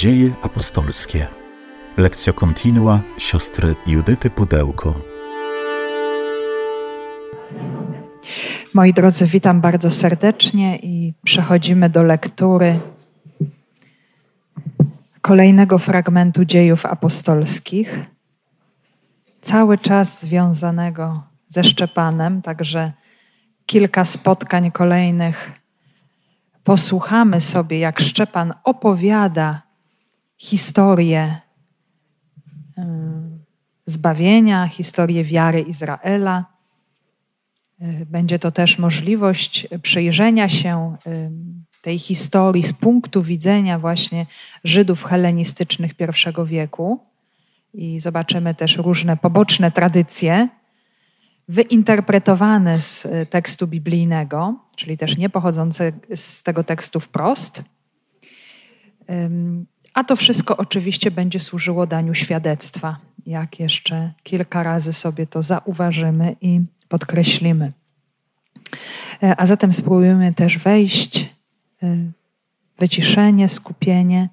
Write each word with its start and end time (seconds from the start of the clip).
Dzieje 0.00 0.30
apostolskie. 0.42 1.26
Lekcja 1.96 2.32
kontinua 2.32 3.00
siostry 3.18 3.74
Judyty 3.86 4.30
Pudełko. 4.30 4.94
Moi 8.74 8.92
drodzy, 8.92 9.26
witam 9.26 9.60
bardzo 9.60 9.90
serdecznie 9.90 10.78
i 10.78 11.14
przechodzimy 11.24 11.90
do 11.90 12.02
lektury 12.02 12.80
kolejnego 15.22 15.78
fragmentu 15.78 16.44
dziejów 16.44 16.86
apostolskich. 16.86 17.98
Cały 19.40 19.78
czas 19.78 20.20
związanego 20.20 21.22
ze 21.48 21.64
Szczepanem, 21.64 22.42
także 22.42 22.92
kilka 23.66 24.04
spotkań 24.04 24.70
kolejnych 24.70 25.52
posłuchamy 26.64 27.40
sobie, 27.40 27.78
jak 27.78 28.00
Szczepan 28.00 28.54
opowiada 28.64 29.69
historię 30.40 31.40
y, 32.78 32.82
zbawienia, 33.86 34.68
historię 34.68 35.24
wiary 35.24 35.60
Izraela. 35.60 36.44
Y, 37.82 38.06
będzie 38.06 38.38
to 38.38 38.50
też 38.50 38.78
możliwość 38.78 39.68
przyjrzenia 39.82 40.48
się 40.48 40.96
y, 41.06 41.30
tej 41.82 41.98
historii 41.98 42.62
z 42.62 42.72
punktu 42.72 43.22
widzenia 43.22 43.78
właśnie 43.78 44.26
Żydów 44.64 45.04
helenistycznych 45.04 45.92
I 46.00 46.46
wieku. 46.46 47.00
I 47.74 48.00
zobaczymy 48.00 48.54
też 48.54 48.76
różne 48.76 49.16
poboczne 49.16 49.70
tradycje 49.70 50.48
wyinterpretowane 51.48 52.80
z 52.80 53.06
tekstu 53.30 53.66
biblijnego, 53.66 54.54
czyli 54.76 54.98
też 54.98 55.16
nie 55.16 55.30
pochodzące 55.30 55.92
z 56.14 56.42
tego 56.42 56.64
tekstu 56.64 57.00
wprost. 57.00 57.62
A 59.94 60.04
to 60.04 60.16
wszystko 60.16 60.56
oczywiście 60.56 61.10
będzie 61.10 61.40
służyło 61.40 61.86
daniu 61.86 62.14
świadectwa, 62.14 62.96
jak 63.26 63.60
jeszcze 63.60 64.12
kilka 64.22 64.62
razy 64.62 64.92
sobie 64.92 65.26
to 65.26 65.42
zauważymy 65.42 66.36
i 66.40 66.60
podkreślimy. 66.88 67.72
E, 69.22 69.40
a 69.40 69.46
zatem 69.46 69.72
spróbujemy 69.72 70.34
też 70.34 70.58
wejść, 70.58 71.34
e, 71.82 71.96
wyciszenie, 72.78 73.48
skupienie. 73.48 74.28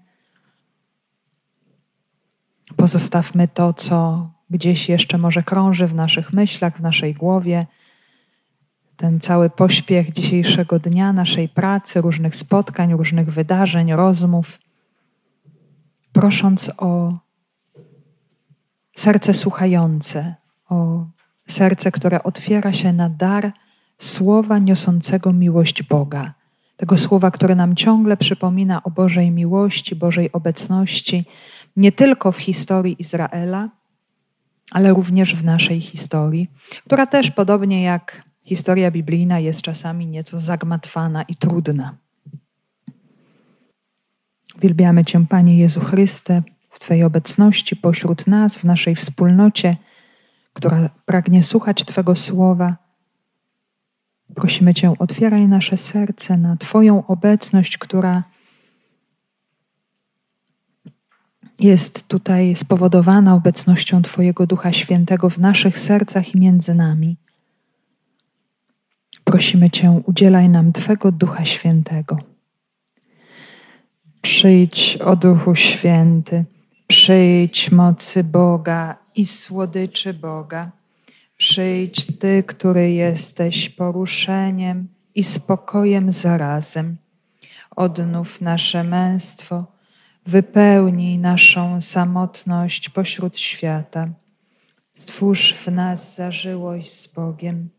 Pozostawmy 2.75 3.47
to, 3.47 3.73
co 3.73 4.29
gdzieś 4.49 4.89
jeszcze 4.89 5.17
może 5.17 5.43
krąży 5.43 5.87
w 5.87 5.95
naszych 5.95 6.33
myślach, 6.33 6.77
w 6.77 6.81
naszej 6.81 7.13
głowie. 7.13 7.65
Ten 8.97 9.19
cały 9.19 9.49
pośpiech 9.49 10.13
dzisiejszego 10.13 10.79
dnia, 10.79 11.13
naszej 11.13 11.49
pracy, 11.49 12.01
różnych 12.01 12.35
spotkań, 12.35 12.93
różnych 12.93 13.31
wydarzeń, 13.31 13.93
rozmów, 13.93 14.59
prosząc 16.19 16.71
o 16.77 17.13
serce 18.95 19.33
słuchające, 19.33 20.35
o 20.69 21.05
serce, 21.47 21.91
które 21.91 22.23
otwiera 22.23 22.73
się 22.73 22.93
na 22.93 23.09
dar 23.09 23.51
słowa 23.97 24.59
niosącego 24.59 25.33
miłość 25.33 25.83
Boga. 25.83 26.33
Tego 26.77 26.97
słowa, 26.97 27.31
które 27.31 27.55
nam 27.55 27.75
ciągle 27.75 28.17
przypomina 28.17 28.83
o 28.83 28.91
Bożej 28.91 29.31
miłości, 29.31 29.95
Bożej 29.95 30.31
obecności, 30.31 31.25
nie 31.75 31.91
tylko 31.91 32.31
w 32.31 32.37
historii 32.37 32.95
Izraela, 32.99 33.69
ale 34.71 34.89
również 34.89 35.35
w 35.35 35.43
naszej 35.43 35.81
historii, 35.81 36.47
która 36.85 37.07
też 37.07 37.31
podobnie 37.31 37.83
jak 37.83 38.23
historia 38.43 38.91
biblijna 38.91 39.39
jest 39.39 39.61
czasami 39.61 40.07
nieco 40.07 40.39
zagmatwana 40.39 41.23
i 41.23 41.35
trudna. 41.35 41.95
Wielbiamy 44.61 45.05
Cię, 45.05 45.25
Panie 45.29 45.57
Jezu 45.57 45.79
Chryste, 45.79 46.41
w 46.69 46.79
Twojej 46.79 47.03
obecności 47.03 47.75
pośród 47.75 48.27
nas, 48.27 48.57
w 48.57 48.63
naszej 48.63 48.95
wspólnocie, 48.95 49.75
która 50.53 50.89
pragnie 51.05 51.43
słuchać 51.43 51.85
Twego 51.85 52.15
słowa. 52.15 52.75
Prosimy 54.35 54.73
Cię, 54.73 54.93
otwieraj 54.99 55.47
nasze 55.47 55.77
serce 55.77 56.37
na 56.37 56.57
Twoją 56.57 57.07
obecność, 57.07 57.77
która 57.77 58.23
jest 61.59 62.07
tutaj 62.07 62.55
spowodowana 62.55 63.35
obecnością 63.35 64.01
Twojego 64.01 64.47
Ducha 64.47 64.73
Świętego 64.73 65.29
w 65.29 65.37
naszych 65.37 65.79
sercach 65.79 66.35
i 66.35 66.39
między 66.39 66.75
nami. 66.75 67.17
Prosimy 69.23 69.69
Cię, 69.69 70.01
udzielaj 70.05 70.49
nam 70.49 70.73
Twego 70.73 71.11
Ducha 71.11 71.45
Świętego. 71.45 72.17
Przyjdź, 74.27 74.97
o 74.97 75.15
Duchu 75.15 75.55
Święty, 75.55 76.45
przyjdź 76.87 77.71
mocy 77.71 78.23
Boga 78.23 78.95
i 79.15 79.25
słodyczy 79.25 80.13
Boga. 80.13 80.71
Przyjdź 81.37 82.05
Ty, 82.19 82.43
który 82.47 82.91
jesteś 82.91 83.69
poruszeniem 83.69 84.87
i 85.15 85.23
spokojem 85.23 86.11
zarazem. 86.11 86.97
Odnów 87.75 88.41
nasze 88.41 88.83
męstwo 88.83 89.65
Wypełnij 90.25 91.19
naszą 91.19 91.81
samotność 91.81 92.89
pośród 92.89 93.37
świata. 93.37 94.09
Stwórz 94.97 95.53
w 95.53 95.67
nas 95.67 96.15
zażyłość 96.15 96.91
z 96.91 97.07
Bogiem. 97.07 97.69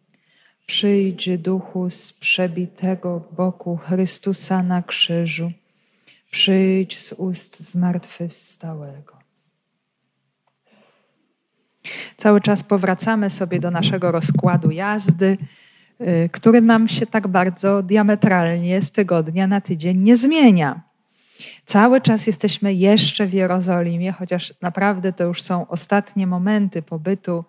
Przyjdź 0.67 1.39
duchu 1.39 1.91
z 1.91 2.13
przebitego 2.13 3.29
boku 3.37 3.77
Chrystusa 3.77 4.63
na 4.63 4.83
krzyżu. 4.83 5.53
Przyjdź 6.31 6.99
z 6.99 7.13
ust 7.13 7.61
zmartwychwstałego. 7.61 9.19
Cały 12.17 12.41
czas 12.41 12.63
powracamy 12.63 13.31
sobie 13.31 13.61
do 13.61 13.71
naszego 13.71 14.13
rozkładu 14.13 14.71
jazdy, 14.71 15.39
y, 16.01 16.31
który 16.33 16.61
nam 16.61 16.89
się 16.89 17.07
tak 17.07 17.29
bardzo 17.29 17.83
diametralnie 17.83 18.83
z 18.83 18.93
tygodnia 18.93 19.47
na 19.47 19.61
tydzień 19.61 19.99
nie 19.99 20.17
zmienia. 20.17 20.81
Cały 21.65 22.01
czas 22.01 22.27
jesteśmy 22.27 22.75
jeszcze 22.75 23.27
w 23.27 23.33
Jerozolimie, 23.33 24.13
chociaż 24.13 24.55
naprawdę 24.63 25.13
to 25.13 25.25
już 25.25 25.43
są 25.43 25.69
ostatnie 25.69 26.27
momenty 26.27 26.83
pobytu 26.83 27.45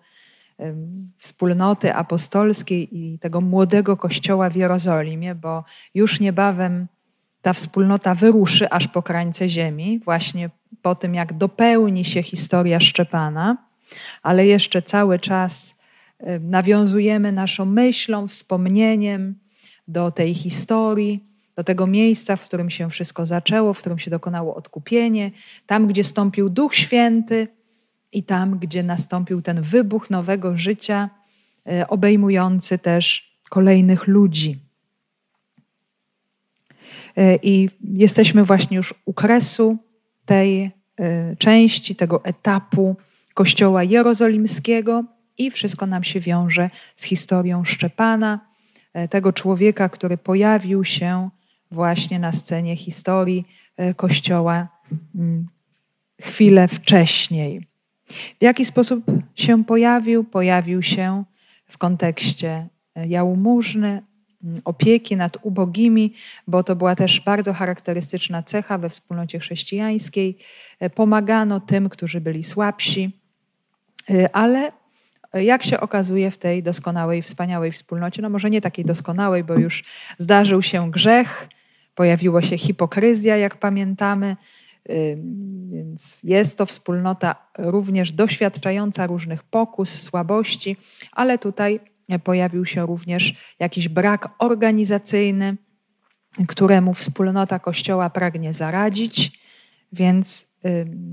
wspólnoty 1.18 1.94
apostolskiej 1.94 2.98
i 2.98 3.18
tego 3.18 3.40
młodego 3.40 3.96
kościoła 3.96 4.50
w 4.50 4.56
Jerozolimie, 4.56 5.34
bo 5.34 5.64
już 5.94 6.20
niebawem 6.20 6.86
ta 7.42 7.52
wspólnota 7.52 8.14
wyruszy 8.14 8.70
aż 8.70 8.88
po 8.88 9.02
krańce 9.02 9.48
ziemi, 9.48 10.00
właśnie 10.04 10.50
po 10.82 10.94
tym, 10.94 11.14
jak 11.14 11.32
dopełni 11.32 12.04
się 12.04 12.22
historia 12.22 12.80
Szczepana, 12.80 13.56
ale 14.22 14.46
jeszcze 14.46 14.82
cały 14.82 15.18
czas 15.18 15.76
nawiązujemy 16.40 17.32
naszą 17.32 17.64
myślą, 17.64 18.28
wspomnieniem 18.28 19.34
do 19.88 20.10
tej 20.10 20.34
historii 20.34 21.30
do 21.56 21.64
tego 21.64 21.86
miejsca, 21.86 22.36
w 22.36 22.44
którym 22.44 22.70
się 22.70 22.90
wszystko 22.90 23.26
zaczęło, 23.26 23.74
w 23.74 23.78
którym 23.78 23.98
się 23.98 24.10
dokonało 24.10 24.54
odkupienie, 24.54 25.30
tam, 25.66 25.86
gdzie 25.86 26.04
stąpił 26.04 26.50
Duch 26.50 26.74
Święty 26.74 27.48
i 28.12 28.22
tam, 28.22 28.58
gdzie 28.58 28.82
nastąpił 28.82 29.42
ten 29.42 29.62
wybuch 29.62 30.10
nowego 30.10 30.58
życia, 30.58 31.10
e, 31.66 31.88
obejmujący 31.88 32.78
też 32.78 33.36
kolejnych 33.50 34.06
ludzi. 34.06 34.58
E, 37.16 37.36
I 37.42 37.68
jesteśmy 37.94 38.44
właśnie 38.44 38.76
już 38.76 38.94
u 39.04 39.12
kresu 39.12 39.78
tej 40.24 40.62
e, 40.62 40.70
części, 41.36 41.96
tego 41.96 42.24
etapu 42.24 42.96
Kościoła 43.34 43.82
Jerozolimskiego, 43.84 45.04
i 45.38 45.50
wszystko 45.50 45.86
nam 45.86 46.04
się 46.04 46.20
wiąże 46.20 46.70
z 46.96 47.04
historią 47.04 47.64
Szczepana, 47.64 48.40
tego 49.10 49.32
człowieka, 49.32 49.88
który 49.88 50.18
pojawił 50.18 50.84
się 50.84 51.30
właśnie 51.70 52.18
na 52.18 52.32
scenie 52.32 52.76
historii 52.76 53.46
e, 53.76 53.94
Kościoła 53.94 54.68
mm, 55.14 55.46
chwilę 56.20 56.68
wcześniej. 56.68 57.60
W 58.40 58.42
jaki 58.44 58.64
sposób 58.64 59.04
się 59.34 59.64
pojawił? 59.64 60.24
Pojawił 60.24 60.82
się 60.82 61.24
w 61.66 61.78
kontekście 61.78 62.68
e, 62.94 63.06
jałmużny, 63.06 64.02
opieki 64.64 65.16
nad 65.16 65.38
ubogimi, 65.42 66.14
bo 66.46 66.62
to 66.62 66.76
była 66.76 66.96
też 66.96 67.20
bardzo 67.20 67.52
charakterystyczna 67.52 68.42
cecha 68.42 68.78
we 68.78 68.88
wspólnocie 68.88 69.38
chrześcijańskiej. 69.38 70.38
E, 70.80 70.90
pomagano 70.90 71.60
tym, 71.60 71.88
którzy 71.88 72.20
byli 72.20 72.44
słabsi, 72.44 73.10
ale 74.32 74.72
jak 75.34 75.64
się 75.64 75.80
okazuje 75.80 76.30
w 76.30 76.38
tej 76.38 76.62
doskonałej, 76.62 77.22
wspaniałej 77.22 77.72
wspólnocie, 77.72 78.22
no 78.22 78.30
może 78.30 78.50
nie 78.50 78.60
takiej 78.60 78.84
doskonałej, 78.84 79.44
bo 79.44 79.54
już 79.54 79.84
zdarzył 80.18 80.62
się 80.62 80.90
grzech, 80.90 81.48
Pojawiła 82.00 82.42
się 82.42 82.58
hipokryzja, 82.58 83.36
jak 83.36 83.56
pamiętamy, 83.56 84.36
więc 85.72 86.20
jest 86.22 86.58
to 86.58 86.66
wspólnota 86.66 87.34
również 87.58 88.12
doświadczająca 88.12 89.06
różnych 89.06 89.42
pokus, 89.42 90.02
słabości, 90.02 90.76
ale 91.12 91.38
tutaj 91.38 91.80
pojawił 92.18 92.66
się 92.66 92.86
również 92.86 93.34
jakiś 93.58 93.88
brak 93.88 94.28
organizacyjny, 94.38 95.56
któremu 96.48 96.94
wspólnota 96.94 97.58
Kościoła 97.58 98.10
pragnie 98.10 98.52
zaradzić. 98.52 99.40
Więc 99.92 100.48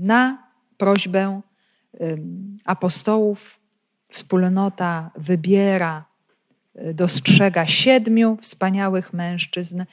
na 0.00 0.48
prośbę 0.76 1.40
apostołów 2.64 3.60
wspólnota 4.08 5.10
wybiera, 5.16 6.04
y, 6.76 6.94
dostrzega 6.94 7.66
siedmiu 7.66 8.38
wspaniałych 8.40 9.12
mężczyzn, 9.12 9.84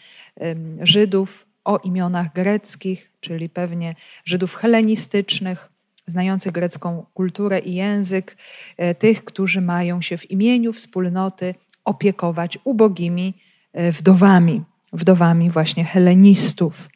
Żydów 0.82 1.48
o 1.64 1.78
imionach 1.78 2.34
greckich, 2.34 3.12
czyli 3.20 3.50
pewnie 3.50 3.96
Żydów 4.26 4.56
helenistycznych, 4.56 5.70
znających 6.08 6.52
grecką 6.52 7.06
kulturę 7.14 7.60
i 7.60 7.74
język, 7.76 8.38
e, 8.78 8.96
tych, 8.96 9.26
którzy 9.26 9.62
mają 9.62 10.02
się 10.02 10.18
w 10.18 10.32
imieniu 10.32 10.74
wspólnoty 10.74 11.56
opiekować 11.86 12.58
ubogimi 12.64 13.34
e, 13.74 13.92
wdowami, 13.92 14.64
wdowami 14.94 15.50
właśnie 15.50 15.84
helenistów. 15.86 16.90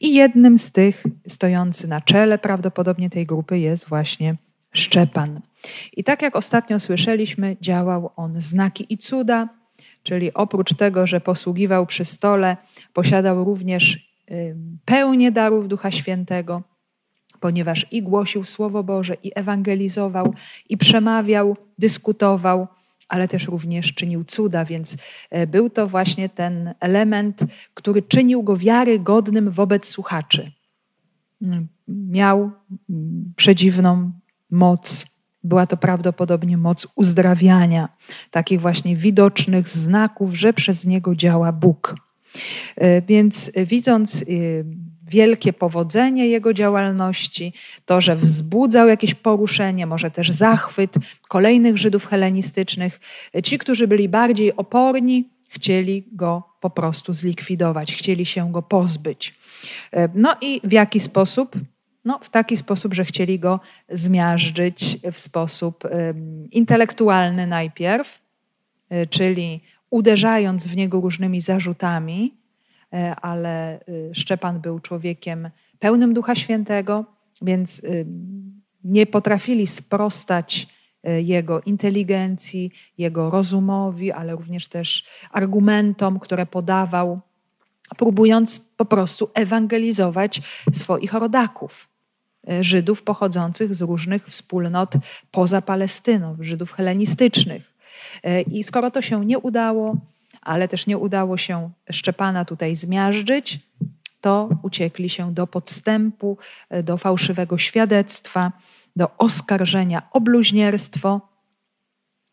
I 0.00 0.14
jednym 0.14 0.58
z 0.58 0.72
tych, 0.72 1.04
stojący 1.28 1.88
na 1.88 2.00
czele 2.00 2.38
prawdopodobnie 2.38 3.10
tej 3.10 3.26
grupy, 3.26 3.58
jest 3.58 3.88
właśnie 3.88 4.36
Szczepan. 4.72 5.40
I 5.92 6.04
tak 6.04 6.22
jak 6.22 6.36
ostatnio 6.36 6.80
słyszeliśmy, 6.80 7.56
działał 7.60 8.10
on 8.16 8.40
znaki 8.40 8.86
i 8.88 8.98
cuda, 8.98 9.48
czyli 10.02 10.34
oprócz 10.34 10.74
tego, 10.74 11.06
że 11.06 11.20
posługiwał 11.20 11.86
przy 11.86 12.04
stole, 12.04 12.56
posiadał 12.92 13.44
również 13.44 14.06
pełnię 14.84 15.32
darów 15.32 15.68
Ducha 15.68 15.90
Świętego, 15.90 16.62
ponieważ 17.40 17.86
i 17.90 18.02
głosił 18.02 18.44
Słowo 18.44 18.84
Boże, 18.84 19.16
i 19.22 19.32
ewangelizował, 19.34 20.34
i 20.68 20.76
przemawiał, 20.76 21.56
dyskutował, 21.78 22.66
ale 23.08 23.28
też 23.28 23.46
również 23.46 23.94
czynił 23.94 24.24
cuda, 24.24 24.64
więc 24.64 24.96
e, 25.30 25.46
był 25.46 25.70
to 25.70 25.86
właśnie 25.86 26.28
ten 26.28 26.74
element, 26.80 27.40
który 27.74 28.02
czynił 28.02 28.42
go 28.42 28.56
wiarygodnym 28.56 29.50
wobec 29.50 29.88
słuchaczy. 29.88 30.50
Miał 31.88 32.50
przedziwną 33.36 34.12
moc. 34.50 35.06
Była 35.44 35.66
to 35.66 35.76
prawdopodobnie 35.76 36.56
moc 36.56 36.88
uzdrawiania, 36.96 37.88
takich 38.30 38.60
właśnie 38.60 38.96
widocznych 38.96 39.68
znaków, 39.68 40.34
że 40.34 40.52
przez 40.52 40.86
niego 40.86 41.14
działa 41.14 41.52
Bóg. 41.52 41.94
E, 42.76 43.02
więc 43.02 43.52
widząc 43.66 44.22
y, 44.22 44.64
wielkie 45.08 45.52
powodzenie 45.52 46.28
jego 46.28 46.54
działalności, 46.54 47.52
to, 47.84 48.00
że 48.00 48.16
wzbudzał 48.16 48.88
jakieś 48.88 49.14
poruszenie, 49.14 49.86
może 49.86 50.10
też 50.10 50.30
zachwyt 50.30 50.94
kolejnych 51.28 51.78
Żydów 51.78 52.06
helenistycznych, 52.06 53.00
ci, 53.44 53.58
którzy 53.58 53.88
byli 53.88 54.08
bardziej 54.08 54.56
oporni, 54.56 55.28
chcieli 55.48 56.04
go 56.12 56.42
po 56.60 56.70
prostu 56.70 57.14
zlikwidować, 57.14 57.94
chcieli 57.94 58.26
się 58.26 58.52
go 58.52 58.62
pozbyć. 58.62 59.34
E, 59.92 60.08
no 60.14 60.36
i 60.40 60.60
w 60.64 60.72
jaki 60.72 61.00
sposób? 61.00 61.56
No, 62.04 62.18
w 62.22 62.30
taki 62.30 62.56
sposób, 62.56 62.94
że 62.94 63.04
chcieli 63.04 63.38
go 63.38 63.60
zmiażdżyć 63.88 64.98
w 65.12 65.18
sposób 65.18 65.84
intelektualny 66.50 67.46
najpierw, 67.46 68.22
e, 68.90 69.06
czyli 69.06 69.60
uderzając 69.90 70.66
w 70.66 70.76
niego 70.76 71.00
różnymi 71.00 71.40
zarzutami, 71.40 72.34
ale 73.22 73.80
Szczepan 74.12 74.60
był 74.60 74.80
człowiekiem 74.80 75.50
pełnym 75.78 76.14
Ducha 76.14 76.34
Świętego, 76.34 77.04
więc 77.42 77.82
nie 78.84 79.06
potrafili 79.06 79.66
sprostać 79.66 80.66
jego 81.02 81.60
inteligencji, 81.60 82.72
jego 82.98 83.30
rozumowi, 83.30 84.12
ale 84.12 84.32
również 84.32 84.68
też 84.68 85.04
argumentom, 85.30 86.18
które 86.18 86.46
podawał, 86.46 87.20
próbując 87.96 88.60
po 88.60 88.84
prostu 88.84 89.30
ewangelizować 89.34 90.42
swoich 90.72 91.12
rodaków. 91.12 91.88
E, 92.48 92.64
Żydów 92.64 93.02
pochodzących 93.02 93.74
z 93.74 93.82
różnych 93.82 94.26
wspólnot 94.26 94.94
poza 95.30 95.62
Palestyną, 95.62 96.36
Żydów 96.40 96.72
helenistycznych. 96.72 97.72
E, 98.22 98.42
I 98.42 98.64
skoro 98.64 98.90
to 98.90 99.02
się 99.02 99.24
nie 99.24 99.38
udało, 99.38 99.96
ale 100.46 100.68
też 100.68 100.86
nie 100.86 100.98
udało 100.98 101.36
się 101.36 101.70
Szczepana 101.90 102.44
tutaj 102.44 102.76
zmiażdżyć, 102.76 103.58
to 104.20 104.48
uciekli 104.62 105.08
się 105.08 105.34
do 105.34 105.46
podstępu, 105.46 106.38
e, 106.70 106.82
do 106.82 106.98
fałszywego 106.98 107.58
świadectwa, 107.58 108.52
do 108.96 109.16
oskarżenia 109.18 110.02
o 110.12 110.20
bluźnierstwo 110.20 111.20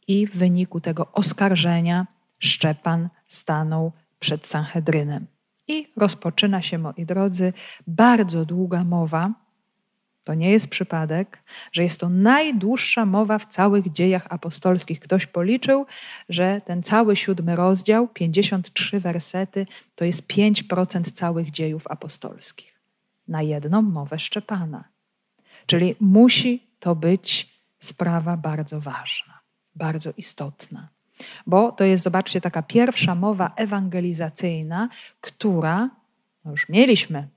i 0.07 0.27
w 0.27 0.37
wyniku 0.37 0.81
tego 0.81 1.11
oskarżenia 1.11 2.07
Szczepan 2.39 3.09
stanął 3.27 3.91
przed 4.19 4.47
Sanhedrynem. 4.47 5.27
I 5.67 5.87
rozpoczyna 5.97 6.61
się, 6.61 6.77
moi 6.77 7.05
drodzy, 7.05 7.53
bardzo 7.87 8.45
długa 8.45 8.83
mowa, 8.83 9.31
to 10.23 10.33
nie 10.33 10.51
jest 10.51 10.67
przypadek, 10.67 11.43
że 11.71 11.83
jest 11.83 11.99
to 11.99 12.09
najdłuższa 12.09 13.05
mowa 13.05 13.39
w 13.39 13.45
całych 13.45 13.91
dziejach 13.91 14.27
apostolskich. 14.29 14.99
Ktoś 14.99 15.25
policzył, 15.25 15.85
że 16.29 16.61
ten 16.65 16.83
cały 16.83 17.15
siódmy 17.15 17.55
rozdział, 17.55 18.07
53 18.07 18.99
wersety, 18.99 19.67
to 19.95 20.05
jest 20.05 20.27
5% 20.27 21.11
całych 21.11 21.51
dziejów 21.51 21.87
apostolskich. 21.87 22.79
Na 23.27 23.41
jedną 23.41 23.81
mowę 23.81 24.19
Szczepana. 24.19 24.83
Czyli 25.65 25.95
musi 25.99 26.67
to 26.79 26.95
być 26.95 27.59
sprawa 27.79 28.37
bardzo 28.37 28.79
ważna, 28.81 29.39
bardzo 29.75 30.11
istotna. 30.17 30.87
Bo 31.47 31.71
to 31.71 31.83
jest, 31.83 32.03
zobaczcie, 32.03 32.41
taka 32.41 32.61
pierwsza 32.61 33.15
mowa 33.15 33.51
ewangelizacyjna, 33.55 34.89
która, 35.21 35.89
no 36.45 36.51
już 36.51 36.69
mieliśmy 36.69 37.27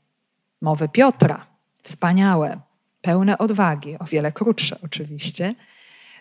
mowy 0.61 0.88
Piotra, 0.88 1.47
wspaniałe, 1.83 2.61
pełne 3.06 3.38
odwagi, 3.38 3.99
o 3.99 4.05
wiele 4.05 4.32
krótsze 4.32 4.79
oczywiście, 4.82 5.55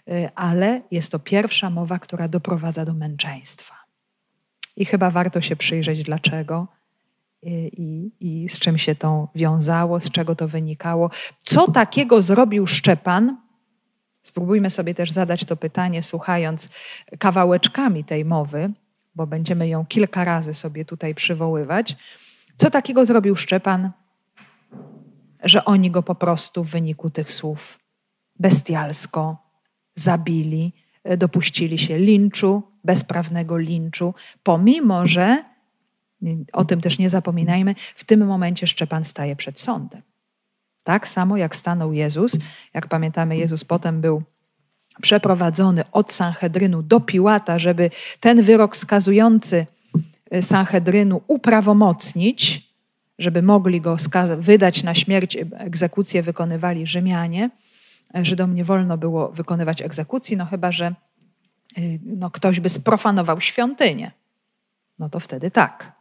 y, 0.10 0.30
ale 0.36 0.82
jest 0.92 1.12
to 1.12 1.20
pierwsza 1.20 1.70
mowa, 1.70 2.00
która 2.00 2.28
doprowadza 2.28 2.86
do 2.86 2.94
męczeństwa. 2.94 3.76
I 4.78 4.86
chyba 4.86 5.10
warto 5.12 5.42
się 5.42 5.56
przyjrzeć, 5.56 6.04
dlaczego 6.04 6.68
y, 7.44 7.50
i, 7.78 8.12
i 8.20 8.50
z 8.50 8.60
czym 8.60 8.78
się 8.78 8.96
to 8.96 9.28
wiązało, 9.36 10.00
z 10.00 10.12
czego 10.12 10.36
to 10.36 10.48
wynikało. 10.48 11.10
Co 11.40 11.72
takiego 11.72 12.22
zrobił 12.22 12.68
Szczepan? 12.68 13.38
Spróbujmy 14.24 14.70
sobie 14.70 14.96
też 14.96 15.12
zadać 15.12 15.46
to 15.46 15.56
pytanie, 15.56 16.04
słuchając 16.04 16.70
kawałeczkami 17.20 18.04
tej 18.04 18.26
mowy, 18.26 18.72
bo 19.16 19.28
będziemy 19.28 19.68
ją 19.68 19.86
kilka 19.86 20.24
razy 20.24 20.54
sobie 20.54 20.86
tutaj 20.86 21.16
przywoływać. 21.16 21.96
Co 22.58 22.72
takiego 22.72 23.06
zrobił 23.06 23.36
Szczepan, 23.36 23.92
że 25.46 25.66
oni 25.66 25.92
go 25.92 26.04
po 26.04 26.16
prostu 26.16 26.64
w 26.64 26.70
wyniku 26.70 27.10
tych 27.10 27.34
słów 27.34 27.80
bestialsko 28.40 29.38
zabili, 29.96 30.74
dopuścili 31.18 31.78
się 31.78 31.98
linczu, 31.98 32.64
bezprawnego 32.84 33.58
linczu, 33.58 34.14
pomimo 34.44 35.08
że, 35.08 35.44
o 36.54 36.66
tym 36.66 36.82
też 36.82 37.00
nie 37.00 37.10
zapominajmy, 37.10 37.76
w 37.96 38.04
tym 38.04 38.26
momencie 38.26 38.68
Szczepan 38.68 39.04
staje 39.04 39.36
przed 39.36 39.60
sądem. 39.60 40.02
Tak 40.84 41.08
samo 41.08 41.38
jak 41.38 41.56
stanął 41.56 41.94
Jezus, 41.94 42.38
jak 42.74 42.88
pamiętamy, 42.88 43.38
Jezus 43.38 43.64
potem 43.64 44.02
był 44.02 44.24
przeprowadzony 45.02 45.84
od 45.92 46.12
Sanhedrynu 46.12 46.84
do 46.84 47.00
Piłata, 47.00 47.60
żeby 47.60 47.90
ten 48.20 48.42
wyrok 48.42 48.78
skazujący 48.78 49.66
Sanhedrynu 50.42 51.22
uprawomocnić, 51.28 52.70
żeby 53.20 53.42
mogli 53.42 53.82
go 53.82 53.98
wydać 54.38 54.84
na 54.84 54.94
śmierć, 54.94 55.38
egzekucję 55.58 56.24
wykonywali 56.24 56.88
Rzymianie. 56.88 57.50
Żydom 58.14 58.56
nie 58.56 58.64
wolno 58.64 58.98
było 58.98 59.32
wykonywać 59.32 59.82
egzekucji, 59.82 60.38
no 60.38 60.46
chyba, 60.46 60.72
że 60.72 60.94
y, 61.78 62.00
no, 62.06 62.32
ktoś 62.32 62.60
by 62.60 62.70
sprofanował 62.70 63.42
świątynię. 63.42 64.12
No 65.00 65.10
to 65.10 65.20
wtedy 65.20 65.52
tak. 65.52 65.92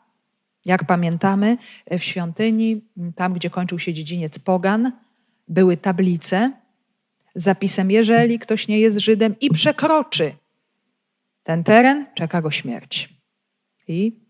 Jak 0.65 0.85
pamiętamy, 0.87 1.59
w 1.91 2.03
świątyni, 2.03 2.85
tam 3.17 3.33
gdzie 3.33 3.51
kończył 3.51 3.79
się 3.79 3.93
dziedziniec 3.93 4.39
Pogan, 4.39 4.93
były 5.49 5.77
tablice 5.77 6.53
z 7.35 7.43
zapisem: 7.43 7.91
Jeżeli 7.91 8.39
ktoś 8.39 8.69
nie 8.69 8.81
jest 8.81 8.99
Żydem 8.99 9.35
i 9.41 9.51
przekroczy 9.51 10.33
ten 11.43 11.65
teren, 11.65 12.07
czeka 12.15 12.43
go 12.43 12.51
śmierć. 12.51 13.15
I 13.89 14.21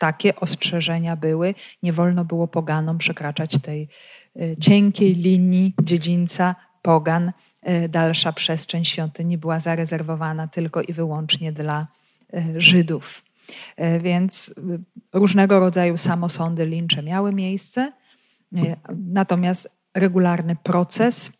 takie 0.00 0.36
ostrzeżenia 0.36 1.16
były. 1.16 1.54
Nie 1.82 1.92
wolno 1.92 2.24
było 2.24 2.48
poganom 2.48 2.98
przekraczać 2.98 3.58
tej 3.58 3.88
y, 4.36 4.56
cienkiej 4.60 5.14
linii 5.14 5.74
dziedzińca 5.82 6.54
pogan. 6.82 7.32
Y, 7.68 7.88
dalsza 7.88 8.32
przestrzeń 8.32 8.84
świątyni 8.84 9.38
była 9.38 9.60
zarezerwowana 9.60 10.48
tylko 10.48 10.82
i 10.82 10.92
wyłącznie 10.92 11.52
dla 11.52 11.86
y, 12.34 12.60
Żydów. 12.60 13.24
Więc 14.00 14.54
różnego 15.12 15.60
rodzaju 15.60 15.96
samosądy, 15.96 16.66
lincze 16.66 17.02
miały 17.02 17.32
miejsce, 17.32 17.92
natomiast 18.88 19.70
regularny 19.94 20.56
proces 20.62 21.32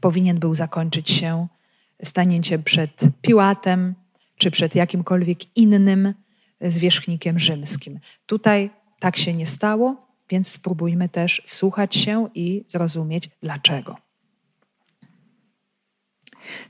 powinien 0.00 0.38
był 0.38 0.54
zakończyć 0.54 1.10
się 1.10 1.46
stanięciem 2.02 2.62
przed 2.62 3.00
Piłatem 3.22 3.94
czy 4.36 4.50
przed 4.50 4.74
jakimkolwiek 4.74 5.56
innym 5.56 6.14
zwierzchnikiem 6.60 7.38
rzymskim. 7.38 8.00
Tutaj 8.26 8.70
tak 9.00 9.16
się 9.16 9.34
nie 9.34 9.46
stało 9.46 10.08
więc 10.28 10.48
spróbujmy 10.48 11.08
też 11.08 11.42
wsłuchać 11.46 11.96
się 11.96 12.28
i 12.34 12.64
zrozumieć 12.68 13.30
dlaczego. 13.42 13.96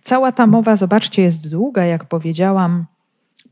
Cała 0.03 0.33
ta 0.33 0.47
mowa, 0.47 0.77
zobaczcie, 0.77 1.23
jest 1.23 1.49
długa, 1.49 1.85
jak 1.85 2.05
powiedziałam 2.05 2.87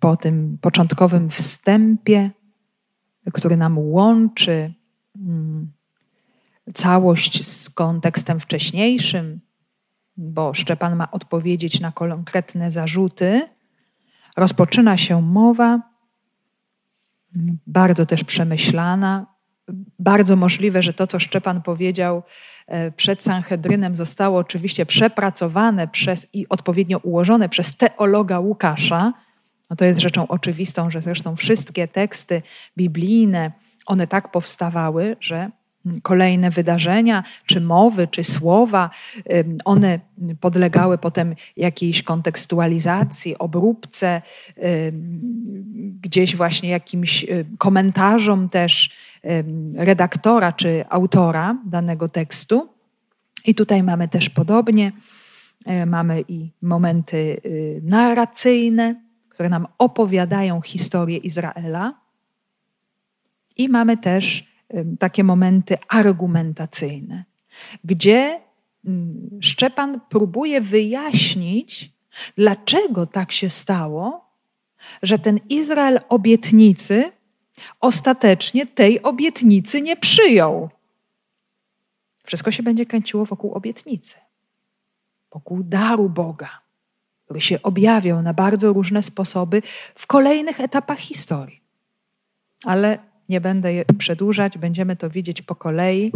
po 0.01 0.17
tym 0.17 0.59
początkowym 0.61 1.31
wstępie, 1.31 2.31
który 3.33 3.57
nam 3.57 3.79
łączy 3.79 4.73
mm, 5.17 5.73
całość 6.75 7.47
z 7.47 7.71
kontekstem 7.71 8.41
wcześniejszym, 8.41 9.41
bo 10.17 10.55
Szczepan 10.55 10.97
ma 10.97 11.11
odpowiedzieć 11.11 11.81
na 11.81 11.93
konkretne 11.93 12.71
zarzuty. 12.71 13.49
Rozpoczyna 14.37 14.97
się 14.97 15.23
mowa, 15.23 15.96
bardzo 17.67 18.07
też 18.07 18.25
przemyślana. 18.25 19.27
Bardzo 19.99 20.37
możliwe, 20.37 20.83
że 20.83 20.93
to, 20.93 21.07
co 21.07 21.19
Szczepan 21.19 21.63
powiedział 21.63 22.23
e, 22.67 22.91
przed 22.91 23.23
Sanhedrynem, 23.23 23.97
zostało 23.97 24.39
oczywiście 24.39 24.87
przepracowane 24.87 25.89
przez 25.89 26.27
i 26.33 26.49
odpowiednio 26.49 26.99
ułożone 26.99 27.49
przez 27.49 27.77
teologa 27.77 28.39
Łukasza. 28.39 29.13
No 29.71 29.77
to 29.77 29.85
jest 29.85 30.01
rzeczą 30.01 30.29
oczywistą, 30.29 30.91
że 30.91 31.03
zresztą 31.03 31.37
wszystkie 31.37 31.89
teksty 31.89 32.43
biblijne, 32.77 33.53
one 33.87 34.07
tak 34.07 34.31
powstawały, 34.31 35.17
że 35.21 35.51
kolejne 36.03 36.51
wydarzenia, 36.51 37.23
czy 37.47 37.61
mowy, 37.61 38.09
czy 38.09 38.25
słowa, 38.25 38.91
one 39.65 40.01
podlegały 40.41 40.99
potem 40.99 41.35
jakiejś 41.57 42.03
kontekstualizacji, 42.03 43.39
obróbce, 43.39 44.23
gdzieś 46.01 46.37
właśnie 46.37 46.69
jakimś 46.69 47.27
komentarzom 47.59 48.49
też 48.49 48.91
redaktora 49.75 50.53
czy 50.53 50.85
autora 50.89 51.57
danego 51.67 52.09
tekstu. 52.09 52.69
I 53.47 53.55
tutaj 53.55 53.83
mamy 53.83 54.09
też 54.09 54.31
podobnie. 54.31 54.93
E, 55.67 55.87
mamy 55.87 56.25
i 56.29 56.51
momenty 56.63 57.17
y, 57.17 57.81
narracyjne, 57.85 59.03
które 59.29 59.49
nam 59.49 59.67
opowiadają 59.79 60.61
historię 60.61 61.17
Izraela. 61.17 61.95
I 63.57 63.69
mamy 63.69 63.97
też 63.97 64.56
takie 64.99 65.25
momenty 65.25 65.79
argumentacyjne, 65.89 67.25
gdzie 67.85 68.41
mm, 68.85 69.31
Szczepan 69.41 70.01
próbuje 70.09 70.61
wyjaśnić, 70.61 71.93
dlaczego 72.37 73.07
tak 73.07 73.33
się 73.33 73.51
stało, 73.51 74.31
że 75.03 75.19
ten 75.19 75.41
Izrael 75.49 76.01
obietnicy 76.09 77.13
ostatecznie 77.81 78.67
tej 78.67 79.03
obietnicy 79.03 79.83
nie 79.83 79.97
przyjął. 79.97 80.69
Wszystko 82.25 82.51
się 82.51 82.63
będzie 82.63 82.87
kręciło 82.87 83.25
wokół 83.25 83.53
obietnicy, 83.53 84.17
wokół 85.33 85.63
daru 85.63 86.09
Boga, 86.09 86.61
który 87.25 87.41
się 87.41 87.63
objawiał 87.63 88.23
na 88.23 88.35
bardzo 88.35 88.73
różne 88.73 89.03
sposoby 89.03 89.63
w 89.95 90.07
kolejnych 90.07 90.61
etapach 90.61 90.99
historii. 90.99 91.61
Ale 92.65 92.99
nie 93.29 93.41
będę 93.41 93.69
przedłużać, 93.99 94.59
będziemy 94.59 94.97
to 94.97 95.11
widzieć 95.11 95.43
po 95.43 95.55
kolei 95.55 96.13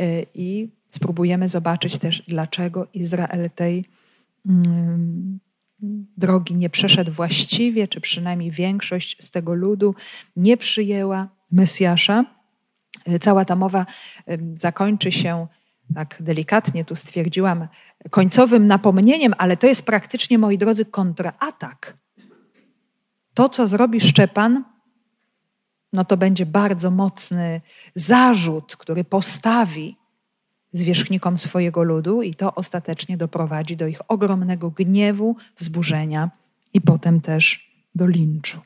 y, 0.00 0.26
i 0.34 0.68
spróbujemy 0.88 1.48
zobaczyć 1.48 1.98
też, 1.98 2.22
dlaczego 2.28 2.86
Izrael 2.94 3.50
tej 3.54 3.84
mm, 4.46 5.38
drogi 6.16 6.54
nie 6.54 6.70
przeszedł 6.70 7.12
właściwie, 7.12 7.88
czy 7.88 8.00
przynajmniej 8.00 8.50
większość 8.50 9.16
z 9.20 9.30
tego 9.30 9.54
ludu 9.54 9.94
nie 10.36 10.56
przyjęła 10.56 11.28
Mesjasza. 11.52 12.24
Y, 13.08 13.18
cała 13.18 13.44
ta 13.44 13.56
mowa 13.56 13.86
zakończy 14.58 15.12
się, 15.12 15.46
tak 15.94 16.16
delikatnie 16.20 16.84
tu 16.84 16.96
stwierdziłam, 16.96 17.68
końcowym 18.10 18.66
napomnieniem, 18.66 19.34
ale 19.38 19.56
to 19.56 19.66
jest 19.66 19.86
praktycznie, 19.86 20.38
moi 20.38 20.58
drodzy, 20.58 20.84
kontraatak. 20.84 21.96
To, 23.34 23.48
co 23.48 23.68
zrobi 23.68 24.00
Szczepan, 24.00 24.64
no 25.92 26.04
to 26.04 26.16
będzie 26.16 26.46
bardzo 26.46 26.90
mocny 26.90 27.60
zarzut, 27.94 28.76
który 28.76 29.04
postawi 29.04 29.96
zwierzchnikom 30.72 31.38
swojego 31.38 31.82
ludu, 31.82 32.22
i 32.22 32.34
to 32.34 32.54
ostatecznie 32.54 33.16
doprowadzi 33.16 33.76
do 33.76 33.86
ich 33.86 34.00
ogromnego 34.08 34.70
gniewu, 34.70 35.36
wzburzenia 35.56 36.30
i 36.74 36.80
potem 36.80 37.20
też 37.20 37.72
do 37.94 38.06
linczu. 38.06 38.60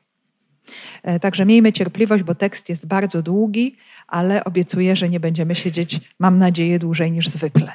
E, 1.02 1.20
także 1.20 1.46
miejmy 1.46 1.72
cierpliwość, 1.72 2.24
bo 2.24 2.34
tekst 2.34 2.68
jest 2.68 2.86
bardzo 2.86 3.22
długi, 3.22 3.76
ale 4.06 4.44
obiecuję, 4.44 4.96
że 4.96 5.08
nie 5.08 5.20
będziemy 5.20 5.54
siedzieć, 5.54 6.00
mam 6.18 6.38
nadzieję, 6.38 6.78
dłużej 6.78 7.12
niż 7.12 7.28
zwykle. 7.28 7.72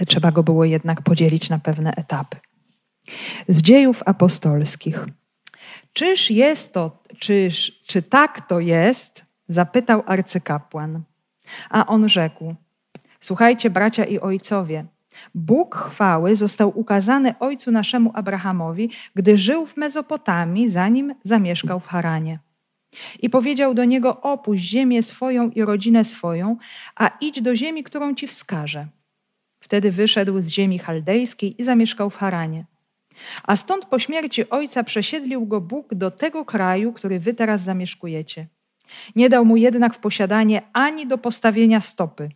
E, 0.00 0.06
trzeba 0.06 0.32
go 0.32 0.42
było 0.42 0.64
jednak 0.64 1.02
podzielić 1.02 1.50
na 1.50 1.58
pewne 1.58 1.94
etapy. 1.94 2.36
Z 3.48 3.62
dziejów 3.62 4.02
apostolskich. 4.06 5.06
Czyż 5.92 6.30
jest 6.30 6.72
to, 6.72 7.02
czyż, 7.18 7.80
czy 7.82 8.02
tak 8.02 8.46
to 8.48 8.60
jest? 8.60 9.26
Zapytał 9.48 10.02
arcykapłan. 10.06 11.02
A 11.70 11.86
on 11.86 12.08
rzekł: 12.08 12.54
Słuchajcie, 13.20 13.70
bracia 13.70 14.04
i 14.04 14.18
ojcowie. 14.18 14.84
Bóg 15.34 15.76
chwały 15.76 16.36
został 16.36 16.78
ukazany 16.78 17.38
ojcu 17.38 17.70
naszemu 17.70 18.10
Abrahamowi, 18.14 18.90
gdy 19.14 19.36
żył 19.36 19.66
w 19.66 19.76
Mezopotamii, 19.76 20.70
zanim 20.70 21.14
zamieszkał 21.24 21.80
w 21.80 21.86
Haranie. 21.86 22.38
I 23.22 23.30
powiedział 23.30 23.74
do 23.74 23.84
niego: 23.84 24.20
Opuść 24.20 24.64
ziemię 24.64 25.02
swoją 25.02 25.50
i 25.50 25.62
rodzinę 25.62 26.04
swoją, 26.04 26.56
a 26.96 27.10
idź 27.20 27.42
do 27.42 27.56
ziemi, 27.56 27.84
którą 27.84 28.14
ci 28.14 28.26
wskażę. 28.26 28.86
Wtedy 29.60 29.92
wyszedł 29.92 30.40
z 30.40 30.48
ziemi 30.48 30.78
chaldejskiej 30.78 31.60
i 31.62 31.64
zamieszkał 31.64 32.10
w 32.10 32.16
Haranie. 32.16 32.64
A 33.42 33.56
stąd 33.56 33.84
po 33.84 33.98
śmierci 33.98 34.50
ojca 34.50 34.84
przesiedlił 34.84 35.46
go 35.46 35.60
Bóg 35.60 35.94
do 35.94 36.10
tego 36.10 36.44
kraju, 36.44 36.92
który 36.92 37.20
wy 37.20 37.34
teraz 37.34 37.60
zamieszkujecie. 37.60 38.46
Nie 39.16 39.28
dał 39.28 39.44
mu 39.44 39.56
jednak 39.56 39.94
w 39.94 39.98
posiadanie 39.98 40.62
ani 40.72 41.06
do 41.06 41.18
postawienia 41.18 41.80
stopy. 41.80 42.28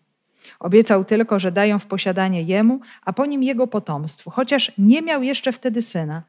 Obiecał 0.60 1.04
tylko, 1.04 1.38
że 1.38 1.52
dają 1.52 1.78
w 1.78 1.86
posiadanie 1.86 2.42
jemu, 2.42 2.80
a 3.04 3.12
po 3.12 3.26
nim 3.26 3.42
jego 3.42 3.66
potomstwu, 3.66 4.30
chociaż 4.30 4.72
nie 4.78 5.02
miał 5.02 5.22
jeszcze 5.22 5.52
wtedy 5.52 5.82
syna. 5.82 6.22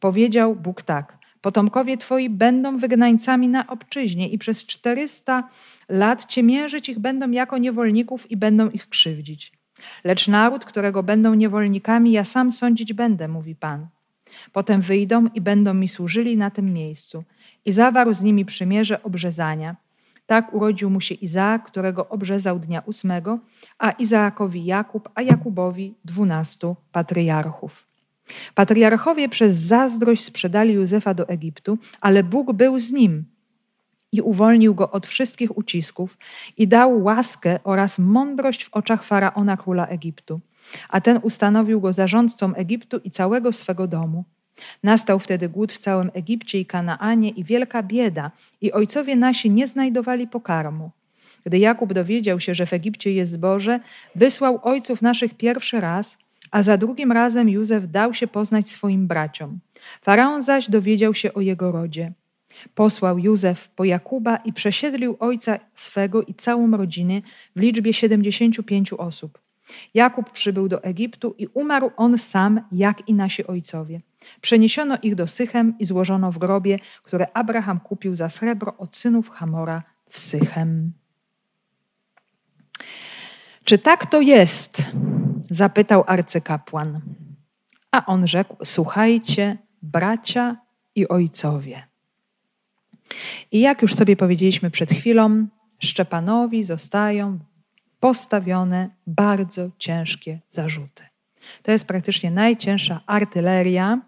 Powiedział 0.00 0.56
Bóg 0.56 0.82
tak: 0.82 1.18
Potomkowie 1.40 1.96
twoi 1.96 2.30
będą 2.30 2.76
wygnańcami 2.76 3.48
na 3.48 3.66
obczyźnie 3.66 4.28
i 4.28 4.38
przez 4.38 4.66
czterysta 4.66 5.48
lat 5.88 6.24
ciemiężyć 6.24 6.88
ich 6.88 6.98
będą 6.98 7.30
jako 7.30 7.58
niewolników 7.58 8.30
i 8.30 8.36
będą 8.36 8.70
ich 8.70 8.88
krzywdzić. 8.88 9.59
Lecz 10.04 10.28
naród, 10.28 10.64
którego 10.64 11.02
będą 11.02 11.34
niewolnikami, 11.34 12.12
ja 12.12 12.24
sam 12.24 12.52
sądzić 12.52 12.92
będę, 12.92 13.28
mówi 13.28 13.54
Pan. 13.54 13.86
Potem 14.52 14.80
wyjdą 14.80 15.26
i 15.34 15.40
będą 15.40 15.74
mi 15.74 15.88
służyli 15.88 16.36
na 16.36 16.50
tym 16.50 16.72
miejscu. 16.72 17.24
I 17.64 17.72
zawarł 17.72 18.14
z 18.14 18.22
nimi 18.22 18.44
przymierze 18.44 19.02
obrzezania. 19.02 19.76
Tak 20.26 20.54
urodził 20.54 20.90
mu 20.90 21.00
się 21.00 21.14
Izaak, 21.14 21.66
którego 21.66 22.08
obrzezał 22.08 22.58
dnia 22.58 22.82
ósmego, 22.86 23.38
a 23.78 23.90
Izaakowi 23.90 24.64
Jakub, 24.64 25.08
a 25.14 25.22
Jakubowi 25.22 25.94
dwunastu 26.04 26.76
patriarchów. 26.92 27.86
Patriarchowie 28.54 29.28
przez 29.28 29.56
zazdrość 29.56 30.24
sprzedali 30.24 30.74
Józefa 30.74 31.14
do 31.14 31.28
Egiptu, 31.28 31.78
ale 32.00 32.24
Bóg 32.24 32.52
był 32.52 32.78
z 32.78 32.92
nim 32.92 33.24
i 34.12 34.20
uwolnił 34.20 34.74
go 34.74 34.90
od 34.90 35.06
wszystkich 35.06 35.58
ucisków 35.58 36.18
i 36.56 36.68
dał 36.68 37.02
łaskę 37.02 37.58
oraz 37.64 37.98
mądrość 37.98 38.64
w 38.64 38.74
oczach 38.74 39.04
faraona 39.04 39.56
króla 39.56 39.86
Egiptu. 39.86 40.40
A 40.88 41.00
ten 41.00 41.20
ustanowił 41.22 41.80
go 41.80 41.92
zarządcą 41.92 42.54
Egiptu 42.54 43.00
i 43.04 43.10
całego 43.10 43.52
swego 43.52 43.86
domu. 43.86 44.24
Nastał 44.82 45.18
wtedy 45.18 45.48
głód 45.48 45.72
w 45.72 45.78
całym 45.78 46.10
Egipcie 46.14 46.60
i 46.60 46.66
Kanaanie 46.66 47.28
i 47.28 47.44
wielka 47.44 47.82
bieda, 47.82 48.30
i 48.60 48.72
ojcowie 48.72 49.16
nasi 49.16 49.50
nie 49.50 49.68
znajdowali 49.68 50.26
pokarmu. 50.26 50.90
Gdy 51.46 51.58
Jakub 51.58 51.92
dowiedział 51.92 52.40
się, 52.40 52.54
że 52.54 52.66
w 52.66 52.72
Egipcie 52.72 53.12
jest 53.12 53.32
zboże, 53.32 53.80
wysłał 54.14 54.60
ojców 54.62 55.02
naszych 55.02 55.34
pierwszy 55.34 55.80
raz, 55.80 56.18
a 56.50 56.62
za 56.62 56.76
drugim 56.76 57.12
razem 57.12 57.48
Józef 57.48 57.90
dał 57.90 58.14
się 58.14 58.26
poznać 58.26 58.68
swoim 58.68 59.06
braciom. 59.06 59.58
Faraon 60.02 60.42
zaś 60.42 60.70
dowiedział 60.70 61.14
się 61.14 61.34
o 61.34 61.40
jego 61.40 61.72
rodzie. 61.72 62.12
Posłał 62.74 63.18
Józef 63.18 63.68
po 63.68 63.84
Jakuba 63.84 64.36
i 64.36 64.52
przesiedlił 64.52 65.16
ojca 65.20 65.58
swego 65.74 66.22
i 66.22 66.34
całą 66.34 66.76
rodzinę 66.76 67.20
w 67.56 67.60
liczbie 67.60 67.92
75 67.92 68.92
osób. 68.92 69.38
Jakub 69.94 70.30
przybył 70.30 70.68
do 70.68 70.82
Egiptu 70.84 71.34
i 71.38 71.46
umarł 71.46 71.90
on 71.96 72.18
sam, 72.18 72.60
jak 72.72 73.08
i 73.08 73.14
nasi 73.14 73.46
ojcowie. 73.46 74.00
Przeniesiono 74.40 74.98
ich 75.02 75.14
do 75.14 75.26
Sychem 75.26 75.74
i 75.78 75.84
złożono 75.84 76.32
w 76.32 76.38
grobie, 76.38 76.78
które 77.02 77.26
Abraham 77.34 77.80
kupił 77.80 78.16
za 78.16 78.28
srebro 78.28 78.76
od 78.76 78.96
synów 78.96 79.30
Hamora 79.30 79.82
w 80.08 80.18
Sychem. 80.18 80.92
Czy 83.64 83.78
tak 83.78 84.06
to 84.06 84.20
jest? 84.20 84.82
zapytał 85.50 86.04
arcykapłan. 86.06 87.00
A 87.90 88.06
on 88.06 88.28
rzekł: 88.28 88.56
Słuchajcie, 88.64 89.58
bracia 89.82 90.56
i 90.94 91.08
ojcowie. 91.08 91.89
I 93.52 93.60
jak 93.60 93.82
już 93.82 93.94
sobie 93.94 94.16
powiedzieliśmy 94.16 94.70
przed 94.70 94.90
chwilą, 94.92 95.46
Szczepanowi 95.78 96.64
zostają 96.64 97.38
postawione 98.00 98.90
bardzo 99.06 99.70
ciężkie 99.78 100.40
zarzuty. 100.50 101.04
To 101.62 101.72
jest 101.72 101.86
praktycznie 101.86 102.30
najcięższa 102.30 103.00
artyleria, 103.06 104.00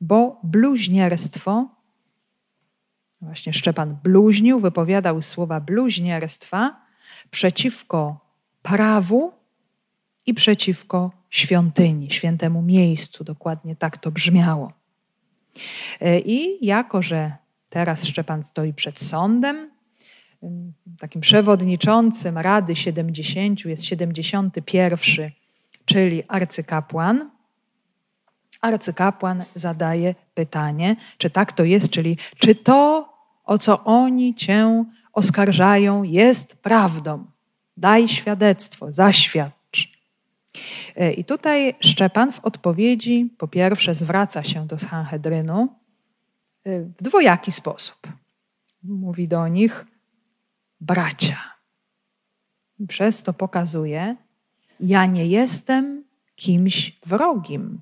bo 0.00 0.40
bluźnierstwo, 0.42 1.68
właśnie 3.20 3.52
Szczepan 3.52 3.96
bluźnił, 4.04 4.60
wypowiadał 4.60 5.22
słowa 5.22 5.60
bluźnierstwa 5.60 6.82
przeciwko 7.30 8.20
prawu 8.62 9.32
i 10.26 10.34
przeciwko 10.34 11.10
świątyni, 11.30 12.10
świętemu 12.10 12.62
miejscu. 12.62 13.24
Dokładnie 13.24 13.76
tak 13.76 13.98
to 13.98 14.10
brzmiało. 14.10 14.72
E, 16.00 16.20
I 16.20 16.66
jako, 16.66 17.02
że 17.02 17.41
teraz 17.72 18.04
Szczepan 18.04 18.44
stoi 18.44 18.74
przed 18.74 19.00
sądem, 19.00 19.70
takim 20.98 21.20
przewodniczącym 21.20 22.38
Rady 22.38 22.76
70 22.76 23.64
jest 23.64 23.84
71, 23.84 25.30
czyli 25.84 26.22
arcykapłan. 26.28 27.30
Arcykapłan 28.60 29.44
zadaje 29.54 30.14
pytanie, 30.34 30.96
czy 31.18 31.30
tak 31.30 31.52
to 31.52 31.64
jest, 31.64 31.90
czyli 31.90 32.16
czy 32.36 32.54
to, 32.54 33.08
o 33.44 33.58
co 33.58 33.84
oni 33.84 34.34
cię 34.34 34.84
oskarżają, 35.12 36.02
jest 36.02 36.56
prawdą. 36.56 37.24
Daj 37.76 38.08
świadectwo, 38.08 38.92
zaświadcz. 38.92 39.88
E, 40.96 41.12
I 41.12 41.24
tutaj 41.24 41.74
Szczepan 41.80 42.32
w 42.32 42.40
odpowiedzi 42.40 43.30
po 43.38 43.48
pierwsze 43.48 43.94
zwraca 43.94 44.44
się 44.44 44.66
do 44.66 44.78
Sanhedrynu 44.78 45.81
w 46.66 47.02
dwojaki 47.02 47.52
sposób. 47.52 47.96
Mówi 48.82 49.28
do 49.28 49.48
nich 49.48 49.86
bracia. 50.80 51.38
Przez 52.88 53.22
to 53.22 53.32
pokazuje, 53.32 54.16
ja 54.80 55.06
nie 55.06 55.26
jestem 55.26 56.04
kimś 56.34 56.98
wrogim 57.06 57.80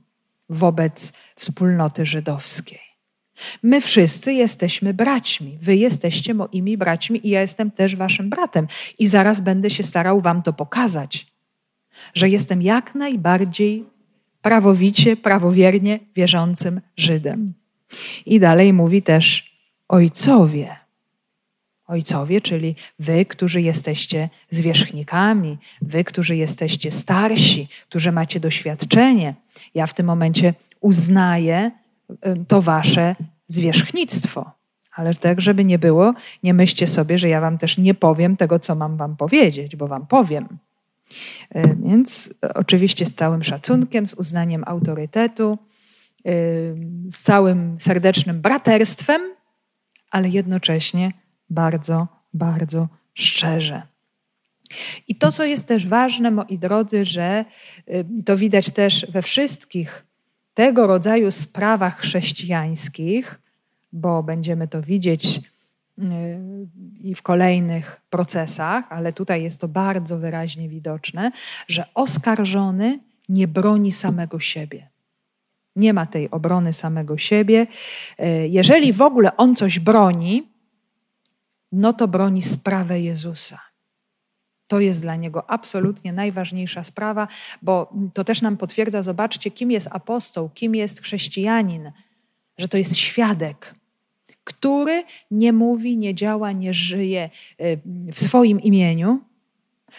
wobec 0.49 1.13
wspólnoty 1.37 2.07
żydowskiej. 2.07 2.81
My 3.63 3.81
wszyscy 3.81 4.33
jesteśmy 4.33 4.95
braćmi. 4.95 5.59
Wy 5.61 5.77
jesteście 5.77 6.35
moimi 6.35 6.77
braćmi 6.77 7.27
i 7.27 7.31
ja 7.31 7.41
jestem 7.41 7.71
też 7.71 7.97
waszym 7.97 8.31
bratem. 8.31 8.67
I 8.99 9.09
zaraz 9.09 9.41
będę 9.41 9.71
się 9.71 9.83
starał 9.83 10.21
wam 10.21 10.43
to 10.43 10.53
pokazać, 10.53 11.27
że 12.15 12.29
jestem 12.29 12.63
jak 12.63 12.95
najbardziej 12.95 13.85
prawowicie, 14.43 15.17
prawowiernie 15.17 15.99
wierzącym 16.17 16.81
Żydem. 16.97 17.55
I 18.27 18.41
dalej 18.41 18.73
mówi 18.73 19.03
też 19.03 19.57
ojcowie. 19.89 20.77
Ojcowie, 21.87 22.41
czyli 22.41 22.75
wy, 22.99 23.25
którzy 23.25 23.61
jesteście 23.61 24.29
zwierzchnikami, 24.51 25.59
wy, 25.83 26.05
którzy 26.05 26.37
jesteście 26.37 26.91
starsi, 26.91 27.69
którzy 27.89 28.13
macie 28.13 28.41
doświadczenie. 28.41 29.35
Ja 29.75 29.87
w 29.87 29.95
tym 29.95 30.07
momencie 30.07 30.55
uznaję 30.81 31.71
to 32.49 32.63
wasze 32.63 33.17
zwierzchnictwo. 33.49 34.51
Ale 34.95 35.15
tak, 35.15 35.41
żeby 35.41 35.65
nie 35.65 35.79
było, 35.79 36.15
nie 36.43 36.55
myślcie 36.55 36.87
sobie, 36.87 37.19
że 37.19 37.29
ja 37.29 37.41
wam 37.41 37.59
też 37.59 37.79
nie 37.79 37.95
powiem 37.95 38.37
tego, 38.37 38.59
co 38.59 38.75
mam 38.75 38.97
wam 38.97 39.17
powiedzieć, 39.17 39.77
bo 39.77 39.89
wam 39.89 40.07
powiem. 40.07 40.49
E, 41.51 41.75
więc 41.75 42.35
oczywiście 42.55 43.07
z 43.07 43.15
całym 43.15 43.45
szacunkiem, 43.45 44.09
z 44.09 44.15
uznaniem 44.15 44.65
autorytetu, 44.67 45.59
z 47.11 47.23
całym 47.23 47.77
serdecznym 47.81 48.41
braterstwem, 48.41 49.23
ale 50.11 50.29
jednocześnie 50.29 51.13
bardzo, 51.51 52.09
bardzo 52.35 52.89
szczerze. 53.15 53.83
I 55.09 55.15
to, 55.15 55.33
co 55.33 55.45
jest 55.45 55.67
też 55.67 55.87
ważne, 55.87 56.31
moi 56.31 56.59
drodzy, 56.59 57.05
że 57.05 57.45
e, 57.87 58.05
to 58.25 58.37
widać 58.37 58.71
też 58.71 59.07
we 59.11 59.23
wszystkich 59.23 60.05
tego 60.55 60.87
rodzaju 60.87 61.31
sprawach 61.31 61.99
chrześcijańskich, 61.99 63.41
bo 63.93 64.23
będziemy 64.23 64.69
to 64.69 64.83
widzieć 64.83 65.27
y, 65.37 66.03
i 67.01 67.15
w 67.15 67.23
kolejnych 67.23 68.01
procesach, 68.11 68.85
ale 68.93 69.13
tutaj 69.13 69.43
jest 69.43 69.61
to 69.61 69.69
bardzo 69.69 70.19
wyraźnie 70.19 70.69
widoczne, 70.69 71.33
że 71.69 71.85
oskarżony 71.95 73.01
nie 73.29 73.49
broni 73.49 73.93
samego 73.93 74.41
siebie. 74.41 74.89
Nie 75.77 75.93
ma 75.93 76.07
tej 76.07 76.31
obrony 76.31 76.73
samego 76.73 77.19
siebie. 77.19 77.67
Y, 78.21 78.49
jeżeli 78.49 78.93
w 78.93 79.03
ogóle 79.03 79.37
on 79.37 79.57
coś 79.57 79.79
broni, 79.79 80.49
no 81.73 81.93
to 81.93 82.09
broni 82.09 82.43
sprawę 82.43 83.01
Jezusa. 83.01 83.61
To 84.67 84.81
jest 84.81 85.01
dla 85.01 85.17
niego 85.17 85.51
absolutnie 85.51 86.13
najważniejsza 86.13 86.85
sprawa, 86.85 87.29
bo 87.63 87.93
to 88.15 88.25
też 88.25 88.43
nam 88.43 88.57
potwierdza, 88.57 89.03
zobaczcie, 89.03 89.51
kim 89.51 89.71
jest 89.71 89.89
apostoł, 89.91 90.51
kim 90.55 90.75
jest 90.75 91.03
chrześcijanin, 91.03 91.93
że 92.59 92.69
to 92.69 92.79
jest 92.79 92.97
świadek, 92.97 93.75
który 94.45 95.05
nie 95.31 95.53
mówi, 95.53 95.97
nie 95.97 96.15
działa, 96.15 96.53
nie 96.53 96.75
żyje 96.75 97.31
y, 97.61 97.79
w 98.13 98.21
swoim 98.21 98.61
imieniu, 98.61 99.21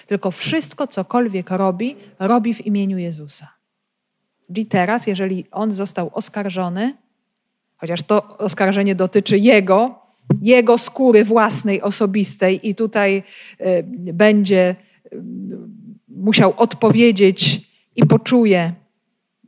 tylko 0.07 0.31
wszystko, 0.31 0.87
cokolwiek 0.87 1.49
robi, 1.49 1.95
robi 2.19 2.53
w 2.53 2.65
imieniu 2.65 2.97
Jezusa. 2.97 3.60
Czyli 4.53 4.65
teraz, 4.65 5.07
jeżeli 5.07 5.45
on 5.51 5.73
został 5.73 6.11
oskarżony, 6.13 6.97
chociaż 7.77 8.03
to 8.03 8.37
oskarżenie 8.37 8.95
dotyczy 8.95 9.37
jego, 9.37 9.99
jego 10.41 10.77
skóry 10.77 11.23
własnej, 11.23 11.81
osobistej, 11.81 12.69
i 12.69 12.75
tutaj 12.75 13.23
y, 13.61 13.83
będzie 14.13 14.75
y, 15.13 15.21
musiał 16.07 16.53
odpowiedzieć 16.57 17.61
i 17.95 18.05
poczuje 18.05 18.73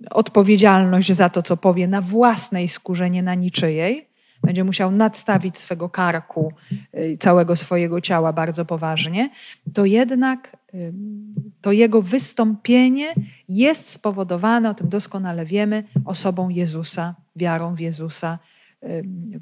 odpowiedzialność 0.10 1.12
za 1.12 1.30
to, 1.30 1.44
co 1.44 1.58
powie 1.58 1.88
na 1.88 2.02
własnej 2.02 2.68
skórze, 2.68 3.10
nie 3.10 3.24
na 3.24 3.36
niczyjej. 3.36 4.08
Będzie 4.44 4.64
musiał 4.64 4.92
nadstawić 4.92 5.58
swego 5.58 5.90
karku, 5.90 6.54
y, 6.98 7.18
całego 7.20 7.56
swojego 7.56 8.02
ciała 8.02 8.34
bardzo 8.34 8.66
poważnie, 8.66 9.30
to 9.74 9.86
jednak 9.86 10.58
to 11.62 11.72
jego 11.72 12.02
wystąpienie 12.02 13.14
jest 13.50 13.90
spowodowane, 13.90 14.70
o 14.70 14.74
tym 14.74 14.90
doskonale 14.90 15.46
wiemy, 15.46 15.84
osobą 16.06 16.50
Jezusa, 16.50 17.16
wiarą 17.36 17.76
w 17.76 17.80
Jezusa, 17.80 18.40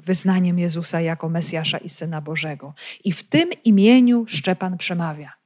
wyznaniem 0.06 0.58
Jezusa 0.58 1.00
jako 1.00 1.28
Mesjasza 1.28 1.78
i 1.78 1.88
Syna 1.88 2.20
Bożego. 2.20 2.74
I 3.04 3.12
w 3.12 3.28
tym 3.28 3.50
imieniu 3.64 4.24
Szczepan 4.26 4.78
przemawia. 4.78 5.41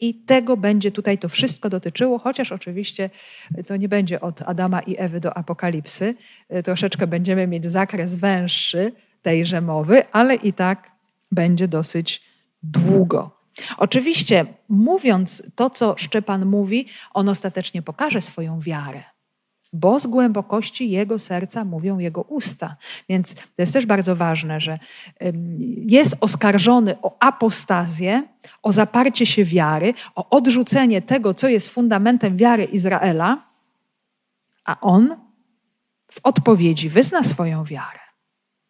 I 0.00 0.14
tego 0.14 0.56
będzie 0.56 0.92
tutaj 0.92 1.18
to 1.18 1.28
wszystko 1.28 1.70
dotyczyło, 1.70 2.18
chociaż 2.18 2.52
oczywiście 2.52 3.10
to 3.66 3.76
nie 3.76 3.88
będzie 3.88 4.20
od 4.20 4.42
Adama 4.42 4.80
i 4.80 4.96
Ewy 4.98 5.20
do 5.20 5.36
Apokalipsy. 5.36 6.14
Troszeczkę 6.64 7.06
będziemy 7.06 7.46
mieć 7.46 7.66
zakres 7.66 8.14
węższy 8.14 8.92
tejże 9.22 9.60
mowy, 9.60 10.02
ale 10.12 10.34
i 10.34 10.52
tak 10.52 10.90
będzie 11.32 11.68
dosyć 11.68 12.22
długo. 12.62 13.38
Oczywiście, 13.76 14.46
mówiąc 14.68 15.42
to, 15.54 15.70
co 15.70 15.94
Szczepan 15.98 16.46
mówi, 16.46 16.86
on 17.14 17.28
ostatecznie 17.28 17.82
pokaże 17.82 18.20
swoją 18.20 18.60
wiarę 18.60 19.02
bo 19.72 20.00
z 20.00 20.06
głębokości 20.06 20.90
jego 20.90 21.18
serca 21.18 21.64
mówią 21.64 21.98
jego 21.98 22.22
usta. 22.22 22.76
Więc 23.08 23.34
to 23.34 23.42
jest 23.58 23.72
też 23.72 23.86
bardzo 23.86 24.16
ważne, 24.16 24.60
że 24.60 24.78
jest 25.76 26.16
oskarżony 26.20 26.96
o 27.02 27.16
apostazję, 27.20 28.22
o 28.62 28.72
zaparcie 28.72 29.26
się 29.26 29.44
wiary, 29.44 29.94
o 30.14 30.30
odrzucenie 30.30 31.02
tego, 31.02 31.34
co 31.34 31.48
jest 31.48 31.68
fundamentem 31.68 32.36
wiary 32.36 32.64
Izraela, 32.64 33.48
a 34.64 34.80
on 34.80 35.16
w 36.12 36.20
odpowiedzi 36.22 36.88
wyzna 36.88 37.24
swoją 37.24 37.64
wiarę 37.64 38.00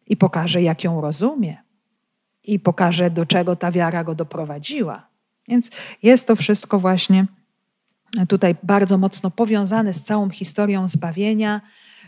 i 0.06 0.16
pokaże, 0.16 0.62
jak 0.62 0.84
ją 0.84 1.00
rozumie, 1.00 1.62
i 2.44 2.58
pokaże, 2.58 3.10
do 3.10 3.26
czego 3.26 3.56
ta 3.56 3.70
wiara 3.70 4.04
go 4.04 4.14
doprowadziła. 4.14 5.08
Więc 5.48 5.70
jest 6.02 6.26
to 6.26 6.36
wszystko 6.36 6.78
właśnie 6.78 7.26
tutaj 8.28 8.54
bardzo 8.62 8.98
mocno 8.98 9.30
powiązane 9.30 9.94
z 9.94 10.02
całą 10.02 10.30
historią 10.30 10.88
zbawienia, 10.88 11.60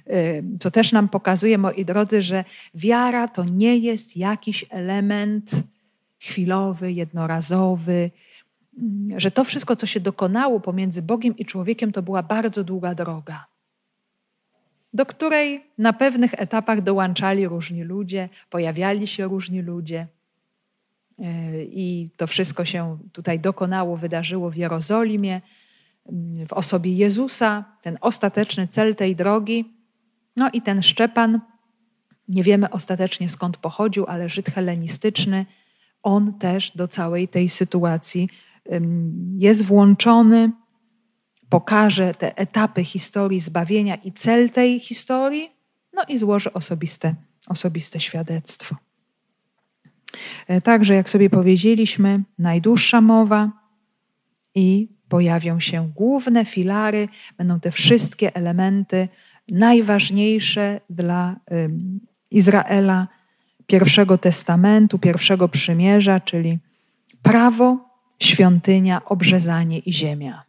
y, 0.07 0.45
co 0.61 0.71
też 0.71 0.93
nam 0.93 1.09
pokazuje, 1.09 1.59
moi 1.59 1.85
drodzy, 1.85 2.23
że 2.23 2.45
wiara 2.75 3.29
to 3.29 3.45
nie 3.45 3.77
jest 3.77 4.17
jakiś 4.17 4.65
element 4.71 5.51
chwilowy, 6.19 6.93
jednorazowy, 6.93 8.11
że 9.17 9.31
to 9.31 9.45
wszystko, 9.45 9.77
co 9.77 9.87
się 9.87 10.01
dokonało 10.01 10.61
pomiędzy 10.61 11.03
Bogiem 11.03 11.37
i 11.37 11.45
człowiekiem, 11.45 11.93
to 11.93 12.03
była 12.03 12.23
bardzo 12.23 12.65
długa 12.65 12.95
droga, 12.95 13.47
do 14.95 15.07
której 15.07 15.65
na 15.79 15.93
pewnych 15.93 16.35
etapach 16.35 16.83
dołączali 16.83 17.49
różni 17.49 17.83
ludzie, 17.83 18.29
pojawiali 18.51 19.07
się 19.07 19.25
różni 19.25 19.63
ludzie. 19.63 20.07
Y, 21.19 21.25
I 21.73 22.09
to 22.17 22.27
wszystko 22.27 22.65
się 22.65 22.99
tutaj 23.13 23.41
dokonało, 23.41 23.97
wydarzyło 23.97 24.51
w 24.51 24.57
Jerozolimie 24.57 25.41
w 26.49 26.53
osobie 26.53 26.93
Jezusa, 26.93 27.65
ten 27.83 27.99
ostateczny 28.01 28.69
cel 28.69 28.95
tej 28.95 29.17
drogi. 29.17 29.75
No 30.37 30.51
i 30.53 30.63
ten 30.63 30.83
Szczepan, 30.83 31.41
nie 32.29 32.43
wiemy 32.43 32.71
ostatecznie 32.71 33.29
skąd 33.29 33.57
pochodził, 33.57 34.07
ale 34.07 34.29
Żyd 34.29 34.51
helenistyczny, 34.51 35.47
on 36.03 36.39
też 36.39 36.77
do 36.77 36.89
całej 36.89 37.29
tej 37.29 37.49
sytuacji 37.49 38.29
jest 39.39 39.65
włączony, 39.65 40.51
pokaże 41.49 42.15
te 42.15 42.39
etapy 42.39 42.85
historii 42.85 43.41
zbawienia 43.41 43.95
i 43.95 44.13
cel 44.13 44.51
tej 44.51 44.81
historii, 44.81 45.51
no 45.93 46.03
i 46.09 46.19
złoży 46.19 46.53
osobiste, 46.53 47.15
osobiste 47.47 48.01
świadectwo. 48.01 48.77
E, 50.47 50.61
także, 50.61 50.95
jak 50.95 51.11
sobie 51.11 51.31
powiedzieliśmy, 51.31 52.23
najdłuższa 52.39 53.01
mowa 53.01 53.53
i 54.55 54.89
pojawią 55.11 55.61
się 55.61 55.93
główne 55.97 56.45
filary, 56.45 57.09
będą 57.39 57.61
te 57.61 57.71
wszystkie 57.71 58.35
elementy 58.35 59.09
najważniejsze 59.49 60.81
dla 60.91 61.37
Izraela 62.31 63.09
pierwszego 63.67 64.19
testamentu, 64.19 64.99
pierwszego 64.99 65.49
przymierza, 65.49 66.21
czyli 66.21 66.59
prawo, 67.23 67.79
świątynia, 68.21 69.05
obrzezanie 69.05 69.79
i 69.79 69.93
ziemia. 69.93 70.45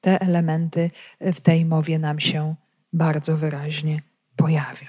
Te 0.00 0.20
elementy 0.20 0.90
w 1.20 1.40
tej 1.40 1.64
mowie 1.64 1.98
nam 1.98 2.20
się 2.20 2.54
bardzo 2.92 3.36
wyraźnie 3.36 4.00
pojawią. 4.36 4.86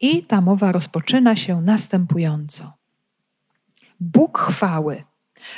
I 0.00 0.22
ta 0.22 0.40
mowa 0.40 0.72
rozpoczyna 0.72 1.36
się 1.36 1.62
następująco. 1.62 2.72
Bóg 4.00 4.38
chwały 4.38 5.04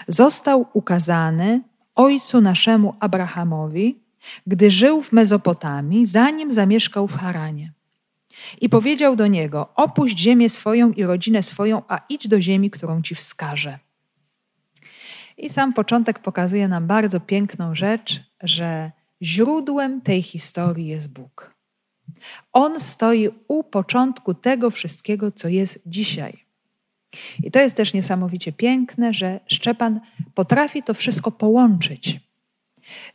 został 0.09 0.66
ukazany 0.72 1.61
ojcu 1.94 2.40
naszemu 2.40 2.94
Abrahamowi, 3.01 3.98
gdy 4.46 4.70
żył 4.70 5.03
w 5.03 5.12
Mezopotamii, 5.12 6.07
zanim 6.07 6.53
zamieszkał 6.53 7.07
w 7.07 7.16
Haranie. 7.16 7.72
I 8.61 8.68
powiedział 8.68 9.16
do 9.16 9.27
niego: 9.27 9.68
Opuść 9.74 10.18
ziemię 10.18 10.51
swoją 10.51 10.92
i 10.92 11.05
rodzinę 11.05 11.42
swoją, 11.42 11.83
a 11.88 12.01
idź 12.09 12.29
do 12.29 12.40
ziemi, 12.40 12.70
którą 12.70 13.03
ci 13.03 13.14
wskażę. 13.14 13.79
I 15.38 15.51
sam 15.51 15.72
początek 15.72 16.18
pokazuje 16.18 16.68
nam 16.68 16.87
bardzo 16.87 17.20
piękną 17.20 17.74
rzecz, 17.74 18.20
że 18.42 18.90
źródłem 19.22 20.01
tej 20.01 20.22
historii 20.22 20.87
jest 20.87 21.09
Bóg. 21.09 21.55
On 22.53 22.81
stoi 22.81 23.29
u 23.48 23.64
początku 23.64 24.35
tego 24.35 24.70
wszystkiego, 24.70 25.33
co 25.33 25.48
jest 25.48 25.83
dzisiaj. 25.87 26.47
I 27.42 27.51
to 27.51 27.61
jest 27.61 27.77
też 27.77 27.94
niesamowicie 27.94 28.53
piękne, 28.53 29.14
że 29.14 29.40
Szczepan 29.47 30.01
potrafi 30.35 30.83
to 30.83 30.94
wszystko 30.94 31.31
połączyć. 31.31 32.21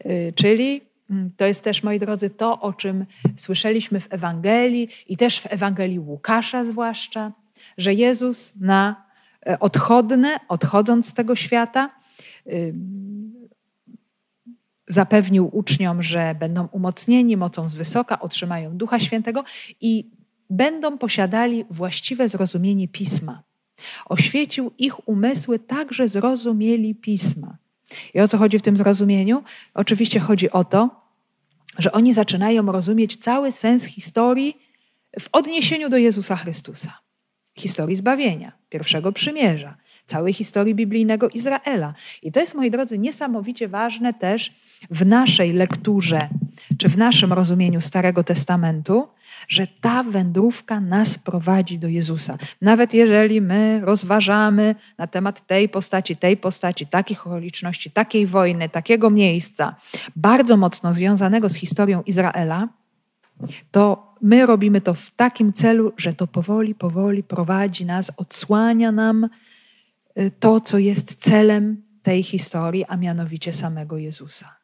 Y, 0.05 0.33
czyli 0.35 0.81
mm, 1.09 1.31
to 1.37 1.45
jest 1.45 1.63
też, 1.63 1.83
moi 1.83 1.99
drodzy, 1.99 2.29
to, 2.29 2.61
o 2.61 2.73
czym 2.73 3.05
słyszeliśmy 3.37 3.99
w 3.99 4.13
Ewangelii 4.13 4.89
i 5.07 5.17
też 5.17 5.39
w 5.39 5.53
Ewangelii 5.53 5.99
Łukasza 5.99 6.63
zwłaszcza, 6.63 7.31
że 7.77 7.93
Jezus 7.93 8.53
na 8.59 9.05
e, 9.45 9.59
odchodne, 9.59 10.39
odchodząc 10.47 11.07
z 11.07 11.13
tego 11.13 11.35
świata, 11.35 11.89
y, 12.47 12.73
zapewnił 14.87 15.49
uczniom, 15.57 16.03
że 16.03 16.35
będą 16.39 16.67
umocnieni 16.67 17.37
mocą 17.37 17.69
z 17.69 17.75
wysoka, 17.75 18.19
otrzymają 18.19 18.77
Ducha 18.77 18.99
Świętego 18.99 19.43
i 19.81 20.11
będą 20.49 20.97
posiadali 20.97 21.65
właściwe 21.69 22.29
zrozumienie 22.29 22.87
Pisma. 22.87 23.43
Oświecił 24.05 24.71
ich 24.77 25.07
umysły, 25.09 25.59
tak 25.59 25.93
że 25.93 26.07
zrozumieli 26.07 26.95
Pisma. 26.95 27.57
I 28.13 28.21
o 28.21 28.27
co 28.27 28.37
chodzi 28.37 28.59
w 28.59 28.61
tym 28.61 28.77
zrozumieniu? 28.77 29.43
Oczywiście 29.73 30.19
chodzi 30.19 30.51
o 30.51 30.63
to, 30.63 30.89
że 31.77 31.91
oni 31.91 32.13
zaczynają 32.13 32.71
rozumieć 32.71 33.15
cały 33.15 33.51
sens 33.51 33.85
historii 33.85 34.57
w 35.19 35.29
odniesieniu 35.31 35.89
do 35.89 35.97
Jezusa 35.97 36.35
Chrystusa. 36.35 36.99
Historii 37.57 37.95
zbawienia, 37.95 38.51
pierwszego 38.69 39.11
przymierza, 39.11 39.75
całej 40.07 40.33
historii 40.33 40.75
biblijnego 40.75 41.29
Izraela. 41.29 41.93
I 42.21 42.31
to 42.31 42.39
jest, 42.39 42.55
moi 42.55 42.71
drodzy, 42.71 42.97
niesamowicie 42.97 43.67
ważne 43.67 44.13
też 44.13 44.53
w 44.89 45.05
naszej 45.05 45.53
lekturze, 45.53 46.29
czy 46.77 46.89
w 46.89 46.97
naszym 46.97 47.33
rozumieniu 47.33 47.81
Starego 47.81 48.23
Testamentu, 48.23 49.07
że 49.47 49.67
ta 49.81 50.03
wędrówka 50.03 50.79
nas 50.79 51.17
prowadzi 51.17 51.79
do 51.79 51.87
Jezusa. 51.87 52.37
Nawet 52.61 52.93
jeżeli 52.93 53.41
my 53.41 53.81
rozważamy 53.83 54.75
na 54.97 55.07
temat 55.07 55.47
tej 55.47 55.69
postaci, 55.69 56.15
tej 56.15 56.37
postaci, 56.37 56.87
takich 56.87 57.27
okoliczności, 57.27 57.91
takiej 57.91 58.25
wojny, 58.25 58.69
takiego 58.69 59.09
miejsca, 59.09 59.75
bardzo 60.15 60.57
mocno 60.57 60.93
związanego 60.93 61.49
z 61.49 61.55
historią 61.55 62.03
Izraela, 62.05 62.67
to 63.71 64.13
my 64.21 64.45
robimy 64.45 64.81
to 64.81 64.93
w 64.93 65.11
takim 65.11 65.53
celu, 65.53 65.93
że 65.97 66.13
to 66.13 66.27
powoli, 66.27 66.75
powoli 66.75 67.23
prowadzi 67.23 67.85
nas, 67.85 68.11
odsłania 68.17 68.91
nam 68.91 69.29
y, 70.17 70.31
to, 70.39 70.61
co 70.61 70.77
jest 70.77 71.15
celem 71.15 71.83
tej 72.01 72.23
historii, 72.23 72.85
a 72.85 72.97
mianowicie 72.97 73.53
samego 73.53 73.97
Jezusa. 73.97 74.62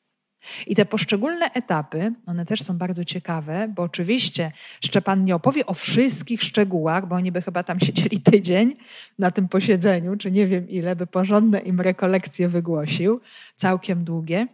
I 0.67 0.75
te 0.75 0.86
poszczególne 0.86 1.54
etapy, 1.54 2.13
one 2.25 2.45
też 2.45 2.63
są 2.63 2.78
bardzo 2.78 3.06
ciekawe, 3.06 3.67
bo 3.75 3.84
oczywiście 3.84 4.52
Szczepan 4.86 5.25
nie 5.25 5.36
opowie 5.36 5.65
o 5.65 5.73
wszystkich 5.73 6.43
szczegółach, 6.43 7.08
bo 7.08 7.15
oni 7.15 7.32
by 7.32 7.41
chyba 7.41 7.63
tam 7.63 7.80
siedzieli 7.80 8.21
tydzień 8.21 8.75
na 9.19 9.32
tym 9.32 9.47
posiedzeniu, 9.47 10.15
czy 10.17 10.32
nie 10.32 10.47
wiem 10.47 10.69
ile, 10.69 10.95
by 10.95 11.08
porządne 11.08 11.60
im 11.60 11.82
rekolekcje 11.82 12.49
wygłosił, 12.49 13.21
całkiem 13.56 14.04
długie, 14.04 14.47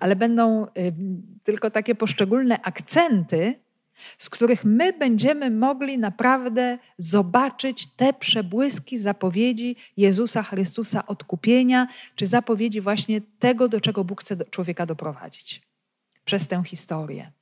ale 0.00 0.16
będą 0.16 0.66
tylko 1.44 1.70
takie 1.70 1.94
poszczególne 1.94 2.62
akcenty, 2.62 3.60
z 4.18 4.30
których 4.30 4.64
my 4.64 4.92
będziemy 4.92 5.50
mogli 5.50 5.98
naprawdę 5.98 6.78
zobaczyć 6.98 7.86
te 7.86 8.12
przebłyski 8.12 8.98
zapowiedzi 8.98 9.76
Jezusa 9.96 10.42
Chrystusa 10.42 11.06
odkupienia, 11.06 11.88
czy 12.14 12.26
zapowiedzi 12.26 12.80
właśnie 12.80 13.20
tego, 13.38 13.68
do 13.68 13.80
czego 13.80 14.04
Bóg 14.04 14.20
chce 14.20 14.36
człowieka 14.36 14.86
doprowadzić 14.86 15.62
przez 16.24 16.48
tę 16.48 16.62
historię. 16.66 17.32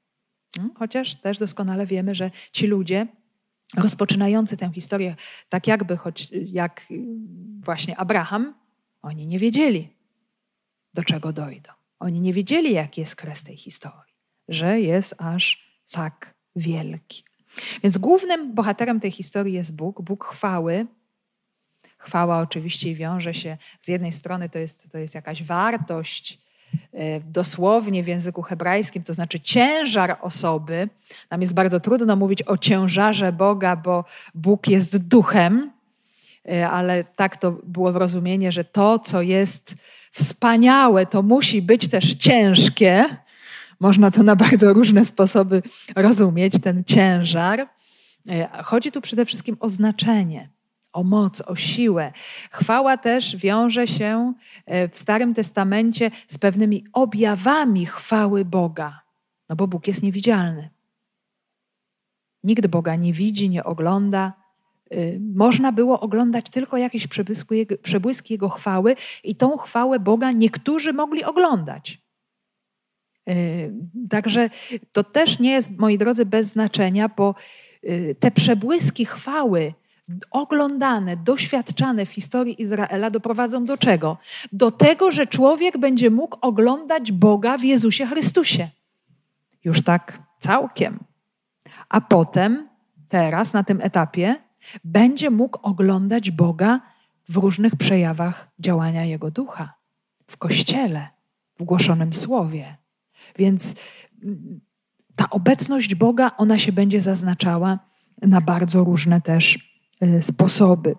Hmm? 0.56 0.74
Chociaż 0.74 1.14
też 1.14 1.38
doskonale 1.38 1.86
wiemy, 1.86 2.14
że 2.14 2.30
ci 2.52 2.66
ludzie 2.66 3.06
rozpoczynający 3.76 4.56
tę 4.56 4.70
historię, 4.74 5.16
tak 5.48 5.66
jakby 5.66 5.96
choć 5.96 6.28
jak 6.32 6.86
właśnie 7.60 7.96
Abraham, 7.96 8.54
oni 9.02 9.26
nie 9.26 9.38
wiedzieli, 9.38 9.88
do 10.94 11.04
czego 11.04 11.32
dojdą. 11.32 11.72
Oni 11.98 12.20
nie 12.20 12.32
wiedzieli, 12.32 12.72
jaki 12.72 13.00
jest 13.00 13.16
kres 13.16 13.42
tej 13.42 13.56
historii, 13.56 14.14
że 14.48 14.80
jest 14.80 15.14
aż 15.18 15.68
tak 15.90 16.34
wielki. 16.58 17.24
Więc 17.82 17.98
głównym 17.98 18.54
bohaterem 18.54 19.00
tej 19.00 19.10
historii 19.10 19.54
jest 19.54 19.74
Bóg, 19.74 20.02
Bóg 20.02 20.24
chwały. 20.24 20.86
Chwała 21.98 22.38
oczywiście 22.38 22.94
wiąże 22.94 23.34
się 23.34 23.56
z 23.80 23.88
jednej 23.88 24.12
strony 24.12 24.48
to 24.48 24.58
jest, 24.58 24.92
to 24.92 24.98
jest 24.98 25.14
jakaś 25.14 25.42
wartość, 25.42 26.38
e, 26.92 27.20
dosłownie 27.20 28.02
w 28.02 28.08
języku 28.08 28.42
hebrajskim, 28.42 29.02
to 29.02 29.14
znaczy 29.14 29.40
ciężar 29.40 30.18
osoby. 30.20 30.88
Nam 31.30 31.40
jest 31.40 31.54
bardzo 31.54 31.80
trudno 31.80 32.16
mówić 32.16 32.42
o 32.42 32.58
ciężarze 32.58 33.32
Boga, 33.32 33.76
bo 33.76 34.04
Bóg 34.34 34.68
jest 34.68 35.08
duchem, 35.08 35.70
e, 36.48 36.68
ale 36.68 37.04
tak 37.04 37.36
to 37.36 37.52
było 37.52 37.92
rozumienie, 37.92 38.52
że 38.52 38.64
to, 38.64 38.98
co 38.98 39.22
jest 39.22 39.74
wspaniałe, 40.12 41.06
to 41.06 41.22
musi 41.22 41.62
być 41.62 41.88
też 41.88 42.14
ciężkie. 42.14 43.04
Można 43.80 44.10
to 44.10 44.22
na 44.22 44.36
bardzo 44.36 44.72
różne 44.72 45.04
sposoby 45.04 45.62
rozumieć, 45.96 46.54
ten 46.62 46.84
ciężar. 46.84 47.68
E, 48.28 48.62
chodzi 48.62 48.92
tu 48.92 49.00
przede 49.00 49.26
wszystkim 49.26 49.56
o 49.60 49.70
znaczenie, 49.70 50.48
o 50.92 51.04
moc, 51.04 51.40
o 51.40 51.56
siłę. 51.56 52.12
Chwała 52.50 52.96
też 52.96 53.36
wiąże 53.36 53.86
się 53.86 54.34
e, 54.66 54.88
w 54.88 54.98
Starym 54.98 55.34
Testamencie 55.34 56.10
z 56.28 56.38
pewnymi 56.38 56.84
objawami 56.92 57.86
chwały 57.86 58.44
Boga, 58.44 59.00
no 59.48 59.56
bo 59.56 59.66
Bóg 59.66 59.86
jest 59.86 60.02
niewidzialny. 60.02 60.70
Nikt 62.44 62.66
Boga 62.66 62.96
nie 62.96 63.12
widzi, 63.12 63.50
nie 63.50 63.64
ogląda. 63.64 64.32
E, 64.90 64.96
można 65.34 65.72
było 65.72 66.00
oglądać 66.00 66.50
tylko 66.50 66.76
jakieś 66.76 67.06
przebłyski 67.06 67.66
przebłyski 67.82 68.34
jego 68.34 68.48
chwały, 68.48 68.96
i 69.24 69.36
tą 69.36 69.56
chwałę 69.58 70.00
Boga 70.00 70.32
niektórzy 70.32 70.92
mogli 70.92 71.24
oglądać. 71.24 72.07
Y, 73.28 73.72
także 74.10 74.50
to 74.92 75.04
też 75.04 75.38
nie 75.38 75.50
jest, 75.50 75.78
moi 75.78 75.98
drodzy, 75.98 76.26
bez 76.26 76.46
znaczenia, 76.46 77.08
bo 77.08 77.34
y, 77.84 78.16
te 78.20 78.30
przebłyski 78.30 79.04
chwały, 79.04 79.74
oglądane, 80.30 81.16
doświadczane 81.16 82.06
w 82.06 82.10
historii 82.10 82.62
Izraela 82.62 83.10
doprowadzą 83.10 83.64
do 83.64 83.78
czego? 83.78 84.18
Do 84.52 84.70
tego, 84.70 85.12
że 85.12 85.26
człowiek 85.26 85.78
będzie 85.78 86.10
mógł 86.10 86.38
oglądać 86.40 87.12
Boga 87.12 87.58
w 87.58 87.64
Jezusie 87.64 88.06
Chrystusie. 88.06 88.68
Już 89.64 89.82
tak 89.82 90.22
całkiem. 90.38 90.98
A 91.88 92.00
potem, 92.00 92.68
teraz, 93.08 93.52
na 93.52 93.64
tym 93.64 93.80
etapie, 93.82 94.36
będzie 94.84 95.30
mógł 95.30 95.58
oglądać 95.62 96.30
Boga 96.30 96.80
w 97.28 97.36
różnych 97.36 97.76
przejawach 97.76 98.48
działania 98.58 99.04
Jego 99.04 99.30
ducha, 99.30 99.74
w 100.26 100.36
kościele, 100.36 101.08
w 101.58 101.64
głoszonym 101.64 102.14
słowie. 102.14 102.76
Więc 103.36 103.74
ta 105.16 105.30
obecność 105.30 105.94
Boga, 105.94 106.30
ona 106.36 106.58
się 106.58 106.72
będzie 106.72 107.00
zaznaczała 107.00 107.78
na 108.22 108.40
bardzo 108.40 108.84
różne 108.84 109.20
też 109.20 109.72
y, 110.02 110.22
sposoby. 110.22 110.94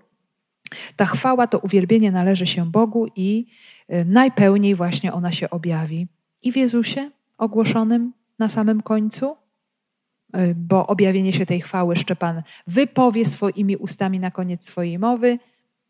Ta 0.96 1.06
chwała, 1.06 1.48
to 1.48 1.60
uwielbienie 1.60 2.12
należy 2.12 2.48
się 2.48 2.72
Bogu 2.72 3.08
i 3.16 3.46
y, 3.90 4.06
najpełniej 4.06 4.76
właśnie 4.76 5.14
ona 5.14 5.32
się 5.32 5.50
objawi 5.50 6.08
i 6.42 6.52
w 6.52 6.58
Jezusie 6.58 7.12
ogłoszonym 7.38 8.14
na 8.40 8.50
samym 8.50 8.82
końcu, 8.82 9.36
y, 10.36 10.56
bo 10.56 10.88
objawienie 10.88 11.34
się 11.34 11.46
tej 11.46 11.62
chwały 11.62 11.96
Szczepan 11.96 12.44
wypowie 12.68 13.26
swoimi 13.26 13.78
ustami 13.78 14.20
na 14.20 14.32
koniec 14.32 14.66
swojej 14.66 15.00
mowy. 15.00 15.40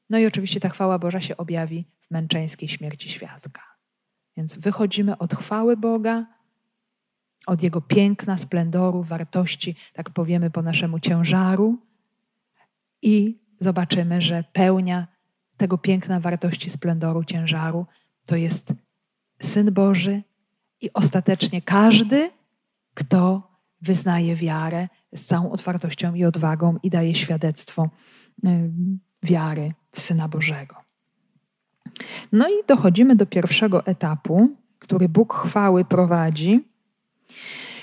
No 0.10 0.20
i 0.20 0.26
oczywiście 0.26 0.60
ta 0.60 0.70
chwała 0.70 1.00
Boża 1.00 1.22
się 1.22 1.38
objawi 1.38 1.86
w 2.02 2.12
męczeńskiej 2.12 2.70
śmierci 2.70 3.10
świadka. 3.10 3.62
Więc 4.40 4.58
wychodzimy 4.58 5.18
od 5.18 5.36
chwały 5.36 5.78
Boga, 5.78 6.26
od 7.46 7.64
Jego 7.64 7.82
piękna, 7.82 8.38
splendoru, 8.38 9.04
wartości, 9.04 9.76
tak 9.94 10.10
powiemy 10.10 10.52
po 10.52 10.62
naszemu 10.62 11.00
ciężaru 11.00 11.78
i 13.02 13.40
zobaczymy, 13.60 14.22
że 14.22 14.44
pełnia 14.54 15.08
tego 15.58 15.78
piękna, 15.78 16.20
wartości, 16.20 16.70
splendoru, 16.70 17.24
ciężaru 17.24 17.86
to 18.26 18.36
jest 18.36 18.74
Syn 19.42 19.74
Boży 19.74 20.22
i 20.82 20.94
ostatecznie 20.94 21.62
każdy, 21.62 22.32
kto 22.94 23.52
wyznaje 23.82 24.36
wiarę 24.36 24.88
z 25.16 25.26
całą 25.26 25.52
otwartością 25.52 26.14
i 26.14 26.26
odwagą 26.26 26.78
i 26.84 26.90
daje 26.90 27.16
świadectwo 27.16 27.90
wiary 29.24 29.74
w 29.92 30.00
Syna 30.00 30.28
Bożego. 30.28 30.89
No 32.32 32.48
i 32.48 32.66
dochodzimy 32.68 33.16
do 33.16 33.26
pierwszego 33.26 33.86
etapu, 33.86 34.50
który 34.80 35.10
Bóg 35.10 35.34
chwały 35.34 35.86
prowadzi. 35.86 36.68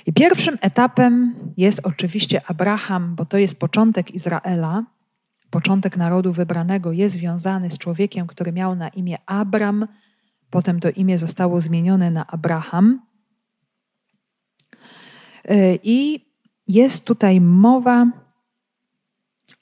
I 0.06 0.12
pierwszym 0.12 0.58
etapem 0.60 1.34
jest 1.56 1.86
oczywiście 1.86 2.40
Abraham, 2.46 3.14
bo 3.14 3.24
to 3.24 3.38
jest 3.38 3.60
początek 3.60 4.10
Izraela. 4.10 4.84
Początek 5.50 5.96
narodu 5.96 6.32
wybranego 6.32 6.92
jest 6.92 7.16
związany 7.16 7.70
z 7.70 7.78
człowiekiem, 7.78 8.26
który 8.26 8.52
miał 8.52 8.74
na 8.74 8.88
imię 8.88 9.18
Abram. 9.26 9.86
Potem 10.50 10.80
to 10.80 10.90
imię 10.90 11.18
zostało 11.18 11.60
zmienione 11.60 12.10
na 12.10 12.26
Abraham. 12.26 13.00
I 15.82 16.26
jest 16.68 17.04
tutaj 17.04 17.40
mowa 17.40 18.06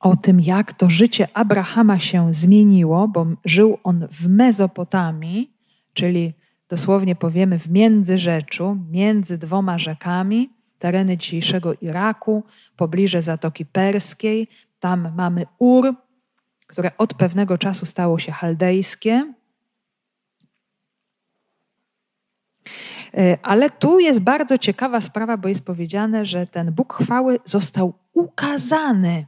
o 0.01 0.17
tym, 0.17 0.41
jak 0.41 0.73
to 0.73 0.91
życie 0.91 1.29
Abrahama 1.35 1.99
się 1.99 2.35
zmieniło, 2.35 3.09
bo 3.09 3.27
żył 3.45 3.79
on 3.85 4.09
w 4.11 4.29
Mezopotamii, 4.29 5.51
czyli 5.93 6.33
dosłownie 6.69 7.17
powiemy 7.17 7.59
w 7.59 7.71
międzyrzeczu, 7.71 8.79
między 8.91 9.39
dwoma 9.39 9.79
rzekami, 9.79 10.51
tereny 10.79 11.17
dzisiejszego 11.17 11.75
Iraku, 11.81 12.45
pobliże 12.77 13.23
Zatoki 13.23 13.67
Perskiej. 13.67 14.49
Tam 14.81 15.13
mamy 15.17 15.47
Ur, 15.59 15.95
które 16.67 16.91
od 16.99 17.15
pewnego 17.15 17.59
czasu 17.59 17.87
stało 17.87 18.19
się 18.19 18.33
chaldejskie. 18.33 19.35
E, 23.15 23.39
ale 23.43 23.71
tu 23.71 23.99
jest 23.99 24.21
bardzo 24.21 24.59
ciekawa 24.59 25.01
sprawa, 25.01 25.37
bo 25.37 25.49
jest 25.49 25.67
powiedziane, 25.67 26.27
że 26.27 26.47
ten 26.47 26.73
Bóg 26.73 26.95
chwały 27.03 27.39
został 27.45 27.95
ukazany 28.13 29.27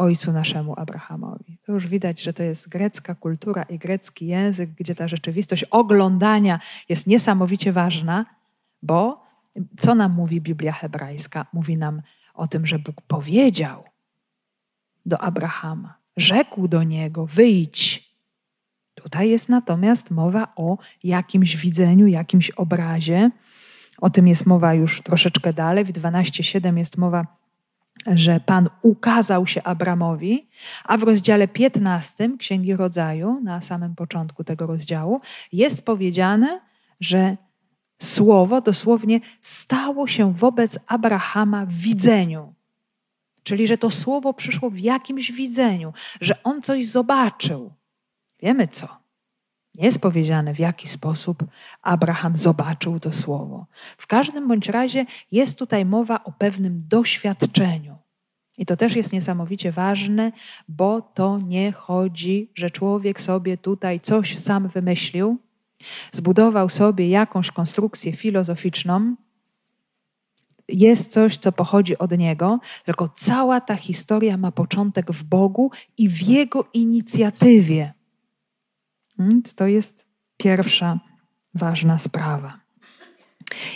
ojcu 0.00 0.32
naszemu 0.32 0.74
Abrahamowi. 0.80 1.58
To 1.66 1.72
już 1.72 1.86
widać, 1.86 2.22
że 2.22 2.32
to 2.32 2.42
jest 2.42 2.68
grecka 2.68 3.14
kultura 3.14 3.62
i 3.62 3.78
grecki 3.78 4.26
język, 4.26 4.70
gdzie 4.70 4.94
ta 4.94 5.08
rzeczywistość 5.08 5.64
oglądania 5.64 6.60
jest 6.88 7.06
niesamowicie 7.06 7.72
ważna, 7.72 8.26
bo 8.82 9.26
co 9.80 9.94
nam 9.94 10.12
mówi 10.12 10.40
Biblia 10.40 10.72
hebrajska? 10.72 11.46
Mówi 11.52 11.76
nam 11.76 12.02
o 12.34 12.46
tym, 12.46 12.66
że 12.66 12.78
Bóg 12.78 13.00
powiedział 13.00 13.84
do 15.06 15.18
Abrahama, 15.18 15.94
rzekł 16.16 16.68
do 16.68 16.82
niego: 16.82 17.26
wyjdź. 17.26 18.10
Tutaj 18.94 19.30
jest 19.30 19.48
natomiast 19.48 20.10
mowa 20.10 20.52
o 20.56 20.78
jakimś 21.04 21.56
widzeniu, 21.56 22.06
jakimś 22.06 22.50
obrazie. 22.50 23.30
O 23.98 24.10
tym 24.10 24.28
jest 24.28 24.46
mowa 24.46 24.74
już 24.74 25.02
troszeczkę 25.02 25.52
dalej. 25.52 25.84
W 25.84 25.92
12:7 25.92 26.76
jest 26.76 26.96
mowa 26.96 27.39
że 28.06 28.40
Pan 28.40 28.68
ukazał 28.82 29.46
się 29.46 29.62
Abramowi, 29.62 30.48
a 30.84 30.96
w 30.96 31.02
rozdziale 31.02 31.48
15 31.48 32.30
Księgi 32.38 32.76
Rodzaju, 32.76 33.40
na 33.42 33.60
samym 33.60 33.94
początku 33.94 34.44
tego 34.44 34.66
rozdziału, 34.66 35.20
jest 35.52 35.84
powiedziane, 35.84 36.60
że 37.00 37.36
słowo 38.02 38.60
dosłownie 38.60 39.20
stało 39.42 40.06
się 40.06 40.34
wobec 40.34 40.78
Abrahama 40.86 41.66
w 41.66 41.72
widzeniu. 41.72 42.54
Czyli, 43.42 43.66
że 43.66 43.78
to 43.78 43.90
słowo 43.90 44.34
przyszło 44.34 44.70
w 44.70 44.78
jakimś 44.78 45.32
widzeniu, 45.32 45.92
że 46.20 46.42
on 46.42 46.62
coś 46.62 46.86
zobaczył. 46.86 47.72
Wiemy 48.42 48.68
co. 48.68 48.99
Jest 49.74 50.00
powiedziane, 50.00 50.54
w 50.54 50.58
jaki 50.58 50.88
sposób 50.88 51.44
Abraham 51.82 52.36
zobaczył 52.36 53.00
to 53.00 53.12
słowo. 53.12 53.66
W 53.98 54.06
każdym 54.06 54.48
bądź 54.48 54.68
razie 54.68 55.06
jest 55.32 55.58
tutaj 55.58 55.84
mowa 55.84 56.24
o 56.24 56.32
pewnym 56.32 56.78
doświadczeniu. 56.88 57.96
I 58.58 58.66
to 58.66 58.76
też 58.76 58.96
jest 58.96 59.12
niesamowicie 59.12 59.72
ważne, 59.72 60.32
bo 60.68 61.02
to 61.02 61.38
nie 61.46 61.72
chodzi, 61.72 62.50
że 62.54 62.70
człowiek 62.70 63.20
sobie 63.20 63.56
tutaj 63.58 64.00
coś 64.00 64.38
sam 64.38 64.68
wymyślił, 64.68 65.38
zbudował 66.12 66.68
sobie 66.68 67.08
jakąś 67.08 67.50
konstrukcję 67.50 68.12
filozoficzną, 68.12 69.16
jest 70.68 71.12
coś, 71.12 71.38
co 71.38 71.52
pochodzi 71.52 71.98
od 71.98 72.18
Niego, 72.18 72.60
tylko 72.84 73.08
cała 73.08 73.60
ta 73.60 73.76
historia 73.76 74.36
ma 74.36 74.52
początek 74.52 75.12
w 75.12 75.24
Bogu 75.24 75.70
i 75.98 76.08
w 76.08 76.22
Jego 76.22 76.64
inicjatywie. 76.72 77.92
Więc 79.20 79.54
to 79.54 79.66
jest 79.66 80.06
pierwsza 80.36 81.00
ważna 81.54 81.98
sprawa. 81.98 82.60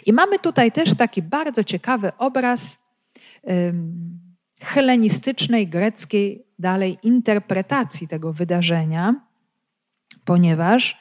I 0.07 0.13
mamy 0.13 0.39
tutaj 0.39 0.73
też 0.73 0.95
taki 0.95 1.23
bardzo 1.23 1.65
ciekawy 1.65 2.13
obraz 2.19 2.83
helenistycznej, 4.61 5.69
greckiej 5.69 6.47
dalej 6.59 6.99
interpretacji 7.03 8.09
tego 8.09 8.33
wydarzenia, 8.33 9.15
ponieważ 10.25 10.99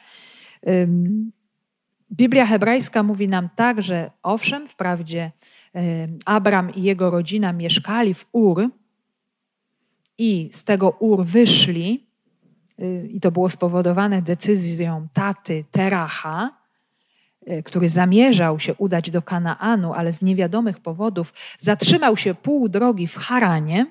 Biblia 2.12 2.46
hebrajska 2.46 3.02
mówi 3.02 3.28
nam 3.28 3.48
tak, 3.56 3.82
że 3.82 4.10
owszem, 4.22 4.68
wprawdzie 4.68 5.32
Abram 6.24 6.74
i 6.74 6.82
jego 6.82 7.10
rodzina 7.10 7.52
mieszkali 7.52 8.14
w 8.14 8.26
Ur 8.32 8.68
i 10.18 10.50
z 10.52 10.64
tego 10.64 10.90
Ur 10.90 11.24
wyszli, 11.24 12.06
i 13.08 13.20
to 13.20 13.30
było 13.30 13.50
spowodowane 13.50 14.22
decyzją 14.22 15.08
taty 15.12 15.64
Teracha, 15.70 16.50
y, 17.48 17.62
który 17.62 17.88
zamierzał 17.88 18.60
się 18.60 18.74
udać 18.74 19.10
do 19.10 19.22
Kanaanu, 19.22 19.92
ale 19.92 20.12
z 20.12 20.22
niewiadomych 20.22 20.80
powodów 20.80 21.34
zatrzymał 21.58 22.16
się 22.16 22.34
pół 22.34 22.68
drogi 22.68 23.06
w 23.06 23.16
Haranie, 23.16 23.86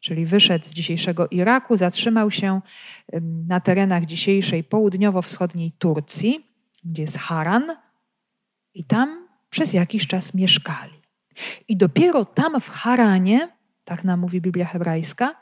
czyli 0.00 0.26
wyszedł 0.26 0.64
z 0.64 0.70
dzisiejszego 0.70 1.28
Iraku, 1.28 1.76
zatrzymał 1.76 2.30
się 2.30 2.60
na 3.48 3.60
terenach 3.60 4.04
dzisiejszej 4.04 4.64
południowo-wschodniej 4.64 5.72
Turcji, 5.72 6.46
gdzie 6.84 7.02
jest 7.02 7.18
Haran, 7.18 7.76
i 8.74 8.84
tam 8.84 9.28
przez 9.50 9.72
jakiś 9.72 10.06
czas 10.06 10.34
mieszkali. 10.34 10.92
I 11.68 11.76
dopiero 11.76 12.24
tam 12.24 12.60
w 12.60 12.68
Haranie, 12.68 13.48
tak 13.84 14.04
nam 14.04 14.20
mówi 14.20 14.40
Biblia 14.40 14.66
hebrajska, 14.66 15.34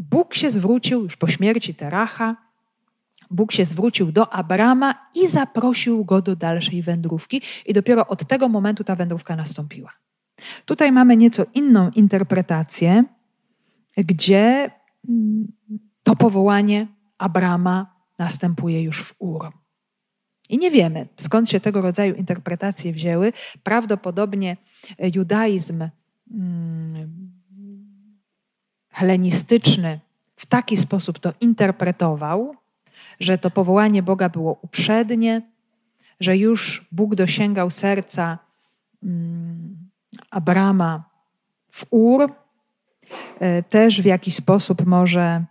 Bóg 0.00 0.34
się 0.34 0.50
zwrócił 0.50 1.02
już 1.02 1.16
po 1.16 1.26
śmierci 1.26 1.74
Teracha, 1.74 2.36
Bóg 3.30 3.52
się 3.52 3.64
zwrócił 3.64 4.12
do 4.12 4.32
Abrama 4.32 4.94
i 5.14 5.28
zaprosił 5.28 6.04
go 6.04 6.22
do 6.22 6.36
dalszej 6.36 6.82
wędrówki, 6.82 7.42
i 7.66 7.72
dopiero 7.72 8.06
od 8.06 8.28
tego 8.28 8.48
momentu 8.48 8.84
ta 8.84 8.96
wędrówka 8.96 9.36
nastąpiła. 9.36 9.90
Tutaj 10.64 10.92
mamy 10.92 11.16
nieco 11.16 11.46
inną 11.54 11.90
interpretację, 11.90 13.04
gdzie 13.96 14.70
mm, 15.08 15.52
to 16.02 16.16
powołanie 16.16 16.86
Abrama 17.18 17.94
następuje 18.18 18.82
już 18.82 19.02
w 19.02 19.14
Ur. 19.18 19.52
I 20.48 20.58
nie 20.58 20.70
wiemy, 20.70 21.08
skąd 21.16 21.50
się 21.50 21.60
tego 21.60 21.80
rodzaju 21.80 22.14
interpretacje 22.14 22.92
wzięły. 22.92 23.32
Prawdopodobnie 23.62 24.56
judaizm 25.14 25.88
mm, 26.30 27.23
helenistyczny 28.94 30.00
w 30.36 30.46
taki 30.46 30.76
sposób 30.76 31.18
to 31.18 31.32
interpretował, 31.40 32.54
że 33.20 33.38
to 33.38 33.50
powołanie 33.50 34.02
Boga 34.02 34.28
było 34.28 34.58
uprzednie, 34.62 35.42
że 36.20 36.36
już 36.36 36.88
Bóg 36.92 37.14
dosięgał 37.14 37.70
serca 37.70 38.38
mm, 39.02 39.90
Abrama 40.30 41.04
w 41.70 41.86
Ur. 41.90 42.32
E, 43.40 43.62
też 43.62 44.02
w 44.02 44.04
jakiś 44.04 44.34
sposób 44.36 44.86
może 44.86 45.44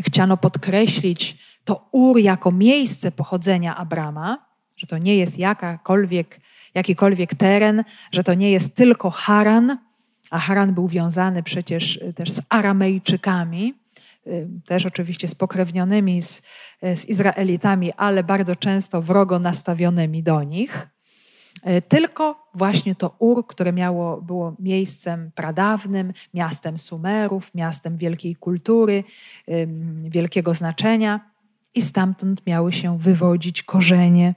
chciano 0.00 0.36
podkreślić 0.36 1.38
to 1.64 1.88
Ur 1.92 2.18
jako 2.18 2.52
miejsce 2.52 3.10
pochodzenia 3.12 3.76
Abrama, 3.76 4.46
że 4.76 4.86
to 4.86 4.98
nie 4.98 5.16
jest 5.16 5.38
jakakolwiek, 5.38 6.40
jakikolwiek 6.74 7.34
teren, 7.34 7.84
że 8.12 8.24
to 8.24 8.34
nie 8.34 8.50
jest 8.50 8.76
tylko 8.76 9.10
Haran, 9.10 9.78
a 10.30 10.38
Haran 10.38 10.74
był 10.74 10.88
wiązany 10.88 11.42
przecież 11.42 12.00
też 12.16 12.30
z 12.30 12.40
Aramejczykami, 12.48 13.74
też 14.64 14.86
oczywiście 14.86 15.28
spokrewnionymi 15.28 16.22
z, 16.22 16.42
z 16.82 17.04
Izraelitami, 17.04 17.92
ale 17.92 18.24
bardzo 18.24 18.56
często 18.56 19.02
wrogo 19.02 19.38
nastawionymi 19.38 20.22
do 20.22 20.42
nich. 20.42 20.88
Tylko 21.88 22.48
właśnie 22.54 22.94
to 22.94 23.16
Ur, 23.18 23.46
które 23.46 23.72
miało, 23.72 24.22
było 24.22 24.54
miejscem 24.58 25.30
pradawnym, 25.34 26.12
miastem 26.34 26.78
Sumerów, 26.78 27.54
miastem 27.54 27.96
wielkiej 27.96 28.36
kultury, 28.36 29.04
wielkiego 30.04 30.54
znaczenia, 30.54 31.20
i 31.74 31.82
stamtąd 31.82 32.46
miały 32.46 32.72
się 32.72 32.98
wywodzić 32.98 33.62
korzenie, 33.62 34.34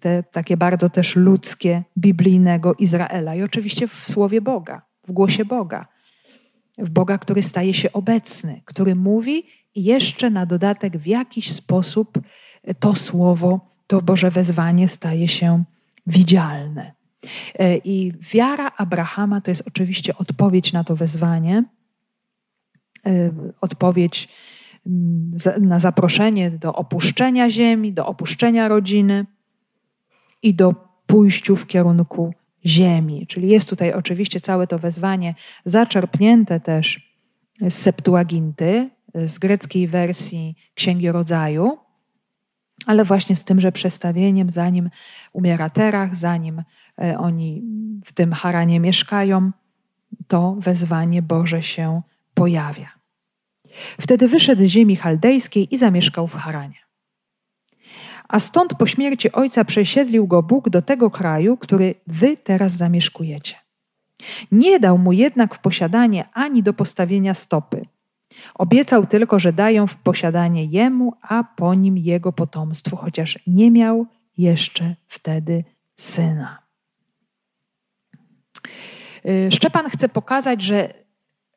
te 0.00 0.22
takie 0.22 0.56
bardzo 0.56 0.88
też 0.88 1.16
ludzkie, 1.16 1.82
biblijnego 1.98 2.74
Izraela. 2.74 3.34
I 3.34 3.42
oczywiście 3.42 3.88
w 3.88 3.94
słowie 3.94 4.40
Boga, 4.40 4.82
w 5.06 5.12
głosie 5.12 5.44
Boga. 5.44 5.86
W 6.78 6.90
Boga, 6.90 7.18
który 7.18 7.42
staje 7.42 7.74
się 7.74 7.92
obecny, 7.92 8.60
który 8.64 8.94
mówi 8.94 9.46
i 9.74 9.84
jeszcze 9.84 10.30
na 10.30 10.46
dodatek 10.46 10.96
w 10.96 11.06
jakiś 11.06 11.52
sposób 11.52 12.18
to 12.80 12.94
słowo, 12.94 13.74
to 13.86 14.02
Boże 14.02 14.30
wezwanie 14.30 14.88
staje 14.88 15.28
się 15.28 15.64
widzialne. 16.06 16.92
E, 17.58 17.76
I 17.76 18.12
wiara 18.32 18.70
Abrahama 18.76 19.40
to 19.40 19.50
jest 19.50 19.62
oczywiście 19.66 20.16
odpowiedź 20.18 20.72
na 20.72 20.84
to 20.84 20.96
wezwanie, 20.96 21.64
e, 23.06 23.30
odpowiedź 23.60 24.28
mm, 24.86 25.36
na 25.60 25.78
zaproszenie 25.78 26.50
do 26.50 26.74
opuszczenia 26.74 27.50
ziemi, 27.50 27.92
do 27.92 28.06
opuszczenia 28.06 28.68
rodziny 28.68 29.26
i 30.44 30.54
do 30.54 30.74
pójściu 31.06 31.56
w 31.56 31.66
kierunku 31.66 32.34
ziemi. 32.66 33.26
Czyli 33.26 33.48
jest 33.48 33.68
tutaj 33.68 33.92
oczywiście 33.92 34.40
całe 34.40 34.66
to 34.66 34.78
wezwanie 34.78 35.34
zaczerpnięte 35.64 36.60
też 36.60 37.14
z 37.60 37.74
Septuaginty, 37.74 38.90
z 39.14 39.38
greckiej 39.38 39.88
wersji 39.88 40.56
Księgi 40.74 41.12
Rodzaju, 41.12 41.78
ale 42.86 43.04
właśnie 43.04 43.36
z 43.36 43.44
tymże 43.44 43.72
przestawieniem, 43.72 44.50
zanim 44.50 44.90
umiera 45.32 45.70
Terach, 45.70 46.16
zanim 46.16 46.62
e, 47.02 47.18
oni 47.18 47.62
w 48.04 48.12
tym 48.12 48.32
Haranie 48.32 48.80
mieszkają, 48.80 49.50
to 50.28 50.56
wezwanie 50.58 51.22
Boże 51.22 51.62
się 51.62 52.02
pojawia. 52.34 52.92
Wtedy 54.00 54.28
wyszedł 54.28 54.64
z 54.64 54.68
ziemi 54.68 54.96
chaldejskiej 54.96 55.74
i 55.74 55.78
zamieszkał 55.78 56.26
w 56.26 56.34
Haranie. 56.34 56.83
A 58.28 58.40
stąd 58.40 58.74
po 58.74 58.86
śmierci 58.86 59.32
ojca 59.32 59.64
przesiedlił 59.64 60.26
go 60.26 60.42
Bóg 60.42 60.68
do 60.68 60.82
tego 60.82 61.10
kraju, 61.10 61.56
który 61.56 61.94
wy 62.06 62.36
teraz 62.36 62.72
zamieszkujecie. 62.72 63.56
Nie 64.52 64.80
dał 64.80 64.98
mu 64.98 65.12
jednak 65.12 65.54
w 65.54 65.58
posiadanie 65.58 66.28
ani 66.32 66.62
do 66.62 66.72
postawienia 66.72 67.34
stopy– 67.34 67.84
Obiecał 68.54 69.06
tylko, 69.06 69.38
że 69.38 69.52
dają 69.52 69.86
w 69.86 69.96
posiadanie 69.96 70.64
jemu, 70.64 71.12
a 71.22 71.44
po 71.44 71.74
nim 71.74 71.98
jego 71.98 72.32
potomstwu, 72.32 72.96
chociaż 72.96 73.38
nie 73.46 73.70
miał 73.70 74.06
jeszcze 74.38 74.96
wtedy 75.06 75.64
syna. 75.96 76.58
Y, 79.26 79.48
Szczepan 79.52 79.90
chce 79.90 80.08
pokazać, 80.08 80.62
że 80.62 80.94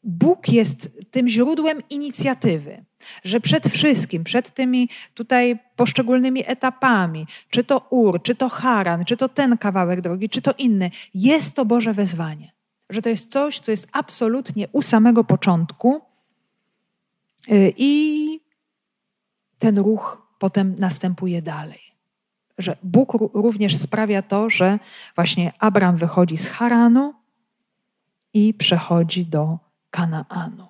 Bóg 0.03 0.49
jest 0.49 0.89
tym 1.11 1.27
źródłem 1.27 1.81
inicjatywy, 1.89 2.85
że 3.23 3.39
przed 3.39 3.67
wszystkim, 3.67 4.23
przed 4.23 4.53
tymi 4.53 4.89
tutaj 5.13 5.59
poszczególnymi 5.75 6.43
etapami, 6.45 7.27
czy 7.49 7.63
to 7.63 7.87
Ur, 7.89 8.21
czy 8.21 8.35
to 8.35 8.49
Haran, 8.49 9.05
czy 9.05 9.17
to 9.17 9.29
ten 9.29 9.57
kawałek 9.57 10.01
drogi, 10.01 10.29
czy 10.29 10.41
to 10.41 10.53
inny, 10.57 10.91
jest 11.13 11.55
to 11.55 11.65
Boże 11.65 11.93
wezwanie. 11.93 12.51
Że 12.89 13.01
to 13.01 13.09
jest 13.09 13.31
coś, 13.31 13.59
co 13.59 13.71
jest 13.71 13.87
absolutnie 13.91 14.67
u 14.71 14.81
samego 14.81 15.23
początku 15.23 16.01
Y, 17.51 17.73
I 17.77 18.39
ten 19.59 19.77
ruch 19.77 20.27
potem 20.39 20.75
następuje 20.79 21.41
dalej. 21.41 21.79
Że 22.57 22.77
Bóg 22.83 23.13
również 23.33 23.77
sprawia 23.77 24.21
to, 24.21 24.49
że 24.49 24.79
właśnie 25.15 25.53
Abram 25.59 25.97
wychodzi 25.97 26.37
z 26.37 26.47
Haranu 26.47 27.13
i 28.33 28.53
przechodzi 28.53 29.25
do 29.25 29.59
Kanaanu. 29.89 30.67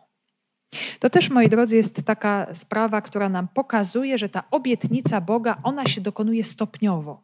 To 0.99 1.09
też, 1.09 1.29
moi 1.29 1.49
drodzy, 1.49 1.75
jest 1.75 2.05
taka 2.05 2.47
sprawa, 2.53 3.01
która 3.01 3.29
nam 3.29 3.47
pokazuje, 3.47 4.17
że 4.17 4.29
ta 4.29 4.43
obietnica 4.51 5.21
Boga, 5.21 5.57
ona 5.63 5.85
się 5.85 6.01
dokonuje 6.01 6.43
stopniowo. 6.43 7.23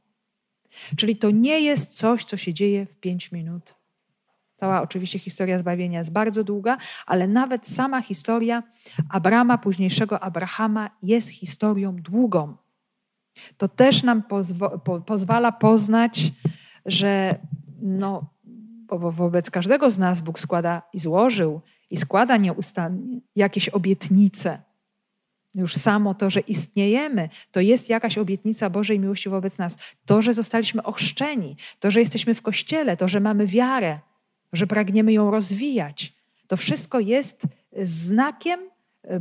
Czyli 0.96 1.16
to 1.16 1.32
nie 1.32 1.60
jest 1.60 1.98
coś, 1.98 2.26
co 2.26 2.38
się 2.38 2.54
dzieje 2.54 2.86
w 2.86 2.96
pięć 2.96 3.32
minut, 3.32 3.76
Cała 4.63 4.82
oczywiście 4.82 5.20
historia 5.20 5.60
zbawienia 5.60 6.00
jest 6.00 6.12
bardzo 6.12 6.44
długa, 6.44 6.78
ale 7.06 7.28
nawet 7.28 7.68
sama 7.68 8.02
historia 8.02 8.63
Abrama, 9.10 9.58
późniejszego 9.58 10.20
Abrahama, 10.20 10.89
jest 11.04 11.30
historią 11.30 11.96
długą. 11.96 12.56
To 13.58 13.68
też 13.68 14.04
nam 14.04 14.22
pozwo- 14.22 14.80
po- 14.80 15.02
pozwala 15.02 15.52
poznać, 15.52 16.32
że 16.86 17.39
no, 17.82 18.26
wobec 18.89 19.52
każdego 19.52 19.92
z 19.92 20.00
nas 20.00 20.22
Bóg 20.22 20.39
składa 20.39 20.82
i 20.94 21.00
złożył 21.00 21.62
i 21.93 21.97
składa 21.97 22.38
nieustannie 22.38 23.19
jakieś 23.36 23.69
obietnice. 23.69 24.62
Już 25.56 25.75
samo 25.75 26.13
to, 26.13 26.29
że 26.29 26.39
istniejemy, 26.39 27.29
to 27.51 27.62
jest 27.62 27.89
jakaś 27.89 28.17
obietnica 28.17 28.69
Bożej 28.69 28.99
miłości 28.99 29.29
wobec 29.29 29.58
nas. 29.58 29.77
To, 30.06 30.21
że 30.21 30.34
zostaliśmy 30.34 30.84
ochrzczeni, 30.84 31.56
to, 31.79 31.91
że 31.91 31.99
jesteśmy 31.99 32.36
w 32.36 32.41
kościele, 32.41 32.97
to, 32.97 33.08
że 33.08 33.19
mamy 33.19 33.47
wiarę, 33.47 33.99
że 34.53 34.67
pragniemy 34.67 35.13
ją 35.13 35.32
rozwijać. 35.32 36.13
To 36.47 36.58
wszystko 36.58 36.99
jest 36.99 37.43
znakiem 37.84 38.60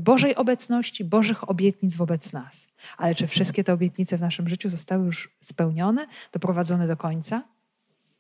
Bożej 0.01 0.37
obecności, 0.37 1.05
Bożych 1.05 1.51
obietnic 1.51 1.95
wobec 1.95 2.33
nas. 2.33 2.69
Ale 2.99 3.15
czy 3.15 3.27
wszystkie 3.27 3.65
te 3.65 3.73
obietnice 3.73 4.19
w 4.19 4.21
naszym 4.21 4.49
życiu 4.49 4.69
zostały 4.69 5.07
już 5.07 5.31
spełnione, 5.41 6.07
doprowadzone 6.33 6.87
do 6.87 6.97
końca? 6.97 7.43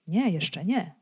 Nie, 0.06 0.30
jeszcze 0.30 0.64
nie. 0.64 0.94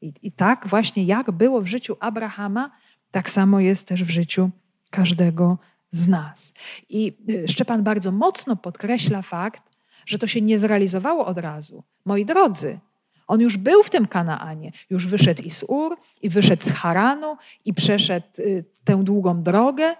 I, 0.00 0.12
I 0.22 0.32
tak 0.32 0.66
właśnie 0.68 1.04
jak 1.04 1.30
było 1.30 1.60
w 1.60 1.66
życiu 1.66 1.96
Abrahama, 2.00 2.70
tak 3.10 3.30
samo 3.30 3.60
jest 3.60 3.88
też 3.88 4.04
w 4.04 4.10
życiu 4.10 4.50
każdego 4.90 5.58
z 5.92 6.08
nas. 6.08 6.52
I 6.88 7.12
y, 7.28 7.48
Szczepan 7.48 7.82
bardzo 7.82 8.12
mocno 8.12 8.56
podkreśla 8.56 9.22
fakt, 9.22 9.62
że 10.06 10.18
to 10.18 10.26
się 10.26 10.40
nie 10.40 10.58
zrealizowało 10.58 11.26
od 11.26 11.38
razu. 11.38 11.84
Moi 12.04 12.24
drodzy, 12.24 12.78
on 13.26 13.40
już 13.40 13.56
był 13.56 13.82
w 13.82 13.90
tym 13.90 14.06
Kanaanie, 14.06 14.72
już 14.90 15.06
wyszedł 15.06 15.42
i 15.42 15.50
z 15.50 15.64
Ur, 15.68 15.96
i 16.22 16.28
wyszedł 16.28 16.64
z 16.64 16.70
Haranu, 16.70 17.36
i 17.64 17.74
przeszedł 17.74 18.26
y, 18.38 18.64
tę 18.84 19.04
długą 19.04 19.42
drogę, 19.42 19.94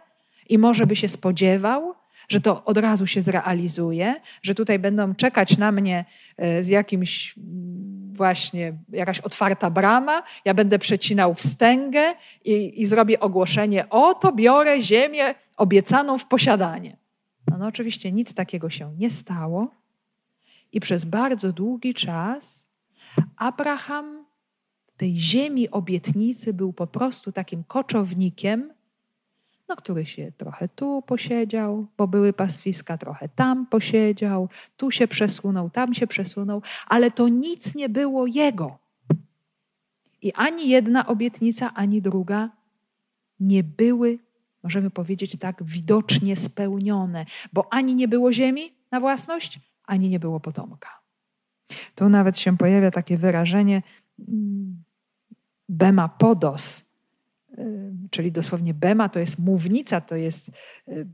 i 0.49 0.59
może 0.59 0.87
by 0.87 0.97
się 0.97 1.09
spodziewał, 1.09 1.95
że 2.29 2.41
to 2.41 2.65
od 2.65 2.79
razu 2.79 3.07
się 3.07 3.23
zrealizuje, 3.23 4.15
że 4.43 4.55
tutaj 4.55 4.79
będą 4.79 5.15
czekać 5.15 5.59
na 5.59 5.73
mnie 5.73 6.05
y, 6.59 6.65
z 6.65 6.69
jakimś 6.69 7.39
mm, 7.39 8.13
właśnie 8.15 8.73
jakaś 8.89 9.21
otwarta 9.21 9.71
brama, 9.71 10.23
ja 10.45 10.55
będę 10.55 10.79
przecinał 10.79 11.35
wstęgę 11.35 12.15
i, 12.45 12.83
i 12.83 12.87
zrobię 12.87 13.21
ogłoszenie: 13.21 13.89
Oto 13.91 14.33
biorę 14.33 14.81
ziemię 14.81 15.35
obiecaną 15.57 16.19
w 16.19 16.25
posiadanie. 16.25 16.97
No, 17.51 17.59
no 17.59 17.67
oczywiście 17.67 18.13
nic 18.13 18.35
takiego 18.35 18.71
się 18.71 18.95
nie 18.99 19.11
stało, 19.11 19.71
i 20.73 20.81
przez 20.81 21.05
bardzo 21.05 21.53
długi 21.53 21.95
czas 21.95 22.69
Abraham 23.37 24.25
tej 24.97 25.19
ziemi 25.19 25.71
obietnicy 25.71 26.53
był 26.53 26.73
po 26.73 26.87
prostu 26.87 27.33
takim 27.33 27.65
koczownikiem, 27.65 28.73
no, 29.69 29.77
który 29.77 30.07
się 30.07 30.33
trochę 30.33 30.69
tu 30.69 31.03
posiedział, 31.03 31.87
bo 31.97 32.09
były 32.09 32.33
pastwiska, 32.33 32.99
trochę 32.99 33.29
tam 33.29 33.67
posiedział, 33.67 34.49
tu 34.77 34.91
się 34.91 35.09
przesunął, 35.09 35.71
tam 35.71 35.95
się 35.95 36.07
przesunął, 36.07 36.63
ale 36.87 37.11
to 37.11 37.29
nic 37.29 37.75
nie 37.75 37.89
było 37.89 38.27
jego. 38.27 38.79
I 40.23 40.33
ani 40.33 40.69
jedna 40.69 41.07
obietnica, 41.07 41.75
ani 41.75 42.03
druga 42.03 42.51
nie 43.41 43.65
były, 43.65 44.19
możemy 44.63 44.91
powiedzieć 44.91 45.39
tak, 45.39 45.65
widocznie 45.65 46.37
spełnione, 46.37 47.27
bo 47.53 47.73
ani 47.73 47.95
nie 47.95 48.09
było 48.09 48.33
ziemi 48.33 48.73
na 48.91 49.01
własność, 49.01 49.61
ani 49.85 50.09
nie 50.09 50.21
było 50.21 50.41
potomka. 50.41 50.89
Tu 51.95 52.09
nawet 52.09 52.39
się 52.39 52.57
pojawia 52.57 52.91
takie 52.91 53.17
wyrażenie 53.17 53.83
mm, 54.29 54.83
bema 55.69 56.09
podos, 56.09 56.86
czyli 58.11 58.33
dosłownie 58.33 58.75
bema 58.75 59.09
to 59.09 59.21
jest 59.21 59.39
mównica, 59.39 60.01
to 60.01 60.17
jest 60.17 60.51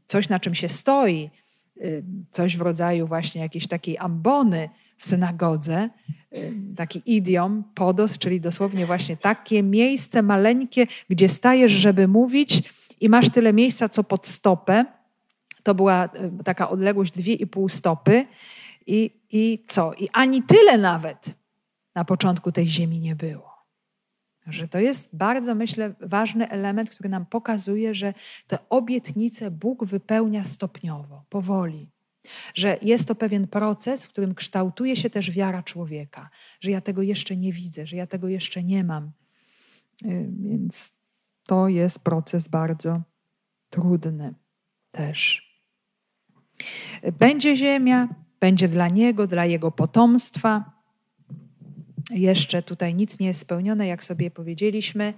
coś, 0.07 0.28
na 0.28 0.41
czym 0.41 0.55
się 0.55 0.68
stoi, 0.68 1.30
coś 2.30 2.57
w 2.57 2.61
rodzaju 2.61 3.07
właśnie 3.07 3.41
jakiejś 3.41 3.66
takiej 3.66 3.99
ambony 3.99 4.68
w 4.97 5.05
synagodze, 5.05 5.91
taki 6.76 7.03
idiom, 7.07 7.64
podos, 7.74 8.18
czyli 8.18 8.41
dosłownie 8.41 8.87
właśnie 8.87 9.16
takie 9.16 9.62
miejsce 9.62 10.22
maleńkie, 10.22 10.87
gdzie 11.11 11.28
stajesz, 11.28 11.72
żeby 11.72 12.09
mówić 12.09 12.62
i 13.01 13.09
masz 13.09 13.30
tyle 13.30 13.53
miejsca, 13.53 13.89
co 13.89 14.05
pod 14.05 14.26
stopę. 14.26 14.85
To 15.62 15.74
była 15.74 16.09
taka 16.45 16.70
odległość 16.70 17.12
dwie 17.12 17.35
i 17.35 17.47
pół 17.47 17.68
stopy 17.68 18.26
i, 18.87 19.11
I 19.30 19.64
co? 19.66 19.95
I 19.95 20.09
ani 20.12 20.43
tyle 20.43 20.78
nawet 20.78 21.26
na 21.95 22.05
początku 22.05 22.53
tej 22.53 22.66
ziemi 22.66 23.01
nie 23.01 23.16
było. 23.16 23.52
Że 24.47 24.68
to 24.68 24.78
jest 24.78 25.16
bardzo, 25.16 25.55
myślę, 25.55 25.95
ważny 26.01 26.49
element, 26.49 26.90
który 26.90 27.09
nam 27.09 27.26
pokazuje, 27.26 27.95
że 27.95 28.14
te 28.47 28.59
obietnice 28.68 29.51
Bóg 29.51 29.84
wypełnia 29.84 30.45
stopniowo, 30.45 31.24
powoli. 31.28 31.90
Że 32.55 32.78
jest 32.82 33.09
to 33.09 33.14
pewien 33.14 33.49
proces, 33.49 34.07
w 34.07 34.09
którym 34.09 34.34
kształtuje 34.34 34.97
się 34.97 35.11
też 35.11 35.30
wiara 35.30 35.62
człowieka, 35.62 36.30
że 36.61 36.70
ja 36.70 36.80
tego 36.80 37.03
jeszcze 37.03 37.36
nie 37.36 37.53
widzę, 37.53 37.86
że 37.86 37.97
ja 37.97 38.07
tego 38.07 38.28
jeszcze 38.28 38.62
nie 38.62 38.84
mam. 38.84 39.11
Y, 40.05 40.30
więc 40.40 40.93
to 41.47 41.68
jest 41.68 41.99
proces 41.99 42.49
bardzo 42.49 43.03
trudny 43.70 44.34
też. 44.90 45.53
Będzie 47.18 47.57
ziemia, 47.57 48.09
będzie 48.40 48.68
dla 48.68 48.88
niego, 48.88 49.26
dla 49.26 49.45
jego 49.45 49.70
potomstwa. 49.70 50.72
Jeszcze 52.13 52.63
tutaj 52.63 52.95
nic 52.95 53.19
nie 53.19 53.27
jest 53.27 53.41
spełnione, 53.41 53.87
jak 53.87 54.05
sobie 54.05 54.31
powiedzieliśmy. 54.31 55.15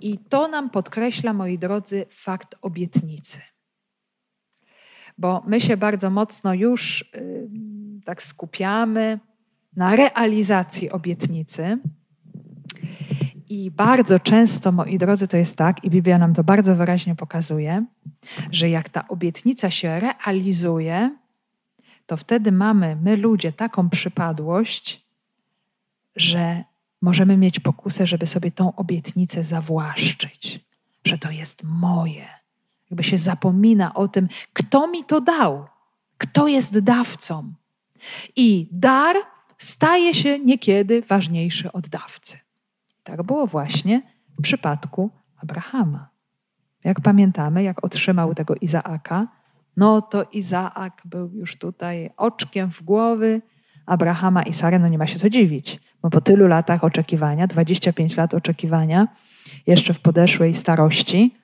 I 0.00 0.18
to 0.18 0.48
nam 0.48 0.70
podkreśla, 0.70 1.32
moi 1.32 1.58
drodzy, 1.58 2.06
fakt 2.10 2.54
obietnicy. 2.62 3.40
Bo 5.18 5.42
my 5.46 5.60
się 5.60 5.76
bardzo 5.76 6.10
mocno 6.10 6.54
już 6.54 7.10
tak 8.04 8.22
skupiamy 8.22 9.20
na 9.76 9.96
realizacji 9.96 10.90
obietnicy. 10.90 11.78
I 13.48 13.70
bardzo 13.70 14.20
często, 14.20 14.72
moi 14.72 14.98
drodzy, 14.98 15.28
to 15.28 15.36
jest 15.36 15.56
tak, 15.56 15.84
i 15.84 15.90
Biblia 15.90 16.18
nam 16.18 16.34
to 16.34 16.44
bardzo 16.44 16.76
wyraźnie 16.76 17.14
pokazuje, 17.14 17.84
że 18.50 18.70
jak 18.70 18.88
ta 18.88 19.08
obietnica 19.08 19.70
się 19.70 20.00
realizuje, 20.00 21.16
to 22.06 22.16
wtedy 22.16 22.52
mamy, 22.52 22.96
my 23.02 23.16
ludzie, 23.16 23.52
taką 23.52 23.90
przypadłość, 23.90 25.06
że 26.16 26.64
możemy 27.02 27.36
mieć 27.36 27.60
pokusę, 27.60 28.06
żeby 28.06 28.26
sobie 28.26 28.50
tą 28.50 28.74
obietnicę 28.76 29.44
zawłaszczyć, 29.44 30.60
że 31.04 31.18
to 31.18 31.30
jest 31.30 31.62
moje. 31.64 32.28
Jakby 32.90 33.04
się 33.04 33.18
zapomina 33.18 33.94
o 33.94 34.08
tym, 34.08 34.28
kto 34.52 34.88
mi 34.88 35.04
to 35.04 35.20
dał, 35.20 35.66
kto 36.18 36.48
jest 36.48 36.78
dawcą. 36.78 37.52
I 38.36 38.68
dar 38.72 39.16
staje 39.58 40.14
się 40.14 40.38
niekiedy 40.38 41.02
ważniejszy 41.02 41.72
od 41.72 41.88
dawcy. 41.88 42.38
Tak 43.04 43.22
było 43.22 43.46
właśnie 43.46 44.02
w 44.38 44.42
przypadku 44.42 45.10
Abrahama. 45.42 46.08
Jak 46.84 47.00
pamiętamy, 47.00 47.62
jak 47.62 47.84
otrzymał 47.84 48.34
tego 48.34 48.54
Izaaka, 48.54 49.26
no 49.76 50.02
to 50.02 50.24
Izaak 50.32 51.02
był 51.04 51.30
już 51.32 51.56
tutaj 51.56 52.10
oczkiem 52.16 52.70
w 52.70 52.82
głowy 52.82 53.42
Abrahama 53.86 54.42
i 54.42 54.52
Sary. 54.52 54.78
No 54.78 54.88
nie 54.88 54.98
ma 54.98 55.06
się 55.06 55.18
co 55.18 55.30
dziwić, 55.30 55.80
bo 56.02 56.10
po 56.10 56.20
tylu 56.20 56.46
latach 56.46 56.84
oczekiwania, 56.84 57.46
25 57.46 58.16
lat 58.16 58.34
oczekiwania, 58.34 59.08
jeszcze 59.66 59.94
w 59.94 60.00
podeszłej 60.00 60.54
starości, 60.54 61.34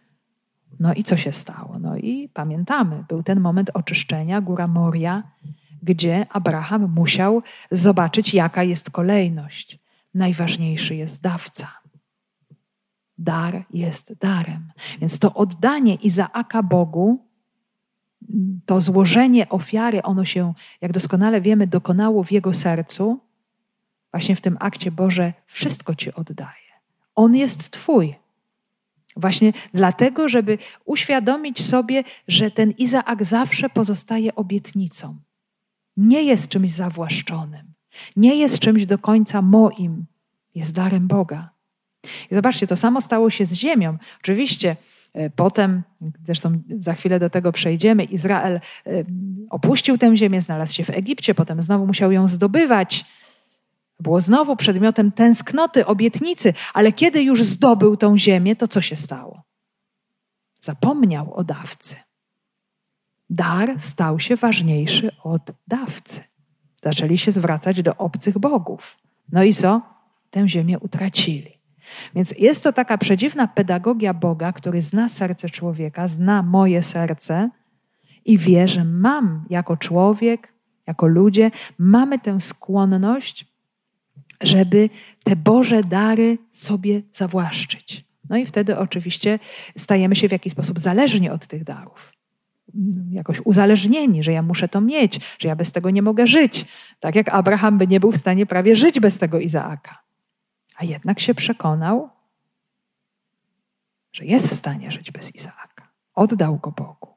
no 0.81 0.95
i 0.95 1.05
co 1.05 1.17
się 1.17 1.33
stało? 1.33 1.79
No 1.79 1.97
i 1.97 2.29
pamiętamy, 2.29 3.05
był 3.09 3.23
ten 3.23 3.41
moment 3.41 3.71
oczyszczenia, 3.75 4.41
góra 4.41 4.67
Moria, 4.67 5.23
gdzie 5.83 6.27
Abraham 6.31 6.93
musiał 6.95 7.43
zobaczyć, 7.71 8.35
jaka 8.35 8.63
jest 8.63 8.91
kolejność. 8.91 9.79
Najważniejszy 10.15 10.95
jest 10.95 11.23
dawca. 11.23 11.69
Dar 13.19 13.65
jest 13.71 14.15
darem. 14.21 14.73
Więc 15.01 15.19
to 15.19 15.35
oddanie 15.35 15.95
Izaaka 15.95 16.63
Bogu, 16.63 17.32
to 18.67 18.81
złożenie 18.81 19.49
ofiary, 19.49 20.03
ono 20.03 20.25
się, 20.25 20.55
jak 20.81 20.93
doskonale 20.93 21.41
wiemy, 21.41 21.67
dokonało 21.67 22.25
w 22.25 22.33
jego 22.33 22.55
sercu. 22.55 23.21
Właśnie 24.11 24.37
w 24.37 24.41
tym 24.41 24.57
akcie 24.61 24.91
Boże 24.91 25.33
wszystko 25.47 25.95
ci 25.95 26.15
oddaje. 26.15 26.73
On 27.15 27.37
jest 27.37 27.71
Twój. 27.71 28.15
Właśnie 29.17 29.53
dlatego, 29.75 30.29
żeby 30.29 30.59
uświadomić 30.85 31.65
sobie, 31.65 32.05
że 32.29 32.51
ten 32.51 32.71
Izaak 32.71 33.25
zawsze 33.25 33.69
pozostaje 33.69 34.35
obietnicą. 34.35 35.17
Nie 35.97 36.23
jest 36.23 36.49
czymś 36.49 36.73
zawłaszczonym. 36.73 37.73
Nie 38.17 38.37
jest 38.37 38.59
czymś 38.59 38.87
do 38.87 38.99
końca 38.99 39.43
moim. 39.43 40.07
Jest 40.55 40.73
darem 40.73 41.09
Boga. 41.09 41.51
I 42.31 42.35
zobaczcie, 42.35 42.67
to 42.67 42.77
samo 42.77 43.01
stało 43.01 43.31
się 43.31 43.47
z 43.47 43.53
ziemią. 43.53 43.99
Oczywiście 44.21 44.77
potem, 45.37 45.83
zresztą 46.25 46.63
za 46.79 46.95
chwilę 46.95 47.19
do 47.19 47.31
tego 47.31 47.53
przejdziemy, 47.53 48.05
Izrael 48.05 48.55
e, 48.55 48.61
opuścił 49.51 49.99
tę 49.99 50.17
ziemię, 50.17 50.41
znalazł 50.41 50.75
się 50.75 50.85
w 50.85 50.91
Egipcie, 50.91 51.35
potem 51.35 51.63
znowu 51.63 51.87
musiał 51.87 52.13
ją 52.13 52.29
zdobywać. 52.29 53.05
Było 54.01 54.21
znowu 54.21 54.57
przedmiotem 54.57 55.13
tęsknoty, 55.13 55.87
obietnicy, 55.87 56.55
ale 56.75 56.93
kiedy 56.93 57.23
już 57.23 57.43
zdobył 57.45 57.97
tą 57.97 58.19
ziemię, 58.19 58.57
to 58.57 58.69
co 58.69 58.81
się 58.81 58.97
stało? 58.97 59.43
Zapomniał 60.61 61.35
o 61.35 61.45
dawcy. 61.45 61.97
Dar 63.31 63.81
stał 63.81 64.21
się 64.21 64.37
ważniejszy 64.37 65.11
od 65.23 65.43
dawcy. 65.69 66.21
Zaczęli 66.85 67.19
się 67.19 67.33
zwracać 67.33 67.83
do 67.83 67.97
obcych 67.97 68.39
bogów. 68.39 68.99
No 69.33 69.43
i 69.43 69.55
co? 69.55 69.81
Tę 70.31 70.49
ziemię 70.49 70.79
utracili. 70.79 71.62
Więc 72.15 72.35
jest 72.39 72.65
to 72.65 72.73
taka 72.73 72.99
przedziwna 72.99 73.47
pedagogia 73.47 74.15
Boga, 74.15 74.53
który 74.53 74.81
zna 74.81 75.09
serce 75.09 75.51
człowieka, 75.51 76.09
zna 76.09 76.43
moje 76.43 76.83
serce 76.83 77.51
i 78.25 78.39
wie, 78.39 78.69
że 78.69 78.85
mam 78.85 79.45
jako 79.51 79.77
człowiek, 79.77 80.53
jako 80.87 81.07
ludzie, 81.07 81.51
mamy 81.79 82.19
tę 82.19 82.41
skłonność, 82.41 83.47
żeby 84.41 84.91
te 85.25 85.37
Boże 85.37 85.81
dary 85.85 86.39
sobie 86.53 87.03
zawłaszczyć. 87.13 88.05
No 88.29 88.37
i 88.37 88.47
wtedy 88.47 88.79
oczywiście 88.79 89.39
stajemy 89.77 90.17
się 90.17 90.29
w 90.29 90.33
jakiś 90.33 90.53
sposób 90.53 90.79
zależni 90.79 91.31
od 91.31 91.47
tych 91.47 91.65
darów. 91.65 92.13
Jakoś 93.11 93.41
uzależnieni, 93.45 94.23
że 94.23 94.33
ja 94.33 94.43
muszę 94.43 94.69
to 94.69 94.81
mieć, 94.81 95.21
że 95.39 95.49
ja 95.49 95.57
bez 95.57 95.73
tego 95.73 95.91
nie 95.91 96.03
mogę 96.03 96.27
żyć. 96.27 96.65
Tak 97.01 97.15
jak 97.15 97.29
Abraham 97.29 97.79
by 97.79 97.87
nie 97.87 98.01
był 98.01 98.13
w 98.13 98.17
stanie 98.17 98.47
prawie 98.47 98.77
żyć 98.77 99.01
bez 99.01 99.19
tego 99.19 99.39
Izaaka. 99.39 100.03
A 100.83 100.85
jednak 100.85 101.21
się 101.21 101.35
przekonał, 101.35 102.11
że 104.13 104.25
jest 104.25 104.49
w 104.49 104.55
stanie 104.55 104.91
żyć 104.91 105.11
bez 105.11 105.35
Izaaka. 105.35 105.89
Oddał 106.15 106.59
go 106.59 106.73
Bogu. 106.73 107.09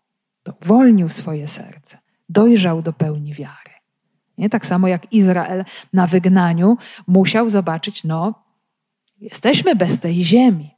Uwolnił 0.62 1.10
swoje 1.10 1.48
serce. 1.48 1.98
Dojrzał 2.30 2.82
do 2.82 2.94
pełni 2.94 3.34
wiary. 3.34 3.74
Nie 4.38 4.50
tak 4.50 4.66
samo 4.66 4.88
jak 4.88 5.14
Izrael 5.14 5.66
na 5.94 6.08
wygnaniu 6.08 6.78
musiał 7.08 7.50
zobaczyć, 7.50 8.04
no, 8.04 8.44
jesteśmy 9.22 9.76
bez 9.76 10.00
tej 10.00 10.24
ziemi. 10.24 10.76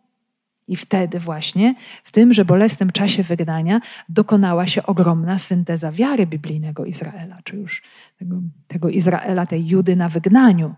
I 0.67 0.75
wtedy 0.75 1.19
właśnie, 1.19 1.75
w 2.03 2.11
tymże 2.11 2.45
bolesnym 2.45 2.91
czasie 2.91 3.23
wygnania, 3.23 3.81
dokonała 4.09 4.67
się 4.67 4.83
ogromna 4.83 5.39
synteza 5.39 5.91
wiary 5.91 6.27
biblijnego 6.27 6.85
Izraela, 6.85 7.41
czy 7.43 7.55
już 7.55 7.81
tego, 8.19 8.35
tego 8.67 8.89
Izraela, 8.89 9.45
tej 9.45 9.67
Judy 9.67 9.95
na 9.95 10.09
wygnaniu 10.09 10.75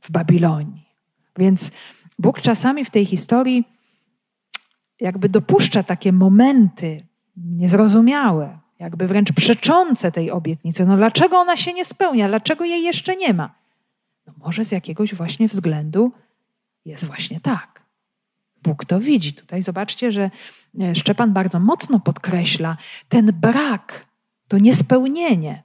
w 0.00 0.10
Babilonii. 0.10 0.83
Więc 1.36 1.70
Bóg 2.18 2.40
czasami 2.40 2.84
w 2.84 2.90
tej 2.90 3.06
historii 3.06 3.64
jakby 5.00 5.28
dopuszcza 5.28 5.82
takie 5.82 6.12
momenty 6.12 7.06
niezrozumiałe, 7.36 8.58
jakby 8.78 9.06
wręcz 9.06 9.32
przeczące 9.32 10.12
tej 10.12 10.30
obietnicy. 10.30 10.86
No 10.86 10.96
dlaczego 10.96 11.36
ona 11.36 11.56
się 11.56 11.72
nie 11.72 11.84
spełnia? 11.84 12.28
Dlaczego 12.28 12.64
jej 12.64 12.82
jeszcze 12.82 13.16
nie 13.16 13.34
ma? 13.34 13.54
No 14.26 14.32
może 14.38 14.64
z 14.64 14.72
jakiegoś 14.72 15.14
właśnie 15.14 15.48
względu 15.48 16.12
jest 16.84 17.04
właśnie 17.04 17.40
tak. 17.40 17.82
Bóg 18.62 18.84
to 18.84 19.00
widzi. 19.00 19.32
Tutaj 19.32 19.62
zobaczcie, 19.62 20.12
że 20.12 20.30
e, 20.80 20.94
Szczepan 20.94 21.32
bardzo 21.32 21.60
mocno 21.60 22.00
podkreśla 22.00 22.76
ten 23.08 23.26
brak, 23.26 24.06
to 24.48 24.58
niespełnienie, 24.58 25.62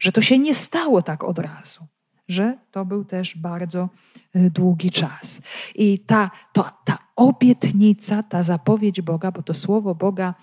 że 0.00 0.12
to 0.12 0.20
się 0.20 0.38
nie 0.38 0.54
stało 0.54 1.02
tak 1.02 1.24
od 1.24 1.38
razu 1.38 1.86
że 2.32 2.58
to 2.70 2.84
był 2.84 3.04
też 3.04 3.36
bardzo 3.36 3.88
y, 4.36 4.50
długi 4.50 4.90
czas. 4.90 5.42
I 5.74 5.98
ta, 5.98 6.30
to, 6.52 6.70
ta 6.84 6.98
obietnica, 7.16 8.22
ta 8.22 8.42
zapowiedź 8.42 9.00
Boga, 9.00 9.32
bo 9.32 9.42
to 9.42 9.54
słowo 9.54 9.94
Boga, 9.94 10.34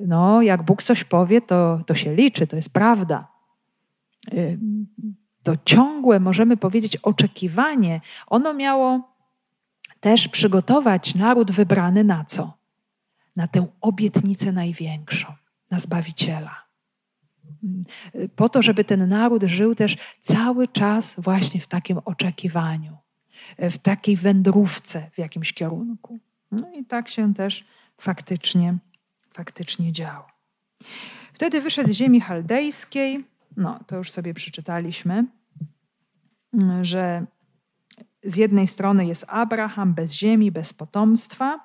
no, 0.00 0.42
jak 0.42 0.62
Bóg 0.62 0.82
coś 0.82 1.04
powie, 1.04 1.40
to, 1.40 1.80
to 1.86 1.94
się 1.94 2.14
liczy, 2.14 2.46
to 2.46 2.56
jest 2.56 2.72
prawda. 2.72 3.28
Y, 4.32 4.58
to 5.42 5.52
ciągłe, 5.64 6.20
możemy 6.20 6.56
powiedzieć, 6.56 6.96
oczekiwanie, 6.96 8.00
ono 8.26 8.54
miało 8.54 9.14
też 10.00 10.28
przygotować 10.28 11.14
naród 11.14 11.50
wybrany 11.50 12.04
na 12.04 12.24
co? 12.24 12.52
Na 13.36 13.48
tę 13.48 13.66
obietnicę 13.80 14.52
największą, 14.52 15.32
na 15.70 15.78
Zbawiciela 15.78 16.69
po 18.36 18.48
to, 18.48 18.62
żeby 18.62 18.84
ten 18.84 19.08
naród 19.08 19.42
żył 19.42 19.74
też 19.74 19.96
cały 20.20 20.68
czas 20.68 21.14
właśnie 21.18 21.60
w 21.60 21.66
takim 21.66 21.98
oczekiwaniu, 22.04 22.96
w 23.58 23.78
takiej 23.78 24.16
wędrówce 24.16 25.10
w 25.12 25.18
jakimś 25.18 25.52
kierunku. 25.52 26.18
No 26.52 26.72
i 26.72 26.84
tak 26.84 27.08
się 27.08 27.34
też 27.34 27.64
faktycznie, 27.98 28.78
faktycznie 29.32 29.92
działo. 29.92 30.26
Wtedy 31.32 31.60
wyszedł 31.60 31.92
z 31.92 31.96
ziemi 31.96 32.20
chaldejskiej, 32.20 33.24
no 33.56 33.80
to 33.86 33.96
już 33.96 34.10
sobie 34.10 34.34
przeczytaliśmy, 34.34 35.24
że 36.82 37.26
z 38.24 38.36
jednej 38.36 38.66
strony 38.66 39.06
jest 39.06 39.24
Abraham 39.28 39.94
bez 39.94 40.12
ziemi, 40.12 40.52
bez 40.52 40.72
potomstwa, 40.72 41.60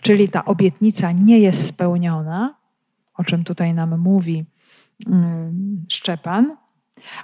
czyli 0.00 0.28
ta 0.28 0.44
obietnica 0.44 1.12
nie 1.12 1.38
jest 1.38 1.66
spełniona, 1.66 2.54
o 3.14 3.24
czym 3.24 3.44
tutaj 3.44 3.74
nam 3.74 3.98
mówi 3.98 4.44
Szczepan. 5.88 6.56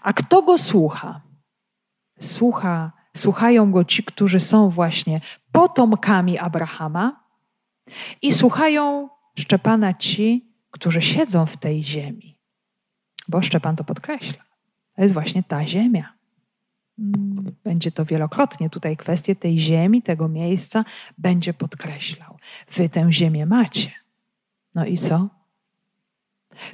A 0.02 0.12
kto 0.12 0.42
go 0.42 0.58
słucha? 0.58 1.20
Słucha, 2.20 2.92
słuchają 3.16 3.72
go 3.72 3.84
ci, 3.84 4.04
którzy 4.04 4.40
są 4.40 4.68
właśnie 4.68 5.20
potomkami 5.52 6.38
Abrahama 6.38 7.24
i 8.22 8.32
słuchają 8.32 9.08
Szczepana 9.38 9.94
ci, 9.94 10.52
którzy 10.70 11.02
siedzą 11.02 11.46
w 11.46 11.56
tej 11.56 11.82
ziemi. 11.82 12.38
Bo 13.28 13.42
Szczepan 13.42 13.76
to 13.76 13.84
podkreśla. 13.84 14.44
To 14.94 15.02
jest 15.02 15.14
właśnie 15.14 15.42
ta 15.42 15.66
ziemia. 15.66 16.12
Mm, 16.98 17.54
będzie 17.64 17.92
to 17.92 18.04
wielokrotnie 18.04 18.70
tutaj 18.70 18.96
kwestię 18.96 19.36
tej 19.36 19.58
ziemi, 19.58 20.02
tego 20.02 20.28
miejsca 20.28 20.84
będzie 21.18 21.54
podkreślał. 21.54 22.38
Wy 22.70 22.88
tę 22.88 23.12
ziemię 23.12 23.46
macie. 23.46 23.90
No 24.74 24.84
i 24.84 24.98
co? 24.98 25.28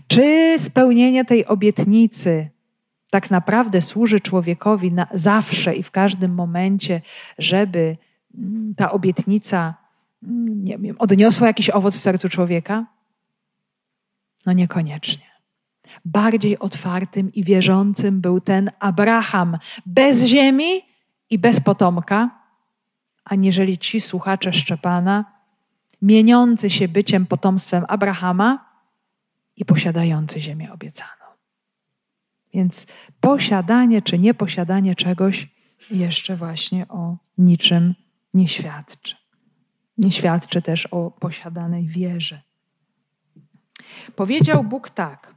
Czy 0.07 0.55
spełnienie 0.59 1.25
tej 1.25 1.47
obietnicy 1.47 2.49
tak 3.11 3.31
naprawdę 3.31 3.81
służy 3.83 4.21
człowiekowi 4.21 4.93
na 4.93 5.07
zawsze 5.15 5.75
i 5.75 5.83
w 5.83 5.91
każdym 5.91 6.35
momencie, 6.35 7.01
żeby 7.39 7.97
mm, 8.39 8.75
ta 8.75 8.93
obietnica 8.93 9.75
mm, 10.23 10.65
nie 10.65 10.79
wiem, 10.79 10.97
odniosła 10.99 11.47
jakiś 11.47 11.71
owoc 11.71 11.97
w 11.97 12.01
sercu 12.01 12.29
człowieka? 12.29 12.87
No 14.47 14.53
niekoniecznie. 14.53 15.25
Bardziej 16.05 16.59
otwartym 16.59 17.33
i 17.33 17.45
wierzącym 17.45 18.21
był 18.21 18.41
ten 18.41 18.71
Abraham 18.81 19.59
bez 19.87 20.27
ziemi 20.27 20.83
i 21.31 21.39
bez 21.39 21.61
potomka, 21.61 22.31
aniżeli 23.25 23.79
ci 23.79 24.01
słuchacze 24.01 24.53
Szczepana, 24.53 25.25
mieniący 26.03 26.71
się 26.71 26.89
byciem 26.89 27.27
potomstwem 27.27 27.85
Abrahama 27.89 28.74
i 29.57 29.65
posiadający 29.65 30.41
ziemię 30.41 30.73
obiecaną. 30.73 31.25
Więc 32.55 32.87
posiadanie 33.21 34.03
czy 34.03 34.19
nieposiadanie 34.19 34.95
czegoś 34.95 35.49
jeszcze 35.91 36.37
właśnie 36.37 36.89
o 36.89 37.17
niczym 37.39 37.95
nie 38.35 38.49
świadczy. 38.49 39.17
Nie 39.99 40.11
świadczy 40.11 40.63
też 40.63 40.87
o 40.87 41.11
posiadanej 41.11 41.87
wierze. 41.87 42.43
Powiedział 44.17 44.65
Bóg 44.65 44.91
tak: 44.91 45.35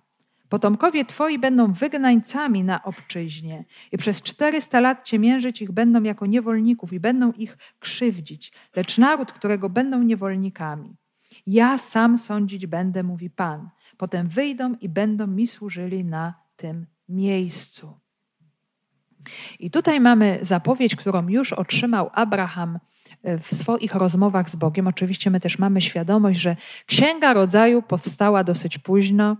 Potomkowie 0.49 1.05
twoi 1.05 1.39
będą 1.39 1.73
wygnańcami 1.73 2.63
na 2.63 2.83
obczyźnie 2.83 3.65
i 3.91 3.97
przez 3.97 4.21
czterysta 4.21 4.79
lat 4.79 5.05
ciemiężyć 5.05 5.61
ich 5.61 5.71
będą 5.71 6.03
jako 6.03 6.25
niewolników 6.25 6.93
i 6.93 6.99
będą 6.99 7.31
ich 7.31 7.57
krzywdzić, 7.79 8.51
lecz 8.75 8.97
naród, 8.97 9.31
którego 9.31 9.69
będą 9.69 10.03
niewolnikami. 10.03 10.95
Ja 11.47 11.77
sam 11.77 12.17
sądzić 12.17 12.67
będę, 12.67 13.03
mówi 13.03 13.29
Pan. 13.29 13.69
Potem 13.97 14.27
wyjdą 14.27 14.75
i 14.81 14.89
będą 14.89 15.27
mi 15.27 15.47
służyli 15.47 16.03
na 16.03 16.33
tym 16.55 16.85
miejscu. 17.09 17.93
I 19.59 19.71
tutaj 19.71 19.99
mamy 19.99 20.39
zapowiedź, 20.41 20.95
którą 20.95 21.27
już 21.27 21.53
otrzymał 21.53 22.09
Abraham 22.13 22.79
e, 23.23 23.37
w 23.37 23.47
swoich 23.53 23.95
rozmowach 23.95 24.49
z 24.49 24.55
Bogiem. 24.55 24.87
Oczywiście 24.87 25.29
my 25.29 25.39
też 25.39 25.59
mamy 25.59 25.81
świadomość, 25.81 26.39
że 26.39 26.55
Księga 26.85 27.33
Rodzaju 27.33 27.81
powstała 27.81 28.43
dosyć 28.43 28.77
późno. 28.77 29.37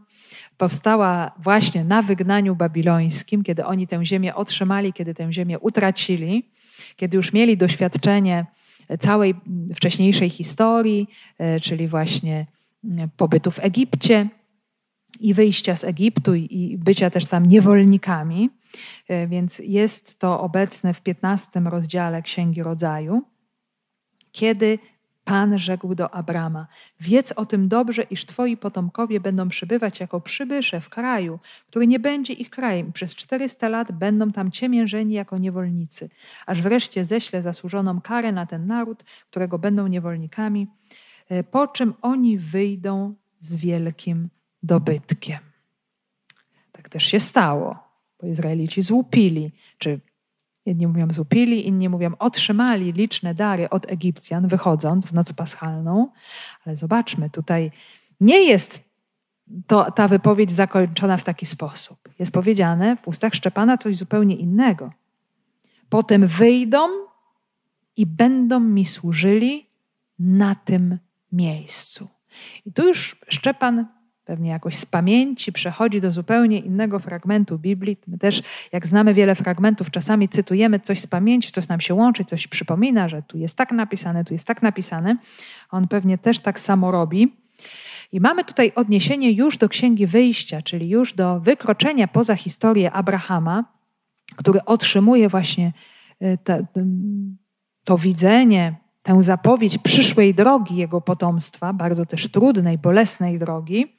Powstała 0.57 1.31
właśnie 1.39 1.83
na 1.83 2.01
wygnaniu 2.01 2.55
babilońskim, 2.55 3.43
kiedy 3.43 3.65
oni 3.65 3.87
tę 3.87 4.05
ziemię 4.05 4.35
otrzymali, 4.35 4.93
kiedy 4.93 5.13
tę 5.13 5.33
ziemię 5.33 5.59
utracili, 5.59 6.49
kiedy 6.95 7.17
już 7.17 7.33
mieli 7.33 7.57
doświadczenie 7.57 8.45
całej 8.99 9.35
wcześniejszej 9.75 10.29
historii, 10.29 11.09
e, 11.37 11.59
czyli 11.59 11.87
właśnie 11.87 12.45
pobytu 13.17 13.51
w 13.51 13.59
Egipcie 13.59 14.29
i 15.19 15.33
wyjścia 15.33 15.75
z 15.75 15.83
Egiptu 15.83 16.35
i 16.35 16.77
bycia 16.77 17.09
też 17.09 17.25
tam 17.25 17.45
niewolnikami. 17.45 18.49
E, 19.07 19.27
więc 19.27 19.59
jest 19.59 20.19
to 20.19 20.41
obecne 20.41 20.93
w 20.93 21.01
15 21.01 21.59
rozdziale 21.59 22.21
Księgi 22.21 22.63
Rodzaju, 22.63 23.21
kiedy 24.31 24.79
Pan 25.27 25.59
rzekł 25.59 25.95
do 25.95 26.13
Abrama: 26.13 26.67
Wiedz 26.99 27.31
o 27.35 27.45
tym 27.45 27.67
dobrze, 27.67 28.03
iż 28.03 28.25
twoi 28.25 28.57
potomkowie 28.57 29.19
będą 29.19 29.49
przybywać 29.49 29.99
jako 29.99 30.21
przybysze 30.21 30.81
w 30.81 30.89
kraju, 30.89 31.39
który 31.67 31.87
nie 31.87 31.99
będzie 31.99 32.33
ich 32.33 32.49
krajem. 32.49 32.93
Przez 32.93 33.15
400 33.15 33.69
lat 33.69 33.91
będą 33.91 34.31
tam 34.31 34.51
ciemiężeni 34.51 35.13
jako 35.13 35.37
niewolnicy, 35.37 36.09
aż 36.45 36.61
wreszcie 36.61 37.05
ześlę 37.05 37.41
zasłużoną 37.41 38.01
karę 38.01 38.31
na 38.31 38.45
ten 38.45 38.67
naród, 38.67 39.03
którego 39.29 39.59
będą 39.59 39.87
niewolnikami, 39.87 40.67
e, 41.29 41.43
po 41.43 41.67
czym 41.67 41.93
oni 42.01 42.37
wyjdą 42.37 43.15
z 43.39 43.55
wielkim 43.55 44.29
dobytkiem. 44.67 45.39
Tak 46.71 46.89
też 46.89 47.03
się 47.03 47.19
stało, 47.19 47.75
bo 48.21 48.27
Izraelici 48.27 48.81
złupili, 48.81 49.51
czy 49.77 49.99
jedni 50.65 50.87
mówią 50.87 51.07
złupili, 51.13 51.67
inni 51.67 51.89
mówią 51.89 52.11
otrzymali 52.19 52.93
liczne 52.93 53.33
dary 53.33 53.69
od 53.69 53.91
Egipcjan, 53.91 54.47
wychodząc 54.47 55.05
w 55.05 55.13
noc 55.13 55.33
paschalną. 55.33 56.11
Ale 56.65 56.77
zobaczmy, 56.77 57.29
tutaj 57.29 57.71
nie 58.19 58.43
jest 58.43 58.83
to, 59.67 59.91
ta 59.91 60.07
wypowiedź 60.07 60.51
zakończona 60.51 61.17
w 61.17 61.23
taki 61.23 61.45
sposób. 61.45 62.09
Jest 62.19 62.31
powiedziane 62.31 62.95
w 62.95 63.07
ustach 63.07 63.33
Szczepana 63.33 63.77
coś 63.77 63.97
zupełnie 63.97 64.35
innego. 64.35 64.91
Potem 65.89 66.27
wyjdą 66.27 66.87
i 67.97 68.05
będą 68.05 68.59
mi 68.59 68.85
służyli 68.85 69.65
na 70.19 70.55
tym 70.55 70.97
miejscu. 71.31 72.07
I 72.65 72.73
tu 72.73 72.87
już 72.87 73.15
Szczepan 73.29 73.85
pewnie 74.27 74.49
jakoś 74.49 74.75
z 74.75 74.85
pamięci 74.85 75.51
przechodzi 75.51 76.01
do 76.01 76.11
zupełnie 76.11 76.59
innego 76.59 76.99
fragmentu 76.99 77.59
Biblii. 77.59 77.97
My 78.07 78.17
też, 78.17 78.41
jak 78.71 78.87
znamy 78.87 79.13
wiele 79.13 79.35
fragmentów, 79.35 79.91
czasami 79.91 80.29
cytujemy 80.29 80.79
coś 80.79 80.99
z 80.99 81.07
pamięci, 81.07 81.51
coś 81.51 81.67
nam 81.67 81.81
się 81.81 81.93
łączy, 81.93 82.25
coś 82.25 82.47
przypomina, 82.47 83.09
że 83.09 83.23
tu 83.23 83.37
jest 83.37 83.55
tak 83.55 83.71
napisane, 83.71 84.25
tu 84.25 84.33
jest 84.33 84.47
tak 84.47 84.61
napisane. 84.61 85.17
On 85.71 85.87
pewnie 85.87 86.17
też 86.17 86.39
tak 86.39 86.59
samo 86.59 86.91
robi. 86.91 87.33
I 88.11 88.19
mamy 88.19 88.43
tutaj 88.45 88.71
odniesienie 88.75 89.31
już 89.31 89.57
do 89.57 89.69
Księgi 89.69 90.07
Wyjścia, 90.07 90.61
czyli 90.61 90.89
już 90.89 91.13
do 91.13 91.39
wykroczenia 91.39 92.07
poza 92.07 92.35
historię 92.35 92.91
Abrahama, 92.91 93.63
który 94.35 94.65
otrzymuje 94.65 95.29
właśnie 95.29 95.73
y, 96.21 96.37
te, 96.43 96.65
to 97.83 97.97
widzenie, 97.97 98.75
tę 99.03 99.23
zapowiedź 99.23 99.77
przyszłej 99.77 100.33
drogi 100.33 100.75
jego 100.75 101.01
potomstwa, 101.01 101.73
bardzo 101.73 102.05
też 102.05 102.31
trudnej, 102.31 102.77
bolesnej 102.77 103.39
drogi. 103.39 103.97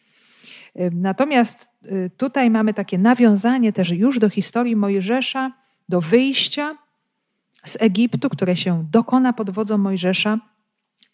Natomiast 0.93 1.69
y, 1.85 2.11
tutaj 2.17 2.51
mamy 2.51 2.75
takie 2.75 2.99
nawiązanie 2.99 3.73
też 3.73 3.91
już 3.91 4.19
do 4.19 4.29
historii 4.29 4.77
Mojżesza, 4.77 5.53
do 5.89 6.01
wyjścia 6.01 6.77
z 7.65 7.77
Egiptu, 7.81 8.31
które 8.31 8.57
się 8.57 8.87
dokona 8.91 9.33
pod 9.33 9.51
wodzą 9.51 9.79
Mojżesza, 9.79 10.39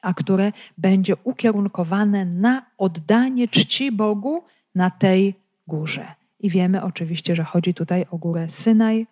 a 0.03 0.15
które 0.15 0.53
będzie 0.79 1.17
ukierunkowane 1.25 2.25
na 2.25 2.63
oddanie 2.79 3.49
czci 3.49 3.93
Bogu 3.93 4.45
na 4.75 4.91
tej 4.91 5.35
górze. 5.67 6.07
I 6.41 6.51
wiemy 6.51 6.83
oczywiście, 6.83 7.37
że 7.37 7.45
chodzi 7.45 7.75
tutaj 7.75 8.07
o 8.11 8.19
górę 8.19 8.49
Synaj, 8.49 9.07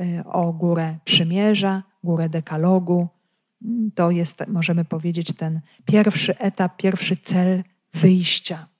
y, 0.00 0.24
o 0.24 0.52
górę 0.52 0.96
Przymierza, 1.04 1.82
górę 2.04 2.28
Dekalogu. 2.28 3.08
To 3.94 4.10
jest, 4.10 4.44
możemy 4.48 4.84
powiedzieć, 4.84 5.32
ten 5.32 5.60
pierwszy 5.84 6.38
etap, 6.38 6.76
pierwszy 6.76 7.16
cel 7.16 7.62
wyjścia. 7.94 8.71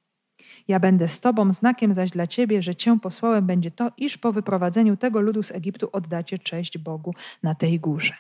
Ja 0.72 0.80
będę 0.80 1.08
z 1.08 1.20
Tobą, 1.20 1.52
znakiem 1.52 1.94
zaś 1.94 2.10
dla 2.10 2.26
Ciebie, 2.26 2.62
że 2.62 2.74
Cię 2.74 2.98
posłałem, 3.00 3.46
będzie 3.46 3.70
to, 3.70 3.92
iż 3.96 4.18
po 4.18 4.32
wyprowadzeniu 4.32 4.96
tego 4.96 5.20
ludu 5.20 5.42
z 5.42 5.50
Egiptu 5.50 5.88
oddacie 5.92 6.38
cześć 6.38 6.78
Bogu 6.78 7.14
na 7.42 7.54
tej 7.54 7.80
górze. 7.80 8.14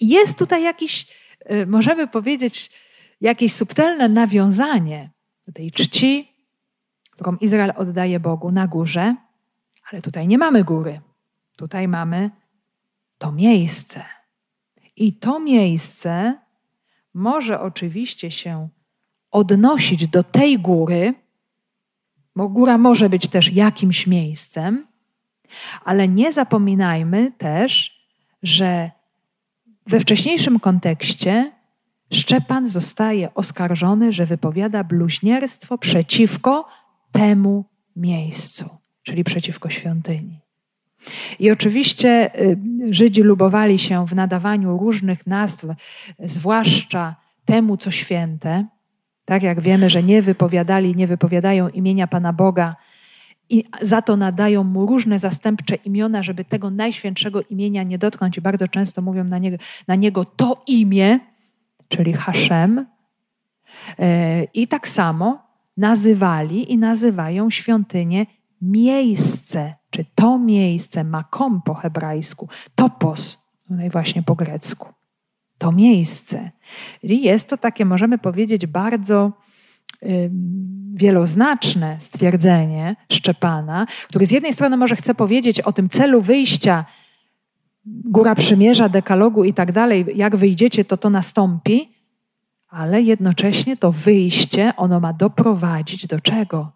I 0.00 0.08
jest 0.08 0.38
tutaj 0.38 0.62
jakiś, 0.62 1.06
y, 1.50 1.66
możemy 1.66 2.06
powiedzieć, 2.06 2.70
jakieś 3.20 3.52
subtelne 3.52 4.08
nawiązanie 4.08 5.10
do 5.46 5.52
tej 5.52 5.70
czci, 5.70 6.32
którą 7.10 7.36
Izrael 7.36 7.72
oddaje 7.76 8.20
Bogu 8.20 8.52
na 8.52 8.66
górze, 8.66 9.16
ale 9.90 10.02
tutaj 10.02 10.28
nie 10.28 10.38
mamy 10.38 10.64
góry. 10.64 11.00
Tutaj 11.56 11.88
mamy 11.88 12.30
to 13.18 13.32
miejsce. 13.32 14.04
I 14.96 15.12
to 15.12 15.40
miejsce 15.40 16.38
może 17.14 17.60
oczywiście 17.60 18.30
się 18.30 18.68
odnosić 19.30 20.08
do 20.08 20.24
tej 20.24 20.58
góry, 20.58 21.14
bo 22.36 22.48
góra 22.48 22.78
może 22.78 23.08
być 23.08 23.28
też 23.28 23.52
jakimś 23.52 24.06
miejscem, 24.06 24.86
ale 25.84 26.08
nie 26.08 26.32
zapominajmy 26.32 27.32
też, 27.38 28.00
że 28.42 28.90
we 29.86 30.00
wcześniejszym 30.00 30.60
kontekście 30.60 31.52
Szczepan 32.12 32.66
zostaje 32.66 33.34
oskarżony, 33.34 34.12
że 34.12 34.26
wypowiada 34.26 34.84
bluźnierstwo 34.84 35.78
przeciwko 35.78 36.68
temu 37.12 37.64
miejscu, 37.96 38.70
czyli 39.02 39.24
przeciwko 39.24 39.70
świątyni. 39.70 40.40
I 41.38 41.50
oczywiście 41.50 42.40
y, 42.40 42.58
Żydzi 42.90 43.22
lubowali 43.22 43.78
się 43.78 44.06
w 44.06 44.14
nadawaniu 44.14 44.78
różnych 44.78 45.26
nazw, 45.26 45.66
zwłaszcza 46.18 47.16
temu, 47.44 47.76
co 47.76 47.90
święte. 47.90 48.66
Tak 49.26 49.42
jak 49.42 49.60
wiemy, 49.60 49.90
że 49.90 50.02
nie 50.02 50.22
wypowiadali, 50.22 50.96
nie 50.96 51.06
wypowiadają 51.06 51.68
imienia 51.68 52.06
Pana 52.06 52.32
Boga 52.32 52.76
i 53.48 53.64
za 53.82 54.02
to 54.02 54.16
nadają 54.16 54.64
mu 54.64 54.86
różne 54.86 55.18
zastępcze 55.18 55.74
imiona, 55.74 56.22
żeby 56.22 56.44
tego 56.44 56.70
najświętszego 56.70 57.42
imienia 57.42 57.82
nie 57.82 57.98
dotknąć. 57.98 58.38
I 58.38 58.40
bardzo 58.40 58.68
często 58.68 59.02
mówią 59.02 59.24
na 59.24 59.38
niego, 59.38 59.56
na 59.88 59.94
niego 59.94 60.24
to 60.24 60.62
imię, 60.66 61.20
czyli 61.88 62.12
Haszem. 62.12 62.86
E, 63.98 64.44
I 64.44 64.68
tak 64.68 64.88
samo 64.88 65.46
nazywali 65.76 66.72
i 66.72 66.78
nazywają 66.78 67.50
świątynię 67.50 68.26
miejsce, 68.62 69.74
czy 69.90 70.04
to 70.14 70.38
miejsce, 70.38 71.04
makom 71.04 71.62
po 71.62 71.74
hebrajsku, 71.74 72.48
topos, 72.74 73.46
tutaj 73.68 73.90
właśnie 73.90 74.22
po 74.22 74.34
grecku. 74.34 74.95
To 75.58 75.72
miejsce. 75.72 76.50
I 77.02 77.22
jest 77.22 77.48
to 77.48 77.56
takie, 77.56 77.84
możemy 77.84 78.18
powiedzieć, 78.18 78.66
bardzo 78.66 79.32
wieloznaczne 80.94 81.96
stwierdzenie 82.00 82.96
Szczepana, 83.12 83.86
który 84.08 84.26
z 84.26 84.30
jednej 84.30 84.52
strony 84.52 84.76
może 84.76 84.96
chce 84.96 85.14
powiedzieć 85.14 85.60
o 85.60 85.72
tym 85.72 85.88
celu 85.88 86.20
wyjścia, 86.20 86.84
góra 87.84 88.34
przymierza, 88.34 88.88
dekalogu 88.88 89.44
i 89.44 89.52
tak 89.52 89.72
dalej, 89.72 90.06
jak 90.14 90.36
wyjdziecie, 90.36 90.84
to 90.84 90.96
to 90.96 91.10
nastąpi, 91.10 91.88
ale 92.68 93.02
jednocześnie 93.02 93.76
to 93.76 93.92
wyjście, 93.92 94.72
ono 94.76 95.00
ma 95.00 95.12
doprowadzić 95.12 96.06
do 96.06 96.20
czego? 96.20 96.72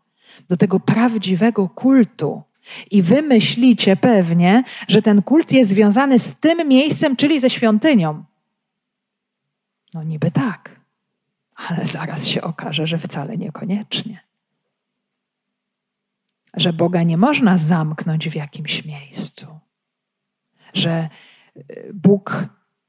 Do 0.49 0.57
tego 0.57 0.81
prawdziwego 0.81 1.69
kultu. 1.69 2.43
I 2.91 3.03
wy 3.03 3.23
myślicie 3.23 3.97
pewnie, 3.97 4.65
że 4.89 5.03
ten 5.03 5.23
kult 5.23 5.53
jest 5.53 5.71
związany 5.71 6.19
z 6.19 6.37
tym 6.37 6.69
miejscem, 6.69 7.17
czyli 7.17 7.41
ze 7.41 7.51
świątynią. 7.51 8.25
No 9.95 10.03
niby 10.03 10.31
tak, 10.31 10.81
ale 11.55 11.87
zaraz 11.87 12.27
się 12.27 12.43
okaże, 12.43 12.87
że 12.87 12.99
wcale 12.99 13.37
niekoniecznie. 13.37 14.21
Że 16.55 16.73
Boga 16.73 17.03
nie 17.03 17.17
można 17.17 17.59
zamknąć 17.59 18.29
w 18.29 18.35
jakimś 18.35 18.85
miejscu. 18.85 19.59
Że 20.75 21.09
y, 21.57 21.91
Bóg 21.95 22.47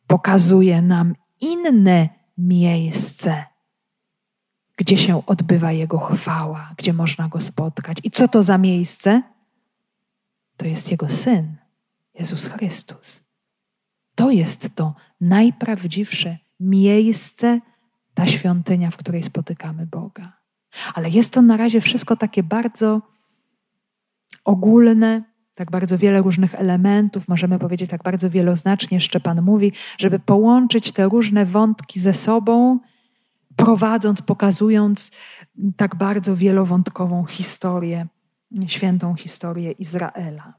pokazuje 0.08 0.82
nam 0.82 1.16
inne 1.42 2.10
miejsce, 2.38 3.46
gdzie 4.78 4.98
się 4.98 5.26
odbywa 5.26 5.72
Jego 5.72 6.00
chwała, 6.00 6.74
gdzie 6.78 6.94
można 6.94 7.28
Go 7.28 7.40
spotkać. 7.40 7.98
I 8.04 8.12
co 8.12 8.28
to 8.28 8.44
za 8.44 8.58
miejsce? 8.58 9.22
To 10.58 10.66
jest 10.66 10.92
Jego 10.92 11.10
Syn, 11.10 11.56
Jezus 12.14 12.48
Chrystus. 12.48 13.24
To 14.16 14.32
jest 14.32 14.76
to 14.76 14.96
najprawdziwsze 15.22 16.38
miejsce, 16.62 17.60
ta 18.14 18.28
świątynia, 18.28 18.92
w 18.92 18.98
której 18.98 19.24
spotykamy 19.24 19.88
Boga. 19.88 20.34
Ale 20.94 21.10
jest 21.10 21.34
to 21.34 21.42
na 21.42 21.58
razie 21.58 21.82
wszystko 21.82 22.16
takie 22.16 22.44
bardzo 22.44 23.02
ogólne, 24.46 25.24
tak 25.56 25.72
bardzo 25.72 25.98
wiele 25.98 26.22
różnych 26.22 26.56
elementów, 26.56 27.28
możemy 27.28 27.60
powiedzieć 27.60 27.90
tak 27.90 28.04
bardzo 28.04 28.30
wieloznacznie, 28.30 29.02
Szczepan 29.02 29.42
mówi, 29.42 29.72
żeby 29.98 30.20
połączyć 30.20 30.92
te 30.92 31.06
różne 31.06 31.46
wątki 31.46 32.00
ze 32.00 32.14
sobą, 32.14 32.80
prowadząc, 33.56 34.22
pokazując 34.22 35.12
tak 35.78 35.96
bardzo 35.96 36.36
wielowątkową 36.36 37.26
historię, 37.26 38.08
świętą 38.68 39.16
historię 39.16 39.72
Izraela. 39.72 40.54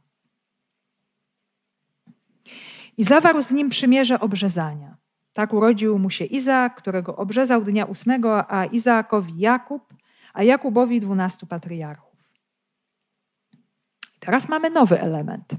I 2.96 3.04
zawarł 3.04 3.42
z 3.42 3.50
nim 3.50 3.68
przymierze 3.68 4.20
obrzezania. 4.20 4.96
Tak 5.32 5.52
urodził 5.52 5.98
mu 5.98 6.10
się 6.10 6.24
Izaak, 6.24 6.76
którego 6.76 7.16
obrzezał 7.16 7.64
dnia 7.64 7.84
ósmego, 7.84 8.50
a 8.50 8.64
Izaakowi 8.64 9.38
Jakub, 9.38 9.94
a 10.32 10.42
Jakubowi 10.42 11.00
dwunastu 11.00 11.46
patriarchów. 11.46 12.12
Teraz 14.20 14.48
mamy 14.48 14.70
nowy 14.70 15.00
element. 15.00 15.54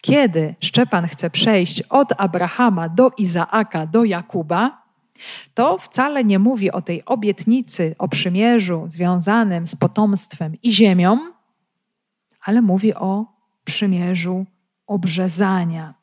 Kiedy 0.00 0.54
Szczepan 0.60 1.06
chce 1.06 1.30
przejść 1.30 1.82
od 1.82 2.12
Abrahama 2.18 2.88
do 2.88 3.10
Izaaka, 3.18 3.86
do 3.86 4.04
Jakuba, 4.04 4.84
to 5.54 5.78
wcale 5.78 6.24
nie 6.24 6.38
mówi 6.38 6.70
o 6.70 6.82
tej 6.82 7.04
obietnicy, 7.04 7.94
o 7.98 8.08
przymierzu 8.08 8.86
związanym 8.88 9.66
z 9.66 9.76
potomstwem 9.76 10.56
i 10.62 10.72
ziemią, 10.72 11.18
ale 12.40 12.62
mówi 12.62 12.94
o 12.94 13.26
przymierzu 13.64 14.46
obrzezania. 14.86 15.94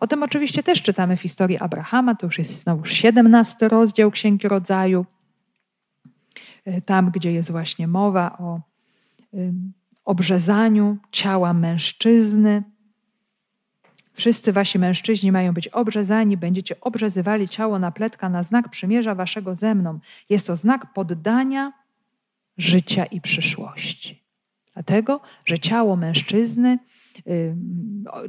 O 0.00 0.06
tym 0.06 0.22
oczywiście 0.22 0.62
też 0.62 0.82
czytamy 0.82 1.16
w 1.16 1.20
historii 1.22 1.58
Abrahama, 1.58 2.14
to 2.14 2.26
już 2.26 2.38
jest 2.38 2.60
znowu 2.60 2.84
17 2.84 3.68
rozdział 3.68 4.10
Księgi 4.10 4.48
Rodzaju, 4.48 5.06
e, 6.64 6.80
tam 6.80 7.10
gdzie 7.10 7.32
jest 7.32 7.50
właśnie 7.50 7.88
mowa 7.88 8.38
o 8.38 8.60
obrzezaniu 10.04 10.96
ciała 11.12 11.52
mężczyzny. 11.52 12.62
Wszyscy 14.12 14.52
wasi 14.52 14.78
mężczyźni 14.78 15.32
mają 15.32 15.52
być 15.52 15.68
obrzezani, 15.68 16.36
będziecie 16.36 16.80
obrzezywali 16.80 17.48
ciało 17.48 17.78
na 17.78 17.90
pletka 17.90 18.28
na 18.28 18.42
znak 18.42 18.68
przymierza 18.68 19.14
waszego 19.14 19.54
ze 19.54 19.74
mną. 19.74 19.98
Jest 20.28 20.46
to 20.46 20.56
znak 20.56 20.92
poddania 20.92 21.72
życia 22.58 23.04
i 23.04 23.20
przyszłości. 23.20 24.22
Dlatego, 24.74 25.20
że 25.44 25.58
ciało 25.58 25.96
mężczyzny 25.96 26.78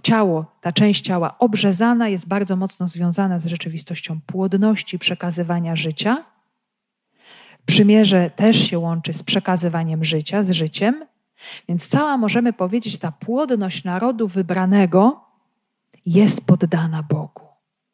ciało, 0.03 0.45
ta 0.61 0.71
część 0.71 1.01
ciała 1.05 1.38
obrzezana 1.38 2.09
jest 2.09 2.27
bardzo 2.27 2.55
mocno 2.55 2.88
związana 2.88 3.39
z 3.39 3.45
rzeczywistością 3.45 4.19
płodności, 4.25 4.99
przekazywania 4.99 5.75
życia. 5.75 6.25
Przymierze 7.65 8.29
też 8.29 8.57
się 8.69 8.79
łączy 8.79 9.13
z 9.13 9.23
przekazywaniem 9.23 10.05
życia, 10.05 10.43
z 10.43 10.51
życiem. 10.51 11.05
Więc 11.69 11.88
cała, 11.88 12.17
możemy 12.17 12.53
powiedzieć, 12.53 12.97
ta 12.97 13.11
płodność 13.11 13.84
narodu 13.84 14.27
wybranego 14.27 15.25
jest 16.05 16.45
poddana 16.45 17.03
Bogu. 17.03 17.43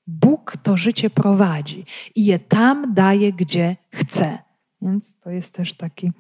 Bóg 0.07 0.57
to 0.63 0.77
życie 0.77 1.09
prowadzi 1.09 1.85
i 2.15 2.25
je 2.25 2.39
tam 2.39 2.93
daje, 2.93 3.33
gdzie 3.33 3.75
chce. 3.91 4.37
Więc 4.81 5.15
to 5.19 5.29
jest 5.29 5.53
też 5.53 5.73
taki 5.73 6.11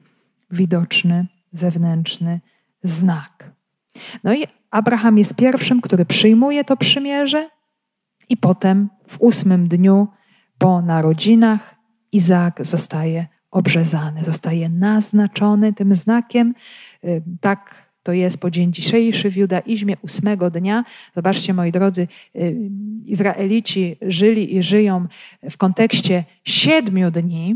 widoczny, 0.51 1.27
zewnętrzny 1.53 2.39
znak. 2.83 3.51
No 4.23 4.33
i 4.33 4.47
Abraham 4.71 5.17
jest 5.17 5.35
pierwszym, 5.35 5.81
który 5.81 6.05
przyjmuje 6.05 6.63
to 6.63 6.77
przymierze, 6.77 7.49
i 8.29 8.37
potem 8.37 8.89
w 9.07 9.21
ósmym 9.21 9.67
dniu 9.67 10.07
po 10.57 10.81
narodzinach 10.81 11.75
Izaak 12.11 12.65
zostaje 12.65 13.27
obrzezany, 13.51 14.23
zostaje 14.23 14.69
naznaczony 14.69 15.73
tym 15.73 15.93
znakiem. 15.93 16.53
Y, 17.03 17.23
tak 17.41 17.89
to 18.03 18.13
jest 18.13 18.37
po 18.37 18.51
dzień 18.51 18.73
dzisiejszy 18.73 19.31
w 19.31 19.37
judaizmie 19.37 19.97
ósmego 20.01 20.51
dnia. 20.51 20.83
Zobaczcie, 21.15 21.53
moi 21.53 21.71
drodzy, 21.71 22.07
y, 22.35 22.55
Izraelici 23.05 23.97
żyli 24.01 24.55
i 24.55 24.63
żyją 24.63 25.07
w 25.49 25.57
kontekście 25.57 26.23
siedmiu 26.43 27.11
dni, 27.11 27.55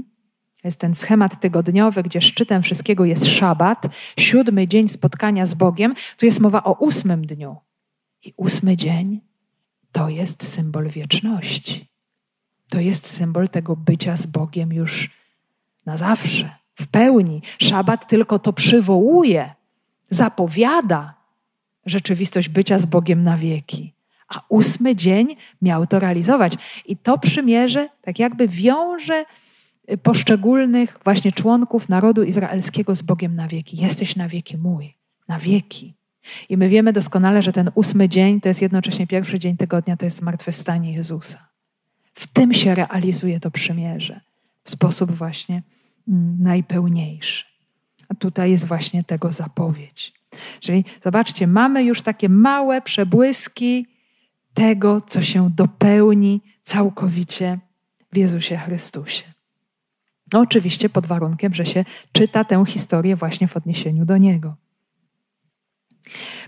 jest 0.63 0.79
ten 0.79 0.95
schemat 0.95 1.39
tygodniowy, 1.39 2.03
gdzie 2.03 2.21
szczytem 2.21 2.61
wszystkiego 2.61 3.05
jest 3.05 3.25
szabat, 3.25 3.85
siódmy 4.17 4.67
dzień 4.67 4.87
spotkania 4.87 5.45
z 5.45 5.53
Bogiem. 5.53 5.95
Tu 6.17 6.25
jest 6.25 6.39
mowa 6.39 6.63
o 6.63 6.73
ósmym 6.73 7.25
dniu. 7.25 7.55
I 8.23 8.33
ósmy 8.37 8.77
dzień 8.77 9.21
to 9.91 10.09
jest 10.09 10.47
symbol 10.47 10.89
wieczności. 10.89 11.87
To 12.69 12.79
jest 12.79 13.07
symbol 13.07 13.49
tego 13.49 13.75
bycia 13.75 14.17
z 14.17 14.25
Bogiem 14.25 14.73
już 14.73 15.09
na 15.85 15.97
zawsze, 15.97 16.55
w 16.75 16.87
pełni. 16.87 17.41
Szabat 17.59 18.07
tylko 18.07 18.39
to 18.39 18.53
przywołuje, 18.53 19.53
zapowiada 20.09 21.13
rzeczywistość 21.85 22.49
bycia 22.49 22.79
z 22.79 22.85
Bogiem 22.85 23.23
na 23.23 23.37
wieki. 23.37 23.93
A 24.27 24.41
ósmy 24.49 24.95
dzień 24.95 25.35
miał 25.61 25.87
to 25.87 25.99
realizować. 25.99 26.53
I 26.85 26.97
to 26.97 27.17
przymierze 27.17 27.89
tak 28.01 28.19
jakby 28.19 28.47
wiąże 28.47 29.25
poszczególnych 30.03 30.99
właśnie 31.03 31.31
członków 31.31 31.89
narodu 31.89 32.23
izraelskiego 32.23 32.95
z 32.95 33.01
Bogiem 33.01 33.35
na 33.35 33.47
wieki. 33.47 33.77
Jesteś 33.77 34.15
na 34.15 34.27
wieki 34.27 34.57
mój, 34.57 34.93
na 35.27 35.39
wieki. 35.39 35.93
I 36.49 36.57
my 36.57 36.69
wiemy 36.69 36.93
doskonale, 36.93 37.41
że 37.41 37.53
ten 37.53 37.71
ósmy 37.75 38.09
dzień 38.09 38.41
to 38.41 38.47
jest 38.47 38.61
jednocześnie 38.61 39.07
pierwszy 39.07 39.39
dzień 39.39 39.57
tygodnia, 39.57 39.97
to 39.97 40.05
jest 40.05 40.17
zmartwychwstanie 40.17 40.93
Jezusa. 40.93 41.47
W 42.13 42.27
tym 42.27 42.53
się 42.53 42.75
realizuje 42.75 43.39
to 43.39 43.51
przymierze 43.51 44.21
w 44.63 44.69
sposób 44.69 45.11
właśnie 45.11 45.63
mm, 46.07 46.37
najpełniejszy. 46.39 47.45
A 48.09 48.15
tutaj 48.15 48.51
jest 48.51 48.65
właśnie 48.65 49.03
tego 49.03 49.31
zapowiedź. 49.31 50.13
Czyli 50.59 50.85
zobaczcie, 51.03 51.47
mamy 51.47 51.83
już 51.83 52.01
takie 52.01 52.29
małe 52.29 52.81
przebłyski 52.81 53.87
tego, 54.53 55.01
co 55.01 55.21
się 55.21 55.49
dopełni 55.49 56.41
całkowicie 56.63 57.59
w 58.13 58.17
Jezusie 58.17 58.57
Chrystusie. 58.57 59.32
No 60.33 60.39
oczywiście 60.39 60.89
pod 60.89 61.05
warunkiem, 61.05 61.53
że 61.53 61.65
się 61.65 61.85
czyta 62.11 62.43
tę 62.43 62.63
historię 62.67 63.15
właśnie 63.15 63.47
w 63.47 63.57
odniesieniu 63.57 64.05
do 64.05 64.17
Niego. 64.17 64.55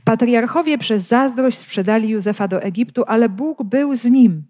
Patriarchowie 0.04 0.78
przez 0.78 1.08
zazdrość 1.08 1.58
sprzedali 1.58 2.10
Józefa 2.10 2.48
do 2.48 2.62
Egiptu, 2.62 3.04
ale 3.08 3.30
Bóg 3.30 3.64
był 3.64 3.96
z 3.96 4.06
nim. 4.06 4.44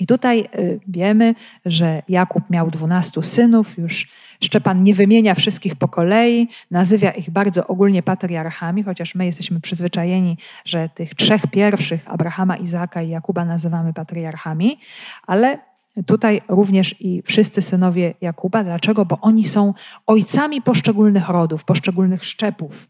I 0.00 0.06
tutaj 0.06 0.48
y, 0.58 0.80
wiemy, 0.88 1.34
że 1.66 2.02
Jakub 2.08 2.50
miał 2.50 2.70
dwunastu 2.70 3.22
synów, 3.22 3.78
już 3.78 4.08
Szczepan 4.40 4.82
nie 4.82 4.94
wymienia 4.94 5.34
wszystkich 5.34 5.76
po 5.76 5.88
kolei, 5.88 6.48
nazywa 6.70 7.10
ich 7.10 7.30
bardzo 7.30 7.66
ogólnie 7.66 8.02
patriarchami, 8.02 8.82
chociaż 8.82 9.14
my 9.14 9.26
jesteśmy 9.26 9.60
przyzwyczajeni, 9.60 10.38
że 10.64 10.88
tych 10.94 11.14
trzech 11.14 11.46
pierwszych, 11.46 12.02
Abrahama, 12.06 12.56
Izaaka 12.56 13.02
i 13.02 13.08
Jakuba, 13.08 13.44
nazywamy 13.44 13.92
patriarchami, 13.92 14.78
ale 15.26 15.58
tutaj 16.06 16.42
również 16.48 17.00
i 17.00 17.22
wszyscy 17.22 17.62
synowie 17.62 18.14
Jakuba. 18.20 18.64
Dlaczego? 18.64 19.04
Bo 19.04 19.18
oni 19.20 19.44
są 19.44 19.74
ojcami 20.06 20.62
poszczególnych 20.62 21.28
rodów, 21.28 21.64
poszczególnych 21.64 22.24
szczepów, 22.24 22.88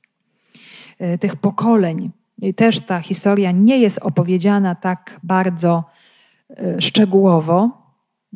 y, 1.01 1.19
tych 1.19 1.37
pokoleń. 1.37 2.11
I 2.39 2.55
też 2.55 2.81
ta 2.81 3.01
historia 3.01 3.53
nie 3.53 3.79
jest 3.79 3.99
opowiedziana 3.99 4.75
tak 4.75 5.21
bardzo 5.23 5.85
y, 6.51 6.83
szczegółowo. 6.83 7.71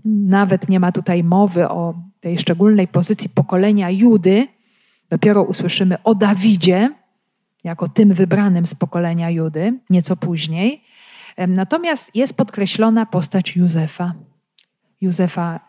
Nawet 0.04 0.68
nie 0.68 0.80
ma 0.80 0.92
tutaj 0.92 1.24
mowy 1.24 1.68
o 1.68 1.94
tej 2.20 2.38
szczególnej 2.38 2.88
pozycji 2.88 3.30
pokolenia 3.30 3.90
Judy. 3.90 4.48
Dopiero 5.08 5.42
usłyszymy 5.42 6.02
o 6.02 6.14
Dawidzie, 6.14 6.90
jako 7.64 7.88
tym 7.88 8.14
wybranym 8.14 8.66
z 8.66 8.74
pokolenia 8.74 9.30
Judy, 9.30 9.78
nieco 9.90 10.16
później. 10.16 10.84
Natomiast 11.48 12.16
jest 12.16 12.36
podkreślona 12.36 13.06
postać 13.06 13.56
Józefa. 13.56 14.14
Józefa 15.00 15.60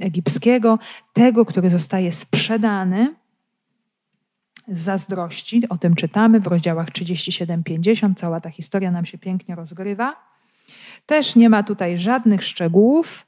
Egipskiego, 0.00 0.78
tego, 1.12 1.44
który 1.44 1.70
zostaje 1.70 2.12
sprzedany 2.12 3.14
z 4.68 4.78
zazdrości. 4.78 5.68
O 5.68 5.78
tym 5.78 5.94
czytamy 5.94 6.40
w 6.40 6.46
rozdziałach 6.46 6.90
37-50. 6.90 8.14
Cała 8.14 8.40
ta 8.40 8.50
historia 8.50 8.90
nam 8.90 9.06
się 9.06 9.18
pięknie 9.18 9.54
rozgrywa. 9.54 10.16
Też 11.06 11.36
nie 11.36 11.48
ma 11.48 11.62
tutaj 11.62 11.98
żadnych 11.98 12.44
szczegółów, 12.44 13.26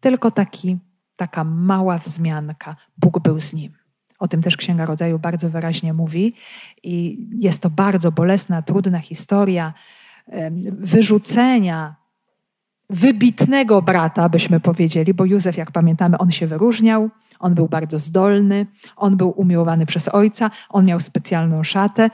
tylko 0.00 0.30
taki, 0.30 0.78
taka 1.16 1.44
mała 1.44 1.98
wzmianka. 1.98 2.76
Bóg 2.98 3.22
był 3.22 3.40
z 3.40 3.54
nim. 3.54 3.72
O 4.18 4.28
tym 4.28 4.42
też 4.42 4.56
Księga 4.56 4.86
Rodzaju 4.86 5.18
bardzo 5.18 5.50
wyraźnie 5.50 5.92
mówi. 5.92 6.34
I 6.82 7.26
jest 7.32 7.62
to 7.62 7.70
bardzo 7.70 8.12
bolesna, 8.12 8.62
trudna 8.62 8.98
historia 8.98 9.74
wyrzucenia 10.70 11.94
wybitnego 12.90 13.82
brata, 13.82 14.28
byśmy 14.28 14.60
powiedzieli, 14.60 15.14
bo 15.14 15.24
Józef, 15.24 15.56
jak 15.56 15.72
pamiętamy, 15.72 16.18
on 16.18 16.30
się 16.30 16.46
wyróżniał, 16.46 17.10
on 17.38 17.54
był 17.54 17.68
bardzo 17.68 17.98
zdolny, 17.98 18.66
on 18.96 19.16
był 19.16 19.30
umiłowany 19.40 19.86
przez 19.86 20.08
ojca, 20.08 20.50
on 20.68 20.84
miał 20.84 21.00
specjalną 21.00 21.64
szatę, 21.64 22.10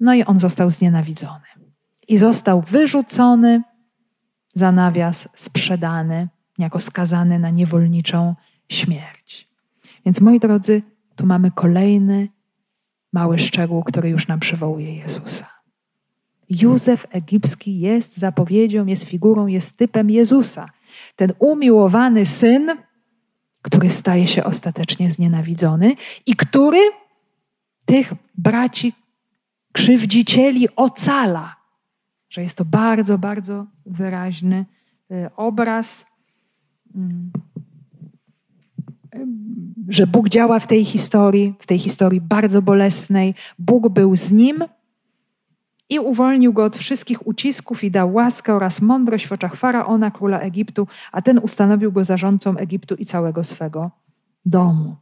no 0.00 0.14
i 0.14 0.24
on 0.24 0.40
został 0.40 0.70
znienawidzony. 0.70 1.44
I 2.08 2.18
został 2.18 2.60
wyrzucony 2.60 3.62
za 4.54 4.72
nawias, 4.72 5.28
sprzedany, 5.34 6.28
jako 6.58 6.80
skazany 6.80 7.38
na 7.38 7.50
niewolniczą 7.50 8.34
śmierć. 8.68 9.48
Więc 10.04 10.20
moi 10.20 10.40
drodzy, 10.40 10.82
tu 11.16 11.26
mamy 11.26 11.50
kolejny 11.50 12.28
mały 13.12 13.38
szczegół, 13.38 13.84
który 13.84 14.08
już 14.08 14.28
nam 14.28 14.40
przywołuje 14.40 14.96
Jezusa. 14.96 15.51
Józef 16.60 17.06
Egipski 17.10 17.80
jest 17.80 18.16
zapowiedzią, 18.16 18.86
jest 18.86 19.04
figurą, 19.04 19.46
jest 19.46 19.76
typem 19.76 20.10
Jezusa. 20.10 20.68
Ten 21.16 21.32
umiłowany 21.38 22.26
syn, 22.26 22.70
który 23.62 23.90
staje 23.90 24.26
się 24.26 24.44
ostatecznie 24.44 25.10
znienawidzony 25.10 25.94
i 26.26 26.36
który 26.36 26.78
tych 27.84 28.12
braci 28.38 28.92
krzywdzicieli 29.72 30.68
ocala. 30.76 31.56
Że 32.30 32.42
jest 32.42 32.58
to 32.58 32.64
bardzo, 32.64 33.18
bardzo 33.18 33.66
wyraźny 33.86 34.66
y, 35.10 35.30
obraz, 35.36 36.06
mm, 36.94 37.32
że 39.88 40.06
Bóg 40.06 40.28
działa 40.28 40.58
w 40.58 40.66
tej 40.66 40.84
historii, 40.84 41.54
w 41.58 41.66
tej 41.66 41.78
historii 41.78 42.20
bardzo 42.20 42.62
bolesnej. 42.62 43.34
Bóg 43.58 43.88
był 43.88 44.16
z 44.16 44.32
nim 44.32 44.64
i 45.92 45.98
uwolnił 45.98 46.52
go 46.52 46.64
od 46.64 46.76
wszystkich 46.76 47.26
ucisków 47.26 47.84
i 47.84 47.90
dał 47.90 48.14
łaskę 48.14 48.54
oraz 48.54 48.80
mądrość 48.80 49.26
w 49.26 49.32
oczach 49.32 49.56
faraona, 49.56 50.10
króla 50.10 50.40
Egiptu, 50.40 50.86
a 51.12 51.22
ten 51.22 51.38
ustanowił 51.38 51.92
go 51.92 52.04
zarządcą 52.04 52.56
Egiptu 52.56 52.94
i 52.94 53.04
całego 53.04 53.44
swego 53.44 53.90
domu. 54.46 54.96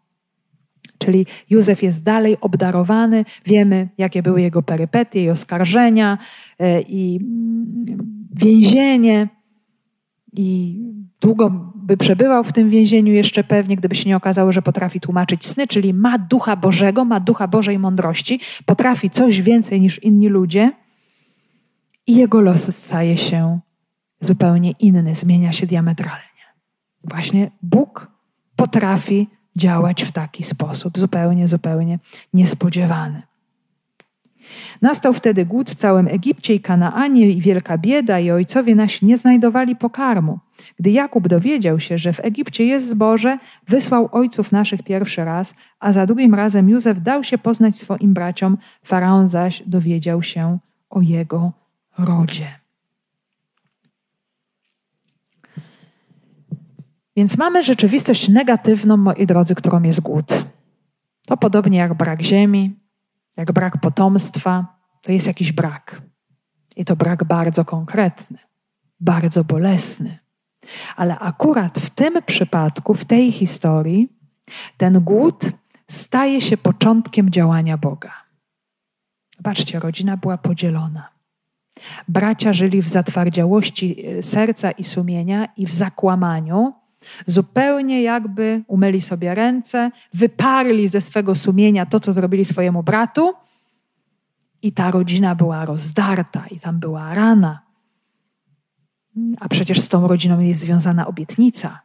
Czyli 0.99 1.27
Józef 1.51 1.83
jest 1.83 2.03
dalej 2.03 2.37
obdarowany, 2.41 3.25
wiemy, 3.47 3.89
jakie 3.99 4.23
były 4.23 4.43
jego 4.43 4.63
perypetie 4.63 5.25
i 5.25 5.31
oskarżenia, 5.31 6.19
e, 6.59 6.81
i 6.81 7.17
mm, 7.17 8.27
więzienie, 8.35 9.29
i 10.33 10.79
długo 11.21 11.70
by 11.91 11.97
przebywał 11.97 12.45
w 12.45 12.53
tym 12.53 12.71
więzieniu 12.71 13.13
jeszcze 13.13 13.45
pewnie, 13.45 13.77
gdyby 13.77 13.95
się 13.95 14.09
nie 14.09 14.17
okazało, 14.17 14.53
że 14.53 14.63
potrafi 14.63 15.01
tłumaczyć 15.01 15.47
sny, 15.47 15.67
czyli 15.67 15.95
ma 15.95 16.19
ducha 16.19 16.57
Bożego, 16.57 17.05
ma 17.05 17.21
ducha 17.21 17.49
Bożej 17.49 17.79
mądrości, 17.79 18.41
potrafi 18.67 19.11
coś 19.11 19.43
więcej 19.43 19.81
niż 19.81 20.03
inni 20.03 20.29
ludzie 20.29 20.73
i 22.07 22.15
jego 22.15 22.41
los 22.41 22.77
staje 22.77 23.17
się 23.17 23.61
zupełnie 24.21 24.71
inny, 24.71 25.15
zmienia 25.15 25.53
się 25.53 25.67
diametralnie. 25.67 26.45
Właśnie 27.05 27.51
Bóg 27.63 28.11
potrafi 28.57 29.29
działać 29.57 30.03
w 30.03 30.13
taki 30.13 30.43
sposób, 30.43 30.99
zupełnie, 30.99 31.49
zupełnie 31.49 31.99
niespodziewany. 32.35 33.23
Nastał 34.83 35.13
wtedy 35.13 35.47
głód 35.47 35.71
w 35.71 35.75
całym 35.75 36.09
Egipcie 36.09 36.55
i 36.55 36.61
Kanaanie 36.61 37.31
i 37.31 37.41
wielka 37.41 37.79
bieda 37.79 38.19
i 38.19 38.31
ojcowie 38.31 38.75
nasi 38.75 39.07
nie 39.07 39.17
znajdowali 39.17 39.77
pokarmu. 39.77 40.39
Gdy 40.79 40.91
Jakub 40.91 41.29
dowiedział 41.29 41.81
się, 41.81 41.99
że 41.99 42.13
w 42.13 42.21
Egipcie 42.21 42.65
jest 42.65 42.89
zboże, 42.89 43.39
wysłał 43.69 44.09
ojców 44.13 44.53
naszych 44.53 44.83
pierwszy 44.83 45.25
raz, 45.25 45.55
a 45.81 45.93
za 45.93 46.07
drugim 46.07 46.35
razem 46.35 46.69
Józef 46.69 47.01
dał 47.01 47.25
się 47.25 47.39
poznać 47.39 47.77
swoim 47.77 48.15
braciom, 48.15 48.59
faraon 48.83 49.29
zaś 49.29 49.63
dowiedział 49.67 50.23
się 50.23 50.59
o 50.91 51.01
jego 51.01 51.53
rodzie. 51.99 52.61
Więc 57.17 57.39
mamy 57.39 57.63
rzeczywistość 57.63 58.29
negatywną, 58.29 58.97
moi 58.97 59.27
drodzy, 59.27 59.55
którą 59.55 59.83
jest 59.83 60.01
głód. 60.01 60.45
To 61.27 61.37
podobnie 61.37 61.79
jak 61.79 61.95
brak 61.95 62.23
ziemi, 62.23 62.80
jak 63.41 63.53
brak 63.53 63.81
potomstwa, 63.81 64.67
to 65.03 65.13
jest 65.13 65.27
jakiś 65.27 65.53
brak. 65.53 66.03
I 66.77 66.85
to 66.85 66.97
brak 66.97 67.25
bardzo 67.25 67.65
konkretny, 67.65 68.39
bardzo 69.01 69.45
bolesny. 69.45 70.19
Ale 70.97 71.19
akurat 71.19 71.79
w 71.79 71.91
tym 71.91 72.15
przypadku, 72.27 72.95
w 72.95 73.05
tej 73.05 73.33
historii, 73.33 74.09
ten 74.77 75.01
głód 75.01 75.45
staje 75.89 76.41
się 76.41 76.57
początkiem 76.57 77.31
działania 77.31 77.79
Boga. 77.79 78.13
Zobaczcie, 79.37 79.81
rodzina 79.81 80.17
była 80.17 80.39
podzielona. 80.39 81.09
Bracia 82.09 82.53
żyli 82.53 82.83
w 82.83 82.89
zatwardziałości 82.89 84.07
e, 84.07 84.23
serca 84.23 84.71
i 84.71 84.85
sumienia 84.85 85.49
i 85.57 85.67
w 85.67 85.73
zakłamaniu, 85.73 86.73
zupełnie 87.27 88.03
jakby 88.03 88.63
umyli 88.67 89.01
sobie 89.01 89.35
ręce, 89.35 89.91
wyparli 90.15 90.89
ze 90.89 91.01
swego 91.01 91.35
sumienia 91.35 91.87
to, 91.87 92.01
co 92.01 92.13
zrobili 92.13 92.45
swojemu 92.45 92.83
bratu, 92.83 93.35
i 94.63 94.73
ta 94.73 94.91
rodzina 94.91 95.35
była 95.35 95.65
rozdarta, 95.65 96.47
i 96.51 96.61
tam 96.61 96.79
była 96.79 97.15
rana. 97.15 97.63
A 99.41 99.49
przecież 99.49 99.81
z 99.81 99.89
tą 99.89 100.09
rodziną 100.09 100.41
jest 100.41 100.61
związana 100.61 101.07
obietnica. 101.07 101.81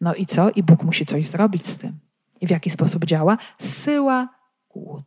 No 0.00 0.14
i 0.14 0.26
co? 0.26 0.50
I 0.50 0.62
Bóg 0.62 0.82
musi 0.82 1.06
coś 1.06 1.28
zrobić 1.28 1.66
z 1.66 1.78
tym. 1.78 1.98
I 2.40 2.46
w 2.46 2.50
jaki 2.50 2.70
sposób 2.70 3.04
działa? 3.04 3.38
Syła 3.58 4.28
głód. 4.70 5.06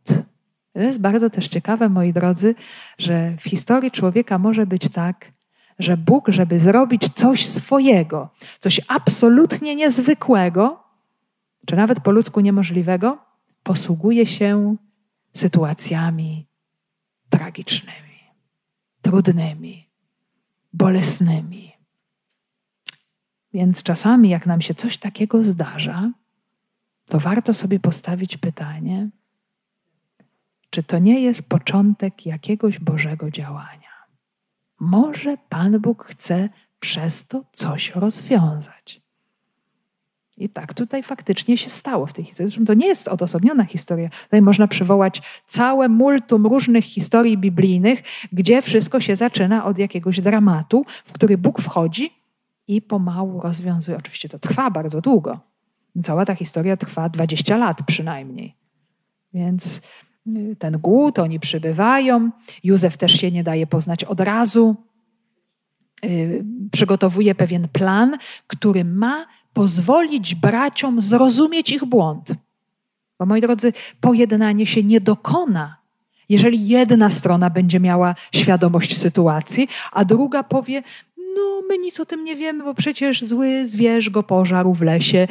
To 0.72 0.80
jest 0.80 1.00
bardzo 1.00 1.30
też 1.30 1.48
ciekawe, 1.48 1.88
moi 1.88 2.12
drodzy, 2.12 2.54
że 2.98 3.36
w 3.36 3.44
historii 3.44 3.90
człowieka 3.90 4.38
może 4.38 4.66
być 4.66 4.88
tak, 4.88 5.32
że 5.78 5.96
Bóg, 5.96 6.28
żeby 6.28 6.58
zrobić 6.58 7.08
coś 7.14 7.46
swojego, 7.46 8.28
coś 8.60 8.80
absolutnie 8.88 9.74
niezwykłego, 9.74 10.82
czy 11.66 11.76
nawet 11.76 12.00
po 12.00 12.10
ludzku 12.10 12.40
niemożliwego, 12.40 13.18
posługuje 13.62 14.26
się 14.26 14.76
sytuacjami 15.34 16.46
tragicznymi, 17.30 18.18
trudnymi, 19.02 19.88
bolesnymi. 20.72 21.72
Więc 23.52 23.82
czasami, 23.82 24.28
jak 24.28 24.46
nam 24.46 24.60
się 24.60 24.74
coś 24.74 24.98
takiego 24.98 25.44
zdarza, 25.44 26.12
to 27.06 27.20
warto 27.20 27.54
sobie 27.54 27.80
postawić 27.80 28.36
pytanie, 28.36 29.08
czy 30.70 30.82
to 30.82 30.98
nie 30.98 31.20
jest 31.20 31.42
początek 31.42 32.26
jakiegoś 32.26 32.78
Bożego 32.78 33.30
działania? 33.30 33.87
Może 34.80 35.36
Pan 35.48 35.80
Bóg 35.80 36.04
chce 36.04 36.48
przez 36.80 37.26
to 37.26 37.44
coś 37.52 37.90
rozwiązać. 37.94 39.00
I 40.36 40.48
tak 40.48 40.74
tutaj 40.74 41.02
faktycznie 41.02 41.56
się 41.56 41.70
stało 41.70 42.06
w 42.06 42.12
tej 42.12 42.24
historii. 42.24 42.50
Zresztą 42.50 42.66
to 42.66 42.74
nie 42.74 42.86
jest 42.86 43.08
odosobniona 43.08 43.64
historia. 43.64 44.10
Tutaj 44.24 44.42
można 44.42 44.68
przywołać 44.68 45.22
całe 45.48 45.88
multum 45.88 46.46
różnych 46.46 46.84
historii 46.84 47.38
biblijnych, 47.38 48.02
gdzie 48.32 48.62
wszystko 48.62 49.00
się 49.00 49.16
zaczyna 49.16 49.64
od 49.64 49.78
jakiegoś 49.78 50.20
dramatu, 50.20 50.86
w 51.04 51.12
który 51.12 51.38
Bóg 51.38 51.60
wchodzi 51.60 52.12
i 52.68 52.82
pomału 52.82 53.40
rozwiązuje. 53.40 53.98
Oczywiście 53.98 54.28
to 54.28 54.38
trwa 54.38 54.70
bardzo 54.70 55.00
długo. 55.00 55.40
Cała 56.02 56.24
ta 56.24 56.34
historia 56.34 56.76
trwa 56.76 57.08
20 57.08 57.56
lat 57.56 57.82
przynajmniej. 57.86 58.54
Więc 59.34 59.82
ten 60.58 60.78
głód, 60.78 61.18
oni 61.18 61.40
przybywają. 61.40 62.30
Józef 62.64 62.96
też 62.96 63.12
się 63.12 63.30
nie 63.30 63.44
daje 63.44 63.66
poznać 63.66 64.04
od 64.04 64.20
razu. 64.20 64.76
Y, 66.04 66.44
przygotowuje 66.72 67.34
pewien 67.34 67.68
plan, 67.68 68.18
który 68.46 68.84
ma 68.84 69.26
pozwolić 69.52 70.34
braciom 70.34 71.00
zrozumieć 71.00 71.70
ich 71.70 71.84
błąd. 71.84 72.32
Bo 73.18 73.26
moi 73.26 73.40
drodzy, 73.40 73.72
pojednanie 74.00 74.66
się 74.66 74.82
nie 74.82 75.00
dokona, 75.00 75.78
jeżeli 76.28 76.68
jedna 76.68 77.10
strona 77.10 77.50
będzie 77.50 77.80
miała 77.80 78.14
świadomość 78.32 78.98
sytuacji, 78.98 79.68
a 79.92 80.04
druga 80.04 80.42
powie: 80.42 80.82
No, 81.16 81.62
my 81.68 81.78
nic 81.78 82.00
o 82.00 82.06
tym 82.06 82.24
nie 82.24 82.36
wiemy, 82.36 82.64
bo 82.64 82.74
przecież 82.74 83.24
zły 83.24 83.66
zwierz 83.66 84.10
go 84.10 84.22
pożarł 84.22 84.74
w 84.74 84.82
lesie. 84.82 85.28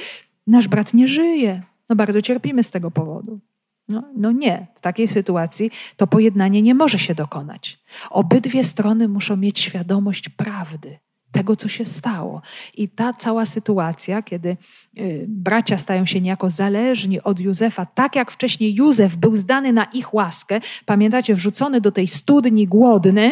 Nasz 0.48 0.68
brat 0.68 0.94
nie 0.94 1.08
żyje. 1.08 1.64
No, 1.90 1.96
bardzo 1.96 2.22
cierpimy 2.22 2.64
z 2.64 2.72
tego 2.72 2.92
powodu. 2.92 3.40
No, 3.88 4.04
no 4.16 4.32
nie, 4.32 4.68
w 4.76 4.80
takiej 4.80 5.08
sytuacji 5.08 5.72
to 5.98 6.08
pojednanie 6.08 6.62
nie 6.62 6.76
może 6.76 7.00
się 7.00 7.16
dokonać. 7.16 7.80
Obydwie 8.10 8.64
strony 8.64 9.08
muszą 9.08 9.38
mieć 9.38 9.60
świadomość 9.60 10.30
prawdy 10.30 11.00
tego, 11.32 11.56
co 11.56 11.68
się 11.68 11.86
stało. 11.86 12.42
I 12.74 12.90
ta 12.90 13.14
cała 13.14 13.46
sytuacja, 13.46 14.22
kiedy 14.22 14.58
y, 14.98 15.26
bracia 15.28 15.78
stają 15.78 16.06
się 16.06 16.22
niejako 16.22 16.50
zależni 16.50 17.22
od 17.22 17.40
Józefa, 17.40 17.86
tak 17.86 18.16
jak 18.16 18.32
wcześniej 18.32 18.76
Józef 18.76 19.16
był 19.16 19.36
zdany 19.36 19.74
na 19.74 19.84
ich 19.84 20.14
łaskę, 20.14 20.60
pamiętacie, 20.86 21.36
wrzucony 21.36 21.82
do 21.82 21.92
tej 21.92 22.08
studni 22.08 22.68
głodny, 22.68 23.32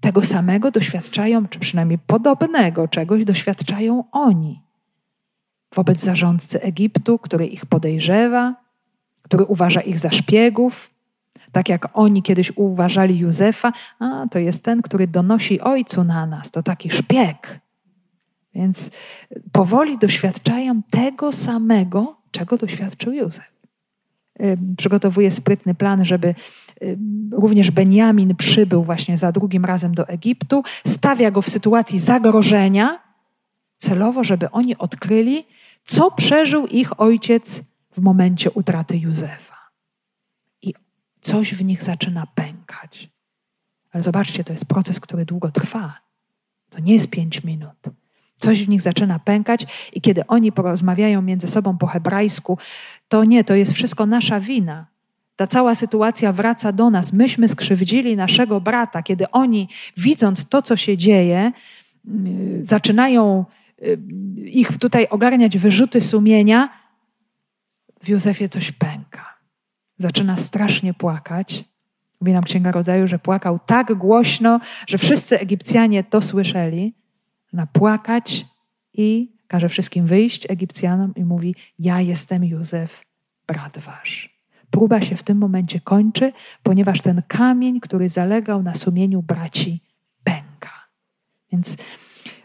tego 0.00 0.24
samego 0.24 0.70
doświadczają, 0.70 1.48
czy 1.48 1.58
przynajmniej 1.58 1.98
podobnego 1.98 2.88
czegoś 2.88 3.24
doświadczają 3.24 4.04
oni. 4.12 4.62
Wobec 5.74 6.00
zarządcy 6.00 6.62
Egiptu, 6.62 7.18
który 7.18 7.46
ich 7.46 7.66
podejrzewa, 7.66 8.54
który 9.30 9.44
uważa 9.44 9.80
ich 9.80 9.98
za 9.98 10.10
szpiegów, 10.10 10.90
tak 11.52 11.68
jak 11.68 11.88
oni 11.94 12.22
kiedyś 12.22 12.52
uważali 12.56 13.18
Józefa, 13.18 13.72
a 13.98 14.26
to 14.30 14.38
jest 14.38 14.64
ten, 14.64 14.82
który 14.82 15.06
donosi 15.06 15.60
ojcu 15.60 16.04
na 16.04 16.26
nas, 16.26 16.50
to 16.50 16.62
taki 16.62 16.90
szpieg. 16.90 17.60
Więc 18.54 18.90
powoli 19.52 19.98
doświadczają 19.98 20.82
tego 20.90 21.32
samego, 21.32 22.16
czego 22.30 22.56
doświadczył 22.56 23.12
Józef. 23.12 23.50
Przygotowuje 24.76 25.30
sprytny 25.30 25.74
plan, 25.74 26.04
żeby 26.04 26.34
również 27.32 27.70
Benjamin 27.70 28.36
przybył 28.36 28.82
właśnie 28.82 29.16
za 29.16 29.32
drugim 29.32 29.64
razem 29.64 29.94
do 29.94 30.08
Egiptu, 30.08 30.62
stawia 30.86 31.30
go 31.30 31.42
w 31.42 31.48
sytuacji 31.48 31.98
zagrożenia, 31.98 32.98
celowo, 33.76 34.24
żeby 34.24 34.50
oni 34.50 34.76
odkryli, 34.78 35.46
co 35.84 36.10
przeżył 36.10 36.66
ich 36.66 37.00
ojciec 37.00 37.69
w 37.92 38.00
momencie 38.00 38.50
utraty 38.50 38.98
Józefa 38.98 39.60
coś 41.20 41.54
w 41.54 41.64
nich 41.64 41.82
zaczyna 41.82 42.26
pękać. 42.34 43.08
Ale 43.92 44.02
zobaczcie, 44.02 44.44
to 44.44 44.52
jest 44.52 44.66
proces, 44.66 45.00
który 45.00 45.24
długo 45.24 45.50
trwa. 45.50 46.00
To 46.70 46.80
nie 46.80 46.92
jest 46.94 47.10
pięć 47.10 47.44
minut. 47.44 47.76
Coś 48.36 48.64
w 48.64 48.68
nich 48.68 48.82
zaczyna 48.82 49.18
pękać, 49.18 49.66
i 49.92 50.00
kiedy 50.00 50.26
oni 50.26 50.52
porozmawiają 50.52 51.22
między 51.22 51.48
sobą 51.48 51.78
po 51.78 51.86
hebrajsku, 51.86 52.58
to 53.08 53.24
nie, 53.24 53.44
to 53.44 53.54
jest 53.54 53.72
wszystko 53.72 54.06
nasza 54.06 54.40
wina. 54.40 54.86
Ta 55.36 55.46
cała 55.46 55.74
sytuacja 55.74 56.32
wraca 56.32 56.72
do 56.72 56.90
nas. 56.90 57.12
Myśmy 57.12 57.48
skrzywdzili 57.48 58.16
naszego 58.16 58.60
brata. 58.60 59.02
Kiedy 59.02 59.30
oni, 59.30 59.68
widząc 59.96 60.48
to, 60.48 60.62
co 60.62 60.76
się 60.76 60.96
dzieje, 60.96 61.52
yy, 62.04 62.64
zaczynają 62.64 63.44
yy, 63.78 63.98
ich 64.46 64.78
tutaj 64.78 65.06
ogarniać 65.10 65.58
wyrzuty 65.58 66.00
sumienia, 66.00 66.79
w 68.00 68.08
Józefie 68.08 68.48
coś 68.48 68.72
pęka 68.72 69.30
zaczyna 70.00 70.36
strasznie 70.36 70.94
płakać. 70.94 71.64
Mówi 72.20 72.32
nam 72.32 72.44
Księga 72.44 72.72
Rodzaju, 72.72 73.08
że 73.08 73.18
płakał 73.18 73.58
tak 73.66 73.94
głośno, 73.94 74.60
że 74.86 74.98
wszyscy 74.98 75.40
Egipcjanie 75.40 76.04
to 76.04 76.20
słyszeli. 76.20 76.94
Na 77.52 77.66
płakać 77.66 78.46
i 78.94 79.32
każe 79.48 79.68
wszystkim 79.68 80.06
wyjść 80.06 80.50
Egipcjanom 80.50 81.14
i 81.14 81.24
mówi: 81.24 81.54
Ja 81.78 82.00
jestem 82.00 82.44
Józef, 82.44 83.04
brat 83.46 83.78
wasz. 83.78 84.40
Próba 84.70 85.02
się 85.02 85.16
w 85.16 85.22
tym 85.22 85.38
momencie 85.38 85.80
kończy, 85.80 86.32
ponieważ 86.62 87.00
ten 87.00 87.22
kamień, 87.28 87.80
który 87.80 88.08
zalegał 88.08 88.62
na 88.62 88.74
sumieniu 88.74 89.22
braci, 89.22 89.80
pęka. 90.24 90.88
Więc 91.52 91.76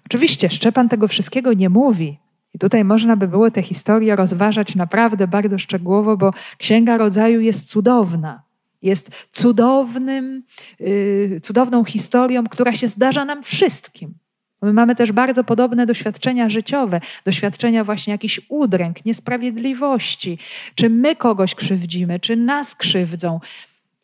oczywiście 0.05 0.49
Szczepan 0.49 0.89
tego 0.89 1.07
wszystkiego 1.07 1.53
nie 1.53 1.69
mówi, 1.69 2.19
i 2.55 2.59
tutaj 2.59 2.83
można 2.83 3.17
by 3.17 3.27
było 3.27 3.51
tę 3.51 3.63
historię 3.63 4.15
rozważać 4.15 4.75
naprawdę 4.75 5.27
bardzo 5.27 5.57
szczegółowo, 5.57 6.17
bo 6.17 6.31
Księga 6.57 6.97
Rodzaju 6.97 7.41
jest 7.41 7.69
cudowna. 7.69 8.41
Jest 8.81 9.27
cudownym, 9.31 10.43
yy, 10.79 11.39
cudowną 11.41 11.83
historią, 11.83 12.43
która 12.43 12.73
się 12.73 12.87
zdarza 12.87 13.25
nam 13.25 13.43
wszystkim. 13.43 14.13
My 14.61 14.73
mamy 14.73 14.95
też 14.95 15.11
bardzo 15.11 15.43
podobne 15.43 15.85
doświadczenia 15.85 16.49
życiowe, 16.49 17.01
doświadczenia 17.25 17.83
właśnie 17.83 18.11
jakichś 18.11 18.41
udręk, 18.49 19.05
niesprawiedliwości, 19.05 20.37
czy 20.75 20.89
my 20.89 21.15
kogoś 21.15 21.55
krzywdzimy, 21.55 22.19
czy 22.19 22.35
nas 22.35 22.75
krzywdzą. 22.75 23.39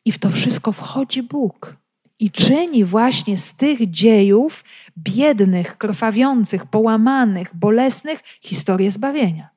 I 0.05 0.11
w 0.11 0.19
to 0.19 0.29
wszystko 0.29 0.71
wchodzi 0.71 1.23
Bóg 1.23 1.75
i 2.21 2.31
czyni 2.31 2.85
właśnie 2.85 3.37
z 3.37 3.53
tych 3.53 3.91
dziejów 3.91 4.63
biednych, 4.97 5.77
krwawiących, 5.77 6.65
połamanych, 6.65 7.55
bolesnych 7.55 8.21
historię 8.41 8.91
zbawienia. 8.91 9.49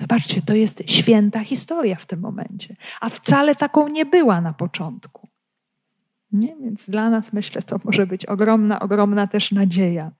Zobaczcie, 0.00 0.42
to 0.42 0.54
jest 0.54 0.82
święta 0.86 1.44
historia 1.44 1.96
w 1.96 2.06
tym 2.06 2.20
momencie, 2.20 2.76
a 3.00 3.08
wcale 3.08 3.54
taką 3.54 3.88
nie 3.88 4.06
była 4.06 4.40
na 4.40 4.52
początku. 4.52 5.28
Nie? 6.32 6.56
Więc 6.60 6.90
dla 6.90 7.10
nas 7.10 7.32
myślę, 7.32 7.62
to 7.62 7.80
może 7.84 8.06
być 8.06 8.26
ogromna, 8.26 8.80
ogromna 8.80 9.26
też 9.26 9.52
nadzieja. 9.52 10.10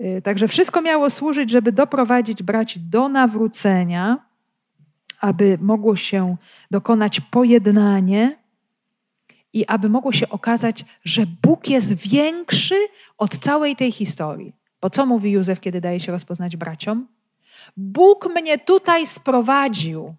Y, 0.00 0.22
także 0.22 0.48
wszystko 0.48 0.82
miało 0.82 1.10
służyć, 1.10 1.50
żeby 1.50 1.72
doprowadzić 1.72 2.42
braci 2.42 2.80
do 2.80 3.08
nawrócenia, 3.08 4.18
aby 5.20 5.58
mogło 5.60 5.96
się 5.96 6.36
dokonać 6.70 7.20
pojednanie 7.20 8.47
i 9.52 9.66
aby 9.66 9.88
mogło 9.88 10.12
się 10.12 10.28
okazać, 10.28 10.84
że 11.04 11.26
Bóg 11.42 11.68
jest 11.68 11.94
większy 11.94 12.76
od 13.18 13.38
całej 13.38 13.76
tej 13.76 13.92
historii. 13.92 14.52
Bo 14.80 14.90
co 14.90 15.06
mówi 15.06 15.30
Józef, 15.30 15.60
kiedy 15.60 15.80
daje 15.80 16.00
się 16.00 16.12
rozpoznać 16.12 16.56
braciom? 16.56 17.06
Bóg 17.76 18.34
mnie 18.34 18.58
tutaj 18.58 19.06
sprowadził. 19.06 20.14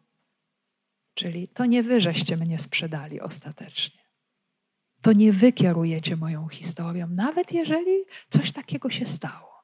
Czyli 1.14 1.48
to 1.48 1.66
nie 1.66 1.84
wy 1.84 2.02
żeście 2.02 2.38
mnie 2.38 2.60
sprzedali 2.60 3.22
ostatecznie. 3.22 4.00
To 5.02 5.14
nie 5.14 5.34
wy 5.34 5.54
kierujecie 5.54 6.16
moją 6.16 6.48
historią, 6.48 7.08
nawet 7.08 7.52
jeżeli 7.52 8.04
coś 8.30 8.52
takiego 8.52 8.90
się 8.90 9.06
stało. 9.06 9.64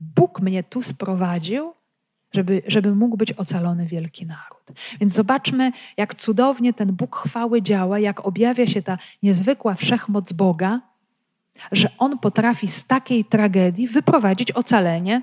Bóg 0.00 0.40
mnie 0.40 0.64
tu 0.64 0.82
sprowadził, 0.82 1.74
żeby, 2.38 2.62
żeby 2.66 2.94
mógł 2.94 3.16
być 3.16 3.32
ocalony 3.32 3.86
wielki 3.86 4.26
naród. 4.26 4.72
Więc 5.00 5.12
zobaczmy, 5.12 5.72
jak 5.96 6.14
cudownie 6.14 6.72
ten 6.72 6.92
Bóg 6.92 7.16
chwały 7.16 7.62
działa, 7.62 7.98
jak 7.98 8.26
objawia 8.26 8.66
się 8.66 8.82
ta 8.82 8.98
niezwykła 9.22 9.74
wszechmoc 9.74 10.32
Boga, 10.32 10.80
że 11.72 11.90
On 11.98 12.18
potrafi 12.18 12.68
z 12.68 12.86
takiej 12.86 13.24
tragedii 13.24 13.88
wyprowadzić 13.88 14.52
ocalenie 14.52 15.22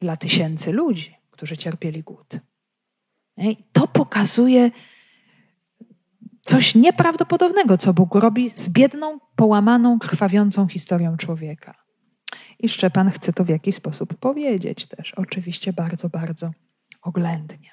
dla 0.00 0.16
tysięcy 0.16 0.72
ludzi, 0.72 1.16
którzy 1.30 1.56
cierpieli 1.56 2.02
głód. 2.02 2.38
I 3.36 3.56
to 3.72 3.88
pokazuje 3.88 4.70
coś 6.42 6.74
nieprawdopodobnego, 6.74 7.78
co 7.78 7.94
Bóg 7.94 8.14
robi 8.14 8.50
z 8.50 8.68
biedną, 8.68 9.18
połamaną, 9.36 9.98
krwawiącą 9.98 10.68
historią 10.68 11.16
człowieka. 11.16 11.89
I 12.62 12.68
Szczepan 12.68 13.10
chce 13.10 13.32
to 13.32 13.44
w 13.44 13.48
jakiś 13.48 13.74
sposób 13.74 14.14
powiedzieć 14.14 14.86
też, 14.86 15.14
oczywiście 15.14 15.72
bardzo, 15.72 16.08
bardzo 16.08 16.50
oględnie. 17.02 17.70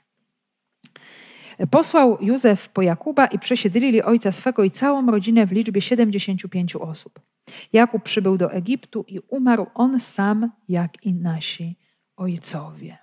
Posłał 1.72 2.18
Józef 2.22 2.70
po 2.70 2.82
Jakuba 2.82 3.28
i 3.28 3.40
przesiedlili 3.40 4.04
ojca 4.04 4.32
swego 4.32 4.64
i 4.64 4.72
całą 4.72 5.12
rodzinę 5.12 5.46
w 5.46 5.52
liczbie 5.52 5.82
75 5.82 6.76
osób. 6.76 7.20
Jakub 7.74 8.04
przybył 8.04 8.38
do 8.38 8.52
Egiptu 8.52 9.06
i 9.08 9.20
umarł 9.20 9.66
on 9.74 10.00
sam, 10.00 10.52
jak 10.70 11.06
i 11.06 11.14
nasi 11.14 11.78
ojcowie. 12.18 12.98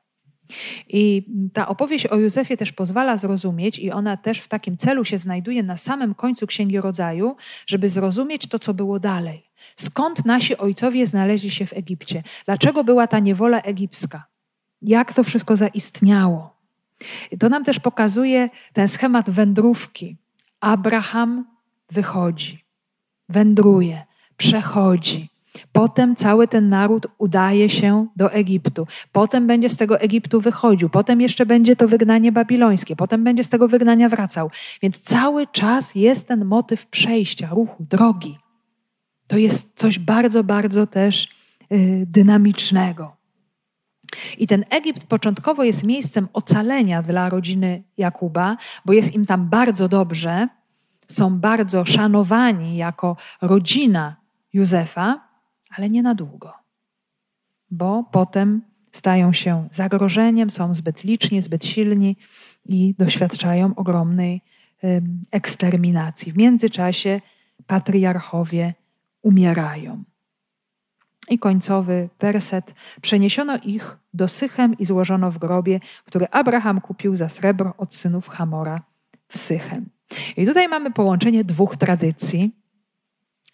I 0.88 1.22
ta 1.52 1.68
opowieść 1.68 2.06
o 2.06 2.16
Józefie 2.16 2.56
też 2.56 2.72
pozwala 2.72 3.16
zrozumieć, 3.16 3.78
i 3.78 3.90
ona 3.90 4.16
też 4.16 4.40
w 4.40 4.48
takim 4.48 4.76
celu 4.76 5.04
się 5.04 5.18
znajduje 5.18 5.62
na 5.62 5.76
samym 5.76 6.14
końcu 6.14 6.46
Księgi 6.46 6.80
Rodzaju, 6.80 7.36
żeby 7.66 7.88
zrozumieć 7.88 8.46
to, 8.46 8.58
co 8.58 8.74
było 8.74 9.00
dalej. 9.00 9.50
Skąd 9.76 10.24
nasi 10.24 10.56
ojcowie 10.56 11.06
znaleźli 11.06 11.50
się 11.50 11.66
w 11.66 11.72
Egipcie? 11.72 12.22
Dlaczego 12.44 12.84
była 12.84 13.06
ta 13.06 13.18
niewola 13.18 13.60
egipska? 13.60 14.34
jak 14.84 15.14
to 15.14 15.24
wszystko 15.24 15.56
zaistniało. 15.56 16.56
I 17.30 17.38
to 17.38 17.48
nam 17.48 17.64
też 17.64 17.80
pokazuje 17.80 18.50
ten 18.72 18.88
schemat 18.88 19.30
wędrówki. 19.30 20.16
Abraham 20.60 21.44
wychodzi, 21.90 22.64
wędruje, 23.28 24.02
przechodzi. 24.36 25.28
Potem 25.72 26.16
cały 26.16 26.48
ten 26.48 26.68
naród 26.68 27.06
udaje 27.18 27.68
się 27.68 28.06
do 28.16 28.32
Egiptu. 28.32 28.86
Potem 29.12 29.46
będzie 29.46 29.68
z 29.68 29.76
tego 29.76 30.00
Egiptu 30.00 30.40
wychodził. 30.40 30.88
Potem 30.88 31.20
jeszcze 31.20 31.46
będzie 31.46 31.76
to 31.76 31.88
wygnanie 31.88 32.32
babilońskie. 32.32 32.96
Potem 32.96 33.24
będzie 33.24 33.44
z 33.44 33.48
tego 33.48 33.68
wygnania 33.68 34.08
wracał. 34.08 34.50
Więc 34.82 35.00
cały 35.00 35.46
czas 35.46 35.94
jest 35.94 36.28
ten 36.28 36.44
motyw 36.44 36.86
przejścia, 36.86 37.48
ruchu, 37.50 37.86
drogi. 37.90 38.38
To 39.26 39.36
jest 39.36 39.78
coś 39.78 39.98
bardzo, 39.98 40.44
bardzo 40.44 40.86
też 40.86 41.28
yy, 41.70 42.06
dynamicznego. 42.06 43.16
I 44.38 44.46
ten 44.46 44.64
Egipt 44.70 45.04
początkowo 45.04 45.64
jest 45.64 45.84
miejscem 45.84 46.28
ocalenia 46.32 47.02
dla 47.02 47.28
rodziny 47.28 47.82
Jakuba, 47.96 48.56
bo 48.84 48.92
jest 48.92 49.14
im 49.14 49.26
tam 49.26 49.48
bardzo 49.48 49.88
dobrze, 49.88 50.48
są 51.08 51.38
bardzo 51.38 51.84
szanowani 51.84 52.76
jako 52.76 53.16
rodzina 53.42 54.16
Józefa, 54.52 55.20
ale 55.76 55.90
nie 55.90 56.02
na 56.02 56.14
długo, 56.14 56.52
bo 57.70 58.04
potem 58.12 58.62
stają 58.92 59.32
się 59.32 59.68
zagrożeniem, 59.72 60.50
są 60.50 60.74
zbyt 60.74 61.04
liczni, 61.04 61.42
zbyt 61.42 61.64
silni 61.64 62.16
i 62.66 62.94
doświadczają 62.98 63.74
ogromnej 63.74 64.42
eksterminacji. 65.30 66.32
W 66.32 66.36
międzyczasie 66.36 67.20
patriarchowie 67.66 68.74
umierają. 69.22 70.04
I 71.28 71.38
końcowy 71.38 72.08
werset. 72.20 72.74
Przeniesiono 73.02 73.58
ich 73.58 73.96
do 74.14 74.28
Sychem 74.28 74.78
i 74.78 74.84
złożono 74.84 75.30
w 75.30 75.38
grobie, 75.38 75.80
który 76.04 76.26
Abraham 76.30 76.80
kupił 76.80 77.16
za 77.16 77.28
srebro 77.28 77.74
od 77.78 77.94
synów 77.94 78.28
Hamora 78.28 78.80
w 79.28 79.38
Sychem. 79.38 79.86
I 80.36 80.46
tutaj 80.46 80.68
mamy 80.68 80.90
połączenie 80.90 81.44
dwóch 81.44 81.76
tradycji, 81.76 82.52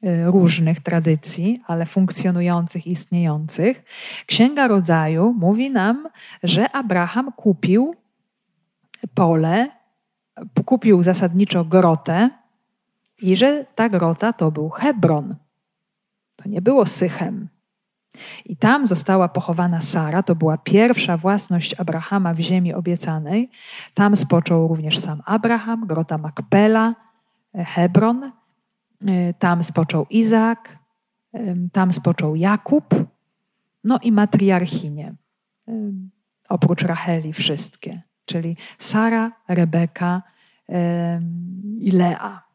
różnych 0.03 0.81
tradycji, 0.81 1.63
ale 1.67 1.87
funkcjonujących, 1.87 2.87
istniejących. 2.87 3.85
Księga 4.27 4.69
Rodzaju 4.69 5.35
mówi 5.39 5.71
nam, 5.71 6.09
że 6.43 6.71
Abraham 6.71 7.33
kupił 7.33 7.95
pole, 9.15 9.69
kupił 10.65 11.03
zasadniczo 11.03 11.65
grotę 11.65 12.31
i 13.23 13.37
że 13.37 13.67
ta 13.75 13.89
grota 13.89 14.33
to 14.33 14.51
był 14.51 14.69
Hebron. 14.71 15.35
To 16.37 16.49
nie 16.49 16.63
było 16.63 16.87
Sychem. 16.87 17.49
I 18.45 18.57
tam 18.57 18.87
została 18.87 19.29
pochowana 19.29 19.81
Sara, 19.81 20.23
to 20.23 20.35
była 20.35 20.59
pierwsza 20.59 21.17
własność 21.17 21.81
Abrahama 21.81 22.35
w 22.35 22.39
ziemi 22.41 22.75
obiecanej. 22.75 23.51
Tam 23.95 24.17
spoczął 24.17 24.69
również 24.69 24.99
sam 24.99 25.23
Abraham, 25.27 25.87
grota 25.87 26.19
Makpela, 26.19 26.95
e, 27.55 27.65
Hebron. 27.65 28.40
E, 29.07 29.35
tam 29.35 29.65
spoczął 29.65 30.07
Izak, 30.11 30.79
tam 31.73 31.93
spoczął 31.93 32.37
Jakub, 32.37 32.95
no 33.85 33.99
i 34.03 34.13
matriarchinie, 34.13 35.15
oprócz 36.49 36.83
Racheli 36.83 37.33
wszystkie, 37.33 38.03
czyli 38.25 38.57
Sara, 38.79 39.33
Rebeka 39.49 40.23
i 41.81 41.91
Lea. 41.91 42.50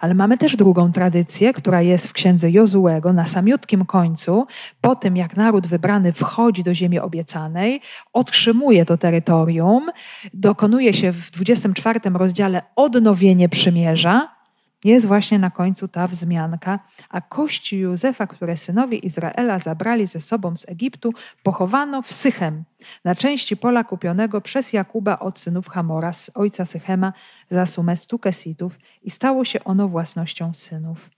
Ale 0.00 0.14
mamy 0.14 0.38
też 0.38 0.56
drugą 0.56 0.92
tradycję, 0.92 1.52
która 1.52 1.82
jest 1.82 2.08
w 2.08 2.12
księdze 2.12 2.50
Jozułego 2.50 3.12
na 3.12 3.26
samiutkim 3.26 3.84
końcu. 3.84 4.46
Po 4.80 4.96
tym, 4.96 5.16
jak 5.16 5.36
naród 5.36 5.66
wybrany 5.66 6.12
wchodzi 6.12 6.62
do 6.62 6.74
ziemi 6.74 6.98
obiecanej, 6.98 7.80
otrzymuje 8.12 8.84
to 8.84 8.96
terytorium, 8.96 9.90
dokonuje 10.34 10.92
się 10.92 11.12
w 11.12 11.30
24 11.30 12.00
rozdziale 12.14 12.62
odnowienie 12.76 13.48
przymierza, 13.48 14.39
jest 14.84 15.06
właśnie 15.06 15.38
na 15.38 15.50
końcu 15.50 15.88
ta 15.88 16.08
wzmianka, 16.08 16.78
a 17.08 17.20
kości 17.20 17.78
Józefa, 17.78 18.26
które 18.26 18.56
synowie 18.56 18.98
Izraela 18.98 19.58
zabrali 19.58 20.06
ze 20.06 20.20
sobą 20.20 20.56
z 20.56 20.68
Egiptu, 20.68 21.12
pochowano 21.42 22.02
w 22.02 22.12
Sychem, 22.12 22.64
na 23.04 23.14
części 23.14 23.56
pola 23.56 23.84
kupionego 23.84 24.40
przez 24.40 24.72
Jakuba 24.72 25.18
od 25.18 25.38
synów 25.38 25.68
Hamora, 25.68 26.10
ojca 26.34 26.64
Sychema, 26.64 27.12
za 27.50 27.66
sumę 27.66 27.96
stu 27.96 28.18
kesitów 28.18 28.78
i 29.02 29.10
stało 29.10 29.44
się 29.44 29.64
ono 29.64 29.88
własnością 29.88 30.54
synów 30.54 31.10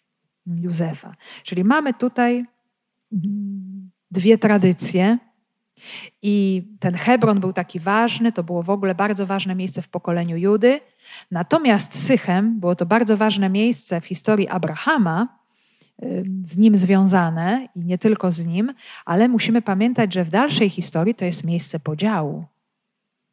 Józefa. 0.47 1.15
Czyli 1.43 1.65
mamy 1.65 1.95
tutaj 1.95 2.47
dwie 4.11 4.39
tradycje, 4.39 5.19
i 6.23 6.65
ten 6.81 6.95
Hebron 6.95 7.41
był 7.41 7.53
taki 7.53 7.81
ważny, 7.81 8.33
to 8.33 8.43
było 8.43 8.63
w 8.63 8.71
ogóle 8.71 8.95
bardzo 8.95 9.27
ważne 9.27 9.55
miejsce 9.55 9.83
w 9.83 9.89
pokoleniu 9.89 10.37
Judy. 10.37 10.81
Natomiast 11.31 12.05
Sychem 12.07 12.61
było 12.61 12.77
to 12.77 12.87
bardzo 12.87 13.17
ważne 13.17 13.49
miejsce 13.49 14.01
w 14.01 14.07
historii 14.07 14.49
Abrahama, 14.49 15.29
z 16.45 16.57
nim 16.57 16.77
związane 16.77 17.69
i 17.77 17.81
nie 17.81 17.99
tylko 17.99 18.33
z 18.33 18.47
nim, 18.47 18.75
ale 19.05 19.29
musimy 19.29 19.63
pamiętać, 19.63 20.15
że 20.15 20.25
w 20.25 20.31
dalszej 20.31 20.71
historii 20.71 21.15
to 21.15 21.25
jest 21.25 21.45
miejsce 21.45 21.81
podziału. 21.81 22.45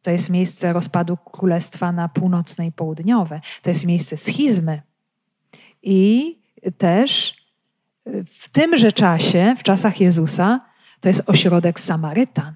To 0.02 0.12
jest 0.12 0.30
miejsce 0.30 0.74
rozpadu 0.74 1.18
królestwa 1.18 1.92
na 1.92 2.10
północne 2.10 2.68
i 2.68 2.72
południowe. 2.72 3.42
To 3.62 3.70
jest 3.70 3.86
miejsce 3.86 4.18
schizmy. 4.18 4.82
I 5.84 6.38
też 6.78 7.36
w 8.26 8.50
tymże 8.50 8.92
czasie, 8.92 9.56
w 9.58 9.64
czasach 9.64 10.02
Jezusa, 10.02 10.69
to 11.02 11.10
jest 11.10 11.24
ośrodek 11.30 11.80
Samarytan. 11.80 12.56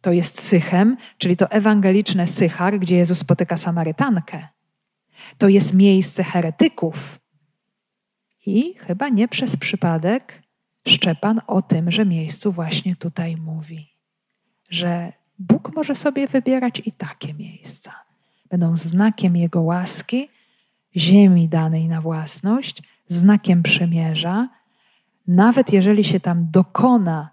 To 0.00 0.12
jest 0.12 0.40
Sychem, 0.40 0.96
czyli 1.18 1.36
to 1.36 1.50
ewangeliczne 1.50 2.26
Sychar, 2.26 2.78
gdzie 2.78 2.96
Jezus 2.96 3.18
spotyka 3.18 3.56
Samarytankę. 3.56 4.48
To 5.38 5.48
jest 5.48 5.74
miejsce 5.74 6.24
heretyków. 6.24 7.20
I 8.46 8.74
chyba 8.74 9.08
nie 9.08 9.28
przez 9.28 9.56
przypadek 9.56 10.42
Szczepan 10.88 11.40
o 11.46 11.62
tymże 11.62 12.06
miejscu 12.06 12.52
właśnie 12.52 12.96
tutaj 12.96 13.36
mówi, 13.36 13.92
że 14.70 15.12
Bóg 15.38 15.74
może 15.76 15.94
sobie 15.94 16.26
wybierać 16.26 16.82
i 16.84 16.92
takie 16.92 17.34
miejsca. 17.34 17.94
Będą 18.50 18.76
znakiem 18.76 19.36
Jego 19.36 19.62
łaski, 19.62 20.28
ziemi 20.96 21.48
danej 21.48 21.88
na 21.88 22.00
własność, 22.00 22.82
znakiem 23.08 23.62
przymierza, 23.62 24.48
nawet 25.26 25.72
jeżeli 25.72 26.04
się 26.04 26.20
tam 26.20 26.50
dokona 26.50 27.30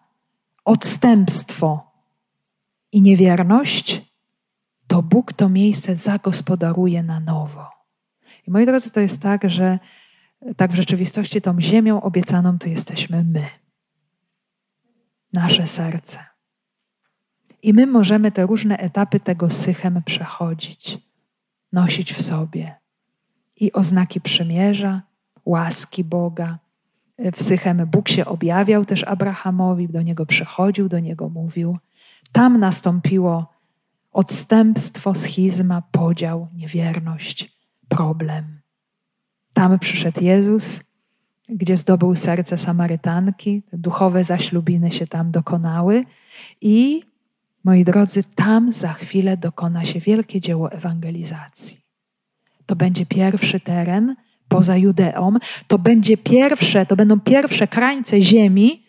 odstępstwo 0.65 1.91
i 2.91 3.01
niewierność, 3.01 4.01
to 4.87 5.03
Bóg 5.03 5.33
to 5.33 5.49
miejsce 5.49 5.97
zagospodaruje 5.97 7.03
na 7.03 7.19
nowo. 7.19 7.67
I 8.47 8.51
moi 8.51 8.65
drodzy, 8.65 8.91
to 8.91 8.99
jest 8.99 9.21
tak, 9.21 9.49
że 9.49 9.79
tak 10.57 10.71
w 10.71 10.75
rzeczywistości 10.75 11.41
tą 11.41 11.61
ziemią 11.61 12.01
obiecaną 12.01 12.59
to 12.59 12.69
jesteśmy 12.69 13.23
my. 13.23 13.45
Nasze 15.33 15.67
serce. 15.67 16.19
I 17.61 17.73
my 17.73 17.87
możemy 17.87 18.31
te 18.31 18.45
różne 18.45 18.77
etapy 18.77 19.19
tego 19.19 19.49
sychem 19.49 20.03
przechodzić, 20.05 20.97
nosić 21.73 22.13
w 22.13 22.21
sobie. 22.21 22.75
I 23.55 23.71
oznaki 23.71 24.21
przymierza, 24.21 25.01
łaski 25.45 26.03
Boga, 26.03 26.57
w 27.33 27.41
Sychem 27.43 27.85
Bóg 27.85 28.09
się 28.09 28.25
objawiał 28.25 28.85
też 28.85 29.03
Abrahamowi, 29.03 29.87
do 29.87 30.01
niego 30.01 30.25
przychodził, 30.25 30.89
do 30.89 30.99
niego 30.99 31.29
mówił. 31.29 31.77
Tam 32.31 32.59
nastąpiło 32.59 33.53
odstępstwo, 34.11 35.15
schizma, 35.15 35.83
podział, 35.91 36.47
niewierność, 36.55 37.57
problem. 37.87 38.59
Tam 39.53 39.79
przyszedł 39.79 40.23
Jezus, 40.23 40.83
gdzie 41.49 41.77
zdobył 41.77 42.15
serce 42.15 42.57
Samarytanki, 42.57 43.63
duchowe 43.73 44.23
zaślubiny 44.23 44.91
się 44.91 45.07
tam 45.07 45.31
dokonały 45.31 46.05
i 46.61 47.03
moi 47.63 47.83
drodzy, 47.83 48.23
tam 48.23 48.73
za 48.73 48.93
chwilę 48.93 49.37
dokona 49.37 49.85
się 49.85 49.99
wielkie 49.99 50.41
dzieło 50.41 50.71
ewangelizacji. 50.71 51.79
To 52.65 52.75
będzie 52.75 53.05
pierwszy 53.05 53.59
teren, 53.59 54.15
poza 54.49 54.77
Judeą, 54.77 55.33
to 55.67 55.79
będzie 55.79 56.17
pierwsze, 56.17 56.85
to 56.85 56.95
będą 56.95 57.19
pierwsze 57.19 57.67
krańce 57.67 58.21
ziemi, 58.21 58.83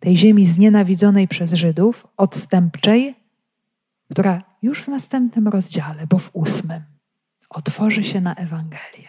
tej 0.00 0.16
ziemi 0.16 0.46
znienawidzonej 0.46 1.28
przez 1.28 1.52
Żydów, 1.52 2.06
odstępczej, 2.16 3.14
która 4.10 4.42
już 4.62 4.82
w 4.82 4.88
następnym 4.88 5.48
rozdziale, 5.48 6.06
bo 6.06 6.18
w 6.18 6.30
ósmym, 6.32 6.82
otworzy 7.50 8.04
się 8.04 8.20
na 8.20 8.34
Ewangelię. 8.34 9.08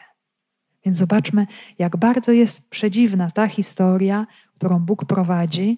Więc 0.86 0.98
zobaczmy, 0.98 1.48
jak 1.80 1.98
bardzo 1.98 2.32
jest 2.32 2.70
przedziwna 2.70 3.32
ta 3.32 3.48
historia, 3.48 4.28
którą 4.56 4.80
Bóg 4.80 5.06
prowadzi, 5.06 5.78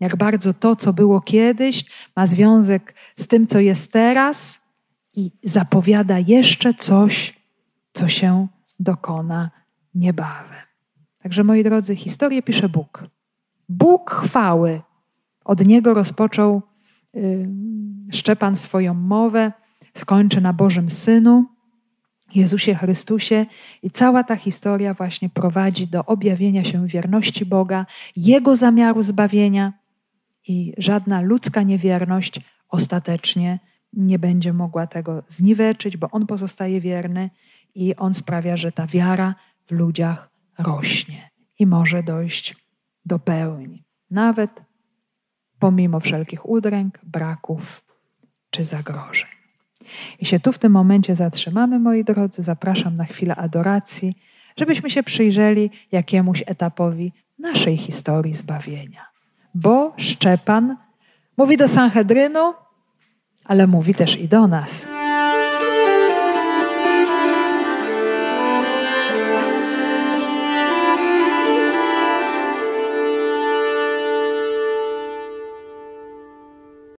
jak 0.00 0.16
bardzo 0.16 0.54
to, 0.54 0.76
co 0.76 0.92
było 0.92 1.20
kiedyś, 1.20 1.84
ma 2.16 2.26
związek 2.26 2.94
z 3.16 3.26
tym, 3.28 3.46
co 3.46 3.60
jest 3.60 3.92
teraz 3.92 4.60
i 5.14 5.30
zapowiada 5.42 6.18
jeszcze 6.18 6.74
coś, 6.74 7.40
co 7.92 8.08
się 8.08 8.48
dokona 8.80 9.50
niebawem. 9.94 10.66
Także 11.22 11.44
moi 11.44 11.64
drodzy, 11.64 11.96
historię 11.96 12.42
pisze 12.42 12.68
Bóg. 12.68 13.02
Bóg 13.68 14.10
chwały. 14.10 14.80
Od 15.44 15.66
niego 15.66 15.94
rozpoczął 15.94 16.62
y, 17.16 17.48
Szczepan 18.12 18.56
swoją 18.56 18.94
mowę, 18.94 19.52
skończy 19.94 20.40
na 20.40 20.52
Bożym 20.52 20.90
Synu, 20.90 21.44
Jezusie 22.34 22.74
Chrystusie. 22.74 23.46
I 23.82 23.90
cała 23.90 24.24
ta 24.24 24.36
historia 24.36 24.94
właśnie 24.94 25.28
prowadzi 25.28 25.86
do 25.86 26.04
objawienia 26.04 26.64
się 26.64 26.86
wierności 26.86 27.46
Boga, 27.46 27.86
Jego 28.16 28.56
zamiaru 28.56 29.02
zbawienia 29.02 29.72
i 30.48 30.74
żadna 30.78 31.20
ludzka 31.20 31.62
niewierność 31.62 32.40
ostatecznie 32.68 33.58
nie 33.92 34.18
będzie 34.18 34.52
mogła 34.52 34.86
tego 34.86 35.22
zniweczyć, 35.28 35.96
bo 35.96 36.10
On 36.10 36.26
pozostaje 36.26 36.80
wierny 36.80 37.30
i 37.76 37.96
On 37.96 38.14
sprawia, 38.14 38.56
że 38.56 38.72
ta 38.72 38.86
wiara 38.86 39.34
w 39.66 39.72
ludziach 39.72 40.30
rośnie 40.58 41.30
i 41.58 41.66
może 41.66 42.02
dojść 42.02 42.56
do 43.04 43.18
pełni. 43.18 43.84
Nawet 44.10 44.50
pomimo 45.58 46.00
wszelkich 46.00 46.48
udręk, 46.48 46.98
braków 47.02 47.84
czy 48.50 48.64
zagrożeń. 48.64 49.30
I 50.20 50.26
się 50.26 50.40
tu 50.40 50.52
w 50.52 50.58
tym 50.58 50.72
momencie 50.72 51.16
zatrzymamy, 51.16 51.78
moi 51.78 52.04
drodzy. 52.04 52.42
Zapraszam 52.42 52.96
na 52.96 53.04
chwilę 53.04 53.36
adoracji, 53.36 54.14
żebyśmy 54.56 54.90
się 54.90 55.02
przyjrzeli 55.02 55.70
jakiemuś 55.92 56.42
etapowi 56.46 57.12
naszej 57.38 57.76
historii 57.76 58.34
zbawienia. 58.34 59.06
Bo 59.54 59.94
Szczepan 59.96 60.76
mówi 61.36 61.56
do 61.56 61.68
Sanhedrynu, 61.68 62.54
ale 63.44 63.66
mówi 63.66 63.94
też 63.94 64.16
i 64.16 64.28
do 64.28 64.46
nas. 64.46 64.86